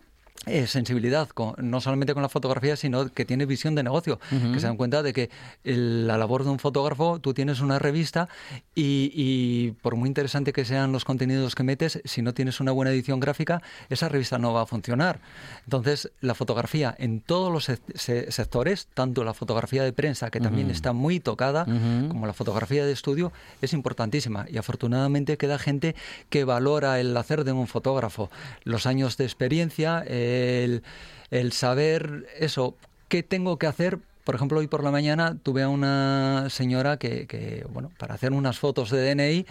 eh, 0.47 0.67
sensibilidad, 0.67 1.29
con- 1.29 1.55
no 1.59 1.83
solamente 1.83 2.15
con 2.15 2.23
la 2.23 2.31
fotografía, 2.31 2.75
sino 2.75 3.13
que 3.13 3.27
tiene 3.27 3.45
visión 3.45 3.75
de 3.75 3.83
negocio, 3.83 4.19
que 4.31 4.59
se 4.59 4.67
dan 4.67 4.79
cuenta 4.79 5.03
de 5.03 5.13
que 5.13 5.29
el- 5.65 6.07
la 6.07 6.17
labor 6.17 6.45
de 6.45 6.51
un 6.51 6.59
fotógrafo, 6.59 7.19
tú 7.21 7.35
tienes 7.35 7.61
una 7.61 7.79
revista 7.79 8.27
y, 8.75 9.13
y 9.15 9.73
por 9.83 9.97
muy 9.97 10.09
interesante 10.09 10.53
que 10.55 10.65
sean 10.65 10.93
los 10.93 11.05
contenidos 11.05 11.55
que 11.55 11.63
metes, 11.63 12.01
si 12.07 12.23
no 12.23 12.33
tienes 12.33 12.59
una 12.59 12.73
buena 12.73 12.91
edición 12.91 13.21
gráfica, 13.21 13.61
esa 13.91 14.09
revista 14.09 14.39
no 14.39 14.55
va 14.55 14.63
a 14.63 14.67
funcionar. 14.67 15.21
Entonces, 15.65 16.11
la 16.23 16.35
fotografía 16.35 16.95
en 16.99 17.21
todos 17.21 17.53
los 17.53 17.69
sec- 17.69 17.81
se- 17.95 18.33
sectores, 18.33 18.89
tanto 18.95 19.25
la 19.25 19.35
fotografía 19.35 19.83
de 19.85 19.93
prensa, 19.93 20.31
que 20.31 20.41
también 20.41 20.71
está 20.71 20.93
muy 20.95 21.21
tocada, 21.21 21.67
como 22.09 22.27
la 22.27 22.33
fotografía 22.33 22.87
de 22.87 22.93
estudio, 22.93 23.31
es 23.61 23.75
importantísima. 23.75 24.47
Y 24.51 24.57
afortunadamente 24.57 25.37
queda 25.37 25.59
gente 25.59 25.95
que 26.31 26.45
valora 26.45 26.99
el 26.99 27.15
hacer 27.17 27.45
de 27.45 27.53
un 27.53 27.67
fotógrafo, 27.67 28.31
los 28.65 28.87
años 28.87 29.17
de 29.19 29.25
experiencia, 29.25 30.03
el, 30.31 30.83
el 31.31 31.53
saber 31.53 32.27
eso, 32.39 32.77
qué 33.09 33.23
tengo 33.23 33.59
que 33.59 33.67
hacer. 33.67 33.99
Por 34.25 34.35
ejemplo, 34.35 34.61
hoy 34.61 34.69
por 34.69 34.85
la 34.85 34.91
mañana 34.91 35.39
tuve 35.43 35.63
a 35.63 35.69
una 35.69 36.49
señora 36.51 36.99
que, 36.99 37.27
que, 37.27 37.67
bueno, 37.71 37.91
para 37.99 38.15
hacer 38.15 38.33
unas 38.33 38.59
fotos 38.59 38.91
de 38.91 39.15
DNI 39.15 39.47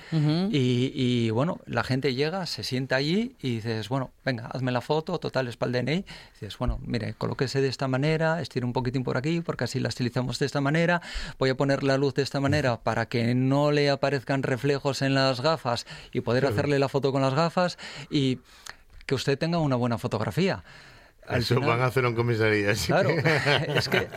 y, 0.51 0.91
y, 0.93 1.29
bueno, 1.31 1.59
la 1.65 1.83
gente 1.83 2.13
llega, 2.13 2.45
se 2.45 2.63
sienta 2.63 2.95
allí 2.95 3.35
y 3.41 3.55
dices, 3.55 3.89
bueno, 3.89 4.11
venga, 4.23 4.45
hazme 4.45 4.71
la 4.71 4.79
foto, 4.79 5.19
total, 5.19 5.47
es 5.47 5.57
para 5.57 5.77
el 5.77 5.85
DNI. 5.85 5.95
Y 5.95 6.05
dices, 6.33 6.57
bueno, 6.59 6.79
mire, 6.85 7.13
colóquese 7.17 7.61
de 7.61 7.67
esta 7.67 7.87
manera, 7.89 8.41
estire 8.41 8.65
un 8.65 8.71
poquitín 8.71 9.03
por 9.03 9.17
aquí, 9.17 9.41
porque 9.41 9.65
así 9.65 9.79
la 9.79 9.89
estilizamos 9.89 10.39
de 10.39 10.45
esta 10.45 10.61
manera, 10.61 11.01
voy 11.39 11.49
a 11.49 11.57
poner 11.57 11.83
la 11.83 11.97
luz 11.97 12.13
de 12.13 12.21
esta 12.21 12.39
manera 12.39 12.77
para 12.77 13.07
que 13.07 13.33
no 13.35 13.71
le 13.71 13.89
aparezcan 13.89 14.43
reflejos 14.43 15.01
en 15.01 15.13
las 15.15 15.41
gafas 15.41 15.87
y 16.13 16.21
poder 16.21 16.45
hacerle 16.45 16.79
la 16.79 16.87
foto 16.87 17.11
con 17.11 17.21
las 17.21 17.33
gafas 17.33 17.77
y 18.09 18.39
que 19.09 19.15
usted 19.15 19.39
tenga 19.39 19.57
una 19.57 19.75
buena 19.75 19.97
fotografía. 19.97 20.63
Al 21.27 21.39
Eso 21.41 21.55
final- 21.55 21.69
van 21.71 21.81
a 21.81 21.85
hacer 21.87 22.05
en 22.05 22.13
comisaría. 22.13 22.75
sí. 22.75 22.85
Claro, 22.87 23.09
es 23.75 23.89
que 23.89 24.07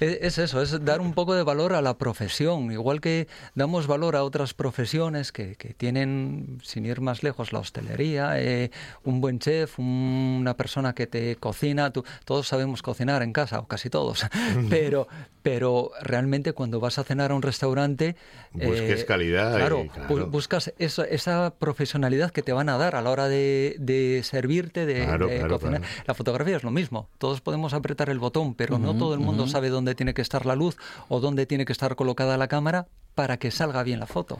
Es 0.00 0.38
eso, 0.38 0.60
es 0.60 0.84
dar 0.84 1.00
un 1.00 1.12
poco 1.14 1.34
de 1.34 1.42
valor 1.42 1.72
a 1.72 1.80
la 1.82 1.96
profesión, 1.98 2.72
igual 2.72 3.00
que 3.00 3.28
damos 3.54 3.86
valor 3.86 4.16
a 4.16 4.24
otras 4.24 4.52
profesiones 4.54 5.30
que, 5.32 5.54
que 5.56 5.72
tienen, 5.74 6.58
sin 6.62 6.84
ir 6.84 7.00
más 7.00 7.22
lejos, 7.22 7.52
la 7.52 7.60
hostelería, 7.60 8.40
eh, 8.40 8.70
un 9.04 9.20
buen 9.20 9.38
chef, 9.38 9.78
un- 9.78 10.38
una 10.40 10.56
persona 10.56 10.94
que 10.94 11.06
te 11.06 11.36
cocina, 11.36 11.92
tú- 11.92 12.04
todos 12.24 12.48
sabemos 12.48 12.82
cocinar 12.82 13.22
en 13.22 13.32
casa, 13.32 13.60
o 13.60 13.66
casi 13.68 13.88
todos, 13.88 14.26
pero, 14.68 15.06
pero 15.42 15.90
realmente 16.02 16.52
cuando 16.52 16.80
vas 16.80 16.98
a 16.98 17.04
cenar 17.04 17.30
a 17.30 17.34
un 17.34 17.42
restaurante... 17.42 18.16
Busques 18.52 19.04
calidad 19.04 19.52
y, 19.54 19.56
Claro, 19.56 19.86
claro. 19.92 20.26
buscas 20.26 20.72
esa, 20.78 21.04
esa 21.04 21.54
profesionalidad 21.58 22.30
que 22.30 22.42
te 22.42 22.52
van 22.52 22.68
a 22.68 22.78
dar 22.78 22.96
a 22.96 23.02
la 23.02 23.10
hora 23.10 23.28
de, 23.28 23.76
de 23.78 24.22
servirte, 24.24 24.86
de, 24.86 25.04
Claro, 25.04 25.26
de 25.28 25.38
claro, 25.38 25.58
cocinar. 25.58 25.82
La 26.06 26.14
fotografía 26.14 26.56
es 26.56 26.62
lo 26.64 26.70
mismo. 26.70 27.08
Todos 27.18 27.40
podemos 27.40 27.74
apretar 27.74 28.10
el 28.10 28.18
botón, 28.18 28.54
pero 28.54 28.78
no 28.78 28.96
todo 28.96 29.14
el 29.14 29.20
mundo 29.20 29.46
sabe 29.46 29.68
dónde 29.68 29.83
tiene 29.94 30.14
que 30.14 30.22
estar 30.22 30.46
la 30.46 30.56
luz 30.56 30.78
o 31.08 31.20
dónde 31.20 31.44
tiene 31.44 31.66
que 31.66 31.72
estar 31.72 31.94
colocada 31.96 32.38
la 32.38 32.48
cámara 32.48 32.86
para 33.14 33.36
que 33.36 33.50
salga 33.50 33.82
bien 33.82 34.00
la 34.00 34.06
foto. 34.06 34.38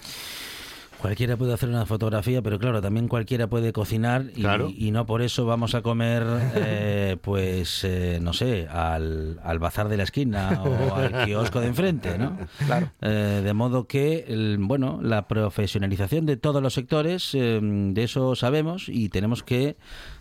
Cualquiera 1.00 1.36
puede 1.36 1.52
hacer 1.52 1.68
una 1.68 1.84
fotografía, 1.84 2.40
pero 2.40 2.58
claro, 2.58 2.80
también 2.80 3.08
cualquiera 3.08 3.46
puede 3.46 3.74
cocinar 3.74 4.24
y, 4.34 4.40
Claro. 4.40 4.70
y 4.74 4.90
no 4.90 5.04
por 5.04 5.20
eso 5.20 5.44
vamos 5.44 5.74
a 5.74 5.82
comer, 5.82 6.22
eh, 6.54 7.18
pues, 7.22 7.84
eh, 7.84 8.20
no 8.22 8.32
sé, 8.32 8.66
al, 8.70 9.38
al 9.44 9.58
bazar 9.58 9.90
de 9.90 9.98
la 9.98 10.04
esquina 10.04 10.62
o 10.64 10.94
al 10.94 11.12
kiosco 11.26 11.60
de 11.60 11.66
enfrente, 11.66 12.16
¿no? 12.16 12.38
Claro. 12.64 12.90
Eh, 13.02 13.42
de 13.44 13.52
modo 13.52 13.86
que, 13.86 14.24
el- 14.28 14.56
bueno, 14.58 14.98
la 15.02 15.28
profesionalización 15.28 16.24
de 16.24 16.38
todos 16.38 16.62
los 16.62 16.72
sectores, 16.72 17.34
eh, 17.34 17.60
de 17.62 18.02
eso 18.02 18.34
sabemos 18.34 18.88
y 18.88 19.10
tenemos 19.10 19.42
que, 19.42 19.76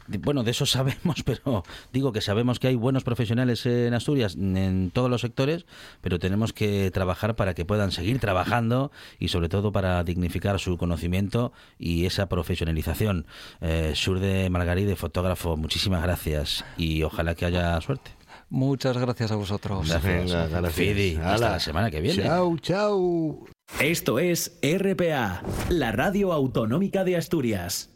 bueno, 0.07 0.43
de 0.43 0.51
eso 0.51 0.65
sabemos, 0.65 1.23
pero 1.23 1.63
digo 1.91 2.11
que 2.11 2.21
sabemos 2.21 2.59
que 2.59 2.67
hay 2.67 2.75
buenos 2.75 3.03
profesionales 3.03 3.65
en 3.65 3.93
Asturias 3.93 4.35
en 4.35 4.91
todos 4.91 5.09
los 5.09 5.21
sectores, 5.21 5.65
pero 6.01 6.19
tenemos 6.19 6.53
que 6.53 6.91
trabajar 6.91 7.35
para 7.35 7.53
que 7.53 7.65
puedan 7.65 7.91
seguir 7.91 8.19
trabajando 8.19 8.91
y 9.19 9.29
sobre 9.29 9.49
todo 9.49 9.71
para 9.71 10.03
dignificar 10.03 10.59
su 10.59 10.77
conocimiento 10.77 11.53
y 11.77 12.05
esa 12.05 12.27
profesionalización. 12.27 13.25
Eh, 13.61 13.93
Surde 13.95 14.49
Margaride, 14.49 14.95
fotógrafo, 14.95 15.57
muchísimas 15.57 16.03
gracias 16.03 16.65
y 16.77 17.03
ojalá 17.03 17.35
que 17.35 17.45
haya 17.45 17.79
suerte. 17.81 18.11
Muchas 18.49 18.97
gracias 18.97 19.31
a 19.31 19.35
vosotros. 19.35 19.89
Gracias. 19.89 20.31
Venga, 20.31 20.47
gracias. 20.47 20.73
Fidi, 20.73 21.15
hasta 21.15 21.49
la 21.51 21.59
semana 21.59 21.89
que 21.89 22.01
viene. 22.01 22.23
Chao, 22.23 22.57
chao. 22.59 23.45
Esto 23.79 24.19
es 24.19 24.59
RPA, 24.61 25.41
la 25.69 25.91
radio 25.91 26.31
autonómica 26.31 27.03
de 27.03 27.17
Asturias. 27.17 27.89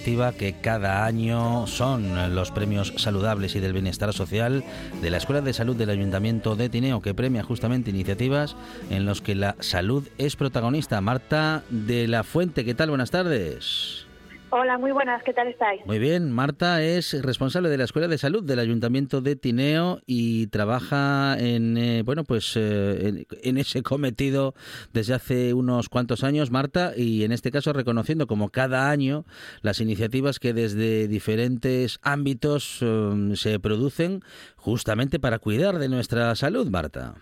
Que 0.00 0.56
cada 0.60 1.04
año 1.04 1.66
son 1.66 2.34
los 2.34 2.50
premios 2.50 2.92
saludables 2.96 3.54
y 3.54 3.60
del 3.60 3.72
bienestar 3.72 4.12
social 4.12 4.64
de 5.00 5.10
la 5.10 5.18
Escuela 5.18 5.40
de 5.40 5.52
Salud 5.52 5.76
del 5.76 5.90
Ayuntamiento 5.90 6.56
de 6.56 6.68
Tineo, 6.68 7.00
que 7.00 7.14
premia 7.14 7.44
justamente 7.44 7.90
iniciativas 7.90 8.56
en 8.90 9.06
los 9.06 9.20
que 9.20 9.34
la 9.34 9.54
salud 9.60 10.08
es 10.18 10.34
protagonista. 10.34 11.00
Marta 11.00 11.62
de 11.70 12.08
la 12.08 12.24
Fuente, 12.24 12.64
¿qué 12.64 12.74
tal? 12.74 12.88
Buenas 12.88 13.12
tardes. 13.12 14.06
Hola, 14.50 14.78
muy 14.78 14.92
buenas, 14.92 15.22
¿qué 15.24 15.32
tal 15.32 15.48
estáis? 15.48 15.84
Muy 15.84 15.98
bien, 15.98 16.30
Marta 16.30 16.80
es 16.80 17.20
responsable 17.24 17.68
de 17.68 17.78
la 17.78 17.84
Escuela 17.84 18.06
de 18.06 18.18
Salud 18.18 18.44
del 18.44 18.60
Ayuntamiento 18.60 19.20
de 19.20 19.34
Tineo 19.34 19.98
y 20.06 20.46
trabaja 20.46 21.36
en, 21.38 21.76
eh, 21.76 22.02
bueno, 22.04 22.22
pues 22.22 22.56
eh, 22.56 23.08
en, 23.08 23.26
en 23.42 23.58
ese 23.58 23.82
cometido 23.82 24.54
desde 24.92 25.14
hace 25.14 25.54
unos 25.54 25.88
cuantos 25.88 26.22
años, 26.22 26.52
Marta, 26.52 26.92
y 26.96 27.24
en 27.24 27.32
este 27.32 27.50
caso 27.50 27.72
reconociendo 27.72 28.28
como 28.28 28.50
cada 28.50 28.90
año 28.90 29.24
las 29.62 29.80
iniciativas 29.80 30.38
que 30.38 30.52
desde 30.52 31.08
diferentes 31.08 31.98
ámbitos 32.02 32.80
eh, 32.80 33.34
se 33.34 33.58
producen 33.58 34.20
justamente 34.56 35.18
para 35.18 35.40
cuidar 35.40 35.78
de 35.78 35.88
nuestra 35.88 36.34
salud, 36.36 36.68
Marta. 36.70 37.14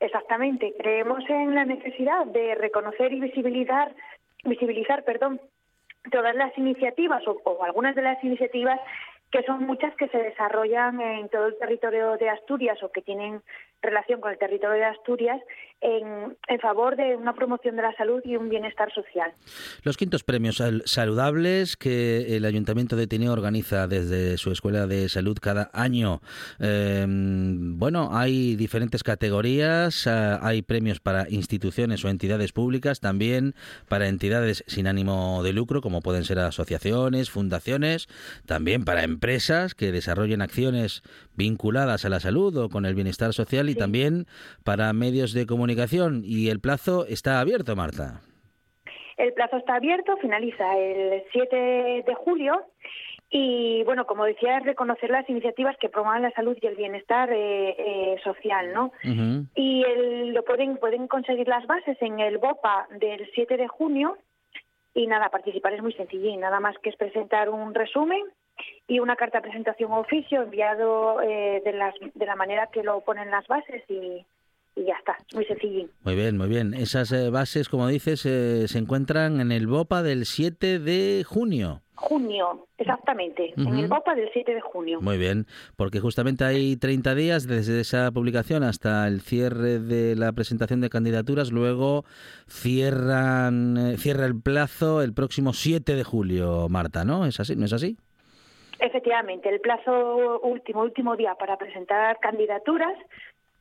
Exactamente. 0.00 0.74
Creemos 0.78 1.22
en 1.28 1.54
la 1.54 1.64
necesidad 1.64 2.26
de 2.26 2.54
reconocer 2.56 3.12
y 3.12 3.20
visibilizar, 3.20 3.94
visibilizar, 4.44 5.04
perdón, 5.04 5.40
todas 6.10 6.34
las 6.34 6.56
iniciativas 6.56 7.26
o, 7.26 7.40
o 7.44 7.64
algunas 7.64 7.94
de 7.94 8.02
las 8.02 8.22
iniciativas 8.24 8.80
que 9.30 9.42
son 9.44 9.64
muchas 9.64 9.94
que 9.96 10.08
se 10.08 10.18
desarrollan 10.18 11.00
en 11.00 11.28
todo 11.28 11.46
el 11.46 11.58
territorio 11.58 12.16
de 12.16 12.30
Asturias 12.30 12.82
o 12.82 12.90
que 12.90 13.02
tienen 13.02 13.42
relación 13.82 14.20
con 14.20 14.30
el 14.32 14.38
territorio 14.38 14.76
de 14.76 14.84
Asturias 14.84 15.40
en, 15.80 16.36
favor 16.60 16.94
de 16.96 17.16
una 17.16 17.32
promoción 17.34 17.76
de 17.76 17.82
la 17.82 17.94
salud 17.96 18.20
y 18.24 18.36
un 18.36 18.50
bienestar 18.50 18.92
social. 18.92 19.32
Los 19.82 19.96
quintos 19.96 20.22
premios 20.24 20.56
sal- 20.56 20.82
saludables 20.84 21.78
que 21.78 22.36
el 22.36 22.44
Ayuntamiento 22.44 22.96
de 22.96 23.06
Tineo 23.06 23.32
organiza 23.32 23.88
desde 23.88 24.36
su 24.36 24.52
Escuela 24.52 24.86
de 24.86 25.08
Salud 25.08 25.38
cada 25.40 25.70
año. 25.72 26.20
Eh, 26.58 27.06
bueno, 27.08 28.10
hay 28.12 28.56
diferentes 28.56 29.02
categorías, 29.02 30.06
ah, 30.06 30.38
hay 30.42 30.60
premios 30.60 31.00
para 31.00 31.30
instituciones 31.30 32.04
o 32.04 32.08
entidades 32.10 32.52
públicas, 32.52 33.00
también 33.00 33.54
para 33.88 34.08
entidades 34.08 34.64
sin 34.66 34.86
ánimo 34.86 35.42
de 35.42 35.54
lucro, 35.54 35.80
como 35.80 36.02
pueden 36.02 36.24
ser 36.24 36.40
asociaciones, 36.40 37.30
fundaciones, 37.30 38.06
también 38.44 38.84
para 38.84 39.02
empresas 39.02 39.74
que 39.74 39.92
desarrollen 39.92 40.42
acciones 40.42 41.02
vinculadas 41.44 42.04
a 42.04 42.10
la 42.10 42.20
salud 42.20 42.54
o 42.58 42.68
con 42.68 42.84
el 42.84 42.94
bienestar 42.94 43.32
social 43.32 43.70
y 43.70 43.74
también 43.74 44.26
para 44.62 44.92
medios 44.92 45.32
de 45.32 45.46
comunicación. 45.46 46.20
Y 46.22 46.50
el 46.50 46.60
plazo 46.60 47.06
está 47.06 47.40
abierto, 47.40 47.74
Marta. 47.76 48.20
El 49.16 49.32
plazo 49.32 49.56
está 49.56 49.76
abierto, 49.76 50.16
finaliza 50.18 50.76
el 50.78 51.22
7 51.32 51.56
de 52.06 52.14
julio 52.14 52.52
y, 53.30 53.82
bueno, 53.84 54.06
como 54.06 54.24
decía, 54.24 54.58
es 54.58 54.64
reconocer 54.64 55.08
las 55.10 55.28
iniciativas 55.30 55.76
que 55.80 55.88
promuevan 55.88 56.22
la 56.22 56.32
salud 56.32 56.56
y 56.60 56.66
el 56.66 56.74
bienestar 56.76 57.30
eh, 57.32 57.74
eh, 57.78 58.16
social, 58.24 58.72
¿no? 58.74 58.92
Y 59.54 59.82
el- 59.84 60.32
lo 60.34 60.42
pueden, 60.44 60.76
pueden 60.78 61.06
conseguir 61.08 61.48
las 61.48 61.66
bases 61.66 61.96
en 62.02 62.18
el 62.20 62.38
BOPA 62.38 62.88
del 62.98 63.28
7 63.34 63.56
de 63.56 63.68
junio 63.68 64.16
y 64.94 65.06
nada, 65.06 65.28
participar 65.30 65.72
es 65.74 65.82
muy 65.82 65.92
sencillín, 65.92 66.40
nada 66.40 66.58
más 66.60 66.76
que 66.82 66.90
es 66.90 66.96
presentar 66.96 67.48
un 67.50 67.72
resumen 67.74 68.22
y 68.86 68.98
una 69.00 69.16
carta 69.16 69.38
de 69.38 69.42
presentación 69.42 69.92
a 69.92 69.98
oficio 69.98 70.42
enviado 70.42 71.20
eh, 71.22 71.62
de, 71.64 71.72
las, 71.72 71.94
de 72.14 72.26
la 72.26 72.36
manera 72.36 72.68
que 72.72 72.82
lo 72.82 73.00
ponen 73.00 73.30
las 73.30 73.46
bases 73.46 73.82
y, 73.88 74.24
y 74.76 74.84
ya 74.84 74.94
está, 74.98 75.16
muy 75.34 75.44
sencillín. 75.44 75.90
Muy 76.04 76.14
bien, 76.14 76.36
muy 76.36 76.48
bien. 76.48 76.74
Esas 76.74 77.12
eh, 77.12 77.30
bases, 77.30 77.68
como 77.68 77.88
dices, 77.88 78.24
eh, 78.26 78.68
se 78.68 78.78
encuentran 78.78 79.40
en 79.40 79.52
el 79.52 79.66
BOPA 79.66 80.02
del 80.02 80.26
7 80.26 80.78
de 80.78 81.24
junio. 81.26 81.82
Junio, 81.94 82.66
exactamente, 82.78 83.52
en 83.58 83.76
el 83.76 83.86
BOPA 83.86 84.14
del 84.14 84.30
7 84.32 84.54
de 84.54 84.60
junio. 84.62 85.02
Muy 85.02 85.18
bien, 85.18 85.46
porque 85.76 86.00
justamente 86.00 86.44
hay 86.44 86.76
30 86.76 87.14
días 87.14 87.46
desde 87.46 87.78
esa 87.78 88.10
publicación 88.10 88.62
hasta 88.62 89.06
el 89.06 89.20
cierre 89.20 89.78
de 89.80 90.16
la 90.16 90.32
presentación 90.32 90.80
de 90.80 90.88
candidaturas. 90.88 91.52
Luego 91.52 92.06
cierran, 92.48 93.76
eh, 93.76 93.98
cierra 93.98 94.24
el 94.24 94.40
plazo 94.40 95.02
el 95.02 95.12
próximo 95.12 95.52
7 95.52 95.94
de 95.94 96.04
julio, 96.04 96.70
Marta, 96.70 97.04
¿no? 97.04 97.26
¿Es 97.26 97.38
así? 97.38 97.54
¿No 97.54 97.66
es 97.66 97.74
así? 97.74 97.98
Efectivamente, 98.80 99.48
el 99.48 99.60
plazo 99.60 100.40
último, 100.40 100.80
último 100.82 101.14
día 101.16 101.34
para 101.34 101.56
presentar 101.58 102.18
candidaturas 102.18 102.96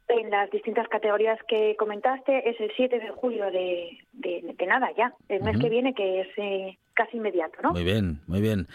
en 0.07 0.29
las 0.31 0.49
distintas 0.49 0.87
categorías 0.87 1.37
que 1.47 1.75
comentaste 1.75 2.49
es 2.49 2.59
el 2.59 2.71
7 2.75 2.99
de 2.99 3.09
julio 3.09 3.51
de, 3.51 3.99
de, 4.13 4.55
de 4.57 4.65
nada 4.65 4.91
ya, 4.97 5.13
el 5.27 5.43
mes 5.43 5.59
que 5.59 5.69
viene 5.69 5.93
que 5.93 6.21
es 6.21 6.27
eh, 6.37 6.77
casi 6.99 7.15
inmediato, 7.15 7.61
¿no? 7.63 7.71
Muy 7.71 7.85
bien, 7.85 8.19
muy 8.27 8.41
bien. 8.41 8.67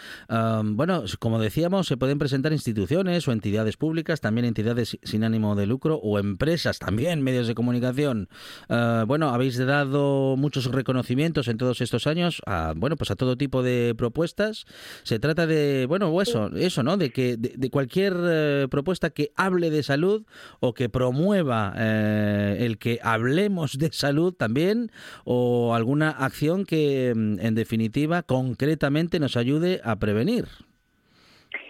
Bueno, 0.63 1.03
como 1.19 1.39
decíamos, 1.39 1.85
se 1.85 1.95
pueden 1.95 2.17
presentar 2.17 2.53
instituciones 2.53 3.27
o 3.27 3.31
entidades 3.31 3.77
públicas, 3.77 4.19
también 4.19 4.45
entidades 4.45 4.97
sin 5.03 5.23
ánimo 5.23 5.55
de 5.55 5.67
lucro 5.67 5.97
o 5.97 6.17
empresas, 6.17 6.79
también 6.79 7.21
medios 7.21 7.45
de 7.45 7.53
comunicación. 7.53 8.27
Ah, 8.67 9.03
bueno, 9.07 9.29
habéis 9.29 9.57
dado 9.57 10.37
muchos 10.37 10.65
reconocimientos 10.71 11.47
en 11.47 11.57
todos 11.57 11.81
estos 11.81 12.07
años 12.07 12.41
a, 12.47 12.73
bueno, 12.75 12.95
pues 12.95 13.11
a 13.11 13.15
todo 13.15 13.37
tipo 13.37 13.61
de 13.61 13.93
propuestas. 13.95 14.65
Se 15.03 15.19
trata 15.19 15.45
de, 15.45 15.85
bueno, 15.87 16.19
eso, 16.19 16.49
eso, 16.55 16.81
¿no? 16.81 16.97
De 16.97 17.11
que 17.11 17.37
de, 17.37 17.53
de 17.55 17.69
cualquier 17.69 18.15
eh, 18.17 18.67
propuesta 18.71 19.11
que 19.11 19.31
hable 19.35 19.69
de 19.69 19.83
salud 19.83 20.25
o 20.61 20.73
que 20.73 20.89
promueva 20.89 21.75
eh, 21.77 22.57
el 22.61 22.79
que 22.79 22.99
hablemos 23.03 23.77
de 23.77 23.91
salud 23.91 24.33
también 24.33 24.91
o 25.25 25.75
alguna 25.75 26.09
acción 26.09 26.65
que, 26.65 27.13
mm, 27.15 27.39
en 27.39 27.53
definitiva, 27.53 28.14
concretamente 28.23 29.19
nos 29.19 29.37
ayude 29.37 29.81
a 29.83 29.95
prevenir. 29.97 30.45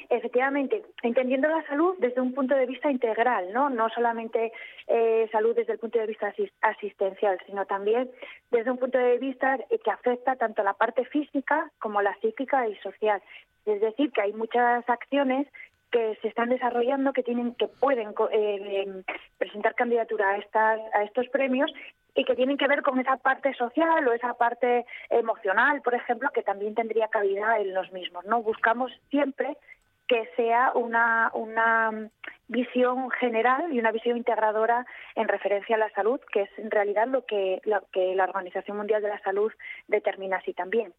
Efectivamente, 0.10 0.84
entendiendo 1.02 1.48
la 1.48 1.66
salud 1.68 1.96
desde 2.00 2.22
un 2.22 2.34
punto 2.34 2.56
de 2.56 2.66
vista 2.68 2.92
integral, 2.92 3.52
no, 3.52 3.70
no 3.70 3.90
solamente 3.90 4.52
eh, 4.88 5.28
salud 5.32 5.56
desde 5.56 5.74
el 5.74 5.80
punto 5.80 6.00
de 6.00 6.06
vista 6.06 6.32
asis- 6.34 6.52
asistencial, 6.62 7.38
sino 7.48 7.66
también 7.66 8.10
desde 8.52 8.72
un 8.72 8.78
punto 8.78 8.98
de 8.98 9.18
vista 9.18 9.56
eh, 9.56 9.80
que 9.84 9.92
afecta 9.92 10.36
tanto 10.36 10.64
la 10.64 10.74
parte 10.74 11.06
física 11.06 11.72
como 11.80 12.02
la 12.02 12.16
psíquica 12.22 12.68
y 12.68 12.76
social. 12.78 13.22
Es 13.66 13.82
decir, 13.82 14.12
que 14.12 14.22
hay 14.22 14.34
muchas 14.34 14.88
acciones 14.88 15.48
que 15.92 16.18
se 16.22 16.28
están 16.28 16.50
desarrollando 16.50 17.14
que 17.14 17.24
tienen 17.24 17.56
que 17.56 17.68
pueden 17.68 18.10
eh, 18.32 18.84
em, 18.86 19.04
presentar 19.38 19.76
candidatura 19.76 20.32
a 20.32 20.38
estas 20.38 20.80
a 20.94 21.04
estos 21.04 21.28
premios 21.30 21.72
y 22.16 22.24
que 22.24 22.36
tienen 22.36 22.58
que 22.58 22.68
ver 22.68 22.82
con 22.82 23.00
esa 23.00 23.18
parte 23.18 23.54
social 23.54 24.08
o 24.08 24.14
esa 24.14 24.34
parte 24.36 24.86
emocional, 25.10 25.82
por 25.82 25.94
ejemplo, 25.94 26.30
que 26.34 26.44
también 26.44 26.74
tendría 26.74 27.10
cabida 27.10 27.60
en 27.60 27.74
los 27.74 27.92
mismos. 27.92 28.26
No 28.26 28.42
buscamos 28.42 28.92
siempre 29.10 29.58
que 30.08 30.30
sea 30.36 30.72
una, 30.76 31.32
una 31.34 32.10
visión 32.48 33.10
general 33.12 33.74
y 33.74 33.80
una 33.80 33.92
visión 33.92 34.18
integradora 34.18 34.86
en 35.16 35.28
referencia 35.28 35.76
a 35.76 35.80
la 35.80 35.90
salud, 35.92 36.20
que 36.32 36.44
es 36.44 36.50
en 36.58 36.72
realidad 36.72 37.08
lo 37.08 37.26
que, 37.26 37.62
lo 37.66 37.84
que 37.92 38.16
la 38.16 38.26
Organización 38.26 38.78
Mundial 38.78 39.02
de 39.02 39.10
la 39.10 39.20
Salud 39.20 39.52
determina 39.88 40.38
así 40.38 40.54
también. 40.54 40.94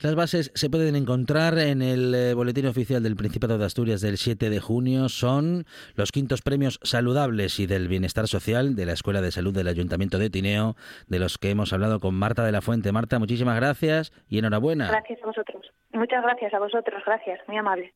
Las 0.00 0.14
bases 0.14 0.50
se 0.54 0.70
pueden 0.70 0.96
encontrar 0.96 1.58
en 1.58 1.82
el 1.82 2.14
eh, 2.14 2.34
boletín 2.34 2.66
oficial 2.66 3.02
del 3.02 3.16
Principado 3.16 3.58
de 3.58 3.64
Asturias 3.64 4.00
del 4.00 4.18
7 4.18 4.50
de 4.50 4.60
junio. 4.60 5.08
Son 5.08 5.64
los 5.94 6.12
quintos 6.12 6.42
premios 6.42 6.78
saludables 6.82 7.58
y 7.60 7.66
del 7.66 7.88
bienestar 7.88 8.28
social 8.28 8.76
de 8.76 8.86
la 8.86 8.92
Escuela 8.92 9.20
de 9.20 9.32
Salud 9.32 9.54
del 9.54 9.68
Ayuntamiento 9.68 10.18
de 10.18 10.30
Tineo, 10.30 10.76
de 11.08 11.18
los 11.18 11.38
que 11.38 11.50
hemos 11.50 11.72
hablado 11.72 12.00
con 12.00 12.14
Marta 12.14 12.44
de 12.44 12.52
la 12.52 12.60
Fuente. 12.60 12.92
Marta, 12.92 13.18
muchísimas 13.18 13.56
gracias 13.56 14.12
y 14.28 14.38
enhorabuena. 14.38 14.88
Gracias 14.88 15.20
a 15.22 15.26
vosotros. 15.26 15.72
Muchas 15.92 16.22
gracias 16.22 16.52
a 16.52 16.58
vosotros. 16.58 17.02
Gracias. 17.06 17.40
Muy 17.48 17.56
amable. 17.56 17.92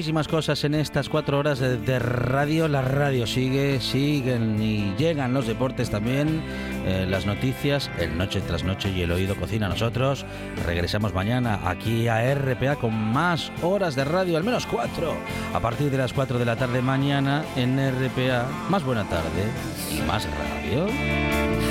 Muchísimas 0.00 0.28
cosas 0.28 0.64
en 0.64 0.74
estas 0.74 1.10
cuatro 1.10 1.38
horas 1.38 1.58
de, 1.58 1.76
de 1.76 1.98
radio. 1.98 2.68
La 2.68 2.80
radio 2.80 3.26
sigue, 3.26 3.80
siguen 3.80 4.58
y 4.58 4.94
llegan 4.96 5.34
los 5.34 5.46
deportes 5.46 5.90
también, 5.90 6.40
eh, 6.86 7.04
las 7.06 7.26
noticias, 7.26 7.90
el 7.98 8.16
noche 8.16 8.40
tras 8.40 8.64
noche 8.64 8.90
y 8.90 9.02
el 9.02 9.12
oído 9.12 9.36
cocina. 9.36 9.68
Nosotros 9.68 10.24
regresamos 10.64 11.12
mañana 11.12 11.60
aquí 11.68 12.08
a 12.08 12.34
RPA 12.34 12.76
con 12.76 12.94
más 12.94 13.52
horas 13.60 13.94
de 13.94 14.06
radio, 14.06 14.38
al 14.38 14.44
menos 14.44 14.64
cuatro, 14.64 15.12
a 15.52 15.60
partir 15.60 15.90
de 15.90 15.98
las 15.98 16.14
cuatro 16.14 16.38
de 16.38 16.46
la 16.46 16.56
tarde 16.56 16.80
mañana 16.80 17.44
en 17.54 17.76
RPA. 17.76 18.48
Más 18.70 18.82
buena 18.82 19.04
tarde 19.04 19.52
y 19.94 20.00
más 20.08 20.26
radio. 20.26 21.69